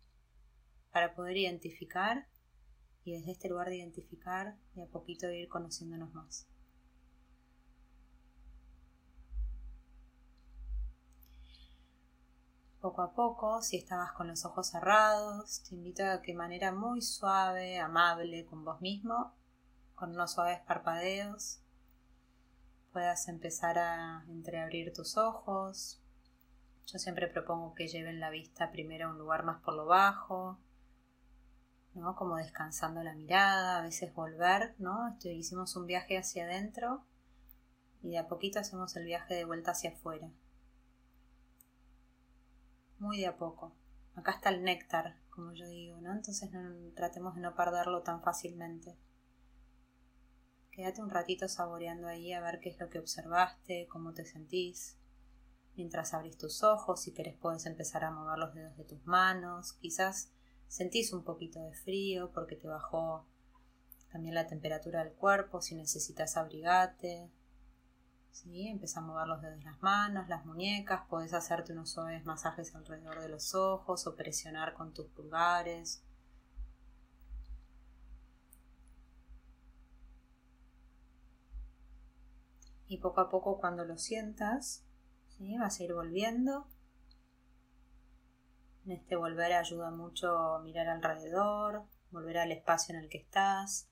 para 0.91 1.15
poder 1.15 1.37
identificar 1.37 2.27
y 3.03 3.13
desde 3.13 3.31
este 3.31 3.49
lugar 3.49 3.69
de 3.69 3.77
identificar 3.77 4.57
de 4.75 4.83
a 4.83 4.87
poquito 4.87 5.29
ir 5.31 5.49
conociéndonos 5.49 6.13
más. 6.13 6.47
Poco 12.79 13.01
a 13.01 13.13
poco, 13.13 13.61
si 13.61 13.77
estabas 13.77 14.11
con 14.11 14.27
los 14.27 14.43
ojos 14.43 14.67
cerrados, 14.67 15.63
te 15.63 15.75
invito 15.75 16.03
a 16.03 16.21
que 16.21 16.33
de 16.33 16.37
manera 16.37 16.73
muy 16.73 17.01
suave, 17.01 17.79
amable 17.79 18.45
con 18.45 18.65
vos 18.65 18.81
mismo, 18.81 19.33
con 19.95 20.11
unos 20.11 20.33
suaves 20.33 20.59
parpadeos, 20.67 21.61
puedas 22.91 23.27
empezar 23.29 23.79
a 23.79 24.25
entreabrir 24.27 24.93
tus 24.93 25.17
ojos, 25.17 26.03
yo 26.85 26.99
siempre 26.99 27.27
propongo 27.27 27.73
que 27.73 27.87
lleven 27.87 28.19
la 28.19 28.29
vista 28.29 28.71
primero 28.71 29.07
a 29.07 29.11
un 29.11 29.17
lugar 29.17 29.43
más 29.43 29.61
por 29.61 29.75
lo 29.75 29.85
bajo, 29.85 30.59
¿no? 31.95 32.15
Como 32.15 32.37
descansando 32.37 33.03
la 33.03 33.13
mirada, 33.13 33.79
a 33.79 33.81
veces 33.81 34.13
volver, 34.13 34.75
¿no? 34.79 35.09
Este, 35.09 35.33
hicimos 35.33 35.75
un 35.75 35.85
viaje 35.85 36.17
hacia 36.17 36.45
adentro 36.45 37.05
y 38.01 38.11
de 38.11 38.17
a 38.17 38.27
poquito 38.27 38.59
hacemos 38.59 38.95
el 38.95 39.05
viaje 39.05 39.33
de 39.33 39.45
vuelta 39.45 39.71
hacia 39.71 39.91
afuera. 39.91 40.29
Muy 42.99 43.19
de 43.19 43.27
a 43.27 43.37
poco. 43.37 43.75
Acá 44.15 44.31
está 44.31 44.49
el 44.49 44.63
néctar, 44.63 45.17
como 45.29 45.53
yo 45.53 45.67
digo, 45.67 45.99
¿no? 46.01 46.11
Entonces 46.11 46.49
tratemos 46.95 47.35
de 47.35 47.41
no 47.41 47.55
perderlo 47.55 48.03
tan 48.03 48.21
fácilmente. 48.21 48.97
Quédate 50.71 51.01
un 51.01 51.09
ratito 51.09 51.47
saboreando 51.47 52.07
ahí 52.07 52.33
a 52.33 52.41
ver 52.41 52.59
qué 52.59 52.69
es 52.69 52.79
lo 52.79 52.89
que 52.89 52.99
observaste, 52.99 53.87
cómo 53.89 54.13
te 54.13 54.25
sentís. 54.25 54.97
Mientras 55.75 56.13
abrís 56.13 56.37
tus 56.37 56.63
ojos, 56.63 57.01
si 57.01 57.13
querés 57.13 57.37
puedes 57.37 57.65
empezar 57.65 58.03
a 58.03 58.11
mover 58.11 58.37
los 58.37 58.53
dedos 58.53 58.77
de 58.77 58.83
tus 58.83 59.05
manos. 59.05 59.73
Quizás 59.73 60.31
sentís 60.73 61.13
un 61.13 61.23
poquito 61.23 61.59
de 61.59 61.71
frío 61.71 62.31
porque 62.31 62.55
te 62.55 62.67
bajó 62.67 63.27
también 64.11 64.33
la 64.33 64.47
temperatura 64.47 65.03
del 65.03 65.13
cuerpo. 65.13 65.61
Si 65.61 65.75
necesitas 65.75 66.35
abrigate. 66.35 67.29
¿Sí? 68.31 68.69
Empieza 68.69 68.99
a 68.99 69.03
mover 69.03 69.27
los 69.27 69.43
dedos 69.43 69.59
de 69.59 69.65
las 69.65 69.79
manos, 69.83 70.27
las 70.27 70.43
muñecas. 70.47 71.03
Puedes 71.07 71.35
hacerte 71.35 71.73
unos 71.73 71.91
suaves 71.91 72.25
masajes 72.25 72.73
alrededor 72.73 73.21
de 73.21 73.29
los 73.29 73.53
ojos 73.53 74.07
o 74.07 74.15
presionar 74.15 74.73
con 74.73 74.95
tus 74.95 75.05
pulgares. 75.09 76.03
Y 82.87 82.97
poco 82.97 83.21
a 83.21 83.29
poco 83.29 83.59
cuando 83.59 83.85
lo 83.85 83.99
sientas, 83.99 84.83
Vas 85.59 85.79
a 85.79 85.83
ir 85.83 85.93
volviendo. 85.93 86.65
En 88.85 88.91
este 88.91 89.15
volver 89.15 89.53
ayuda 89.53 89.91
mucho 89.91 90.59
mirar 90.63 90.87
alrededor, 90.89 91.85
volver 92.11 92.37
al 92.37 92.51
espacio 92.51 92.93
en 92.93 93.01
el 93.03 93.09
que 93.09 93.17
estás, 93.17 93.89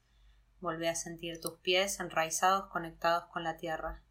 volver 0.60 0.90
a 0.90 0.96
sentir 0.96 1.40
tus 1.40 1.60
pies 1.60 2.00
enraizados 2.00 2.70
conectados 2.70 3.26
con 3.32 3.44
la 3.44 3.58
tierra. 3.58 4.04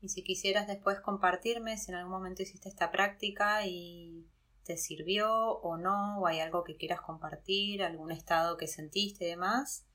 Y 0.00 0.08
si 0.10 0.22
quisieras 0.22 0.66
después 0.66 1.00
compartirme 1.00 1.78
si 1.78 1.90
en 1.90 1.96
algún 1.96 2.12
momento 2.12 2.42
hiciste 2.42 2.68
esta 2.68 2.90
práctica 2.92 3.66
y 3.66 4.28
te 4.64 4.76
sirvió 4.76 5.30
o 5.30 5.76
no, 5.76 6.20
o 6.20 6.26
hay 6.26 6.40
algo 6.40 6.64
que 6.64 6.76
quieras 6.76 7.00
compartir, 7.00 7.82
algún 7.82 8.10
estado 8.10 8.56
que 8.56 8.66
sentiste 8.66 9.26
y 9.26 9.30
demás, 9.30 9.86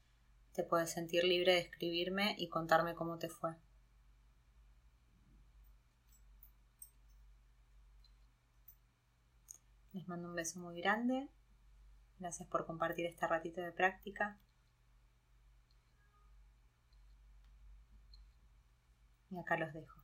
te 0.54 0.64
puedes 0.64 0.92
sentir 0.92 1.24
libre 1.24 1.54
de 1.54 1.60
escribirme 1.60 2.36
y 2.38 2.50
contarme 2.50 2.96
cómo 2.96 3.18
te 3.18 3.30
fue. 3.30 3.56
Les 9.94 10.08
mando 10.08 10.30
un 10.30 10.36
beso 10.36 10.60
muy 10.60 10.80
grande. 10.82 11.30
Gracias 12.20 12.48
por 12.48 12.66
compartir 12.66 13.06
este 13.06 13.28
ratito 13.28 13.62
de 13.62 13.72
práctica. 13.72 14.38
Y 19.32 19.40
acá 19.40 19.58
los 19.58 19.74
dejo. 19.74 19.99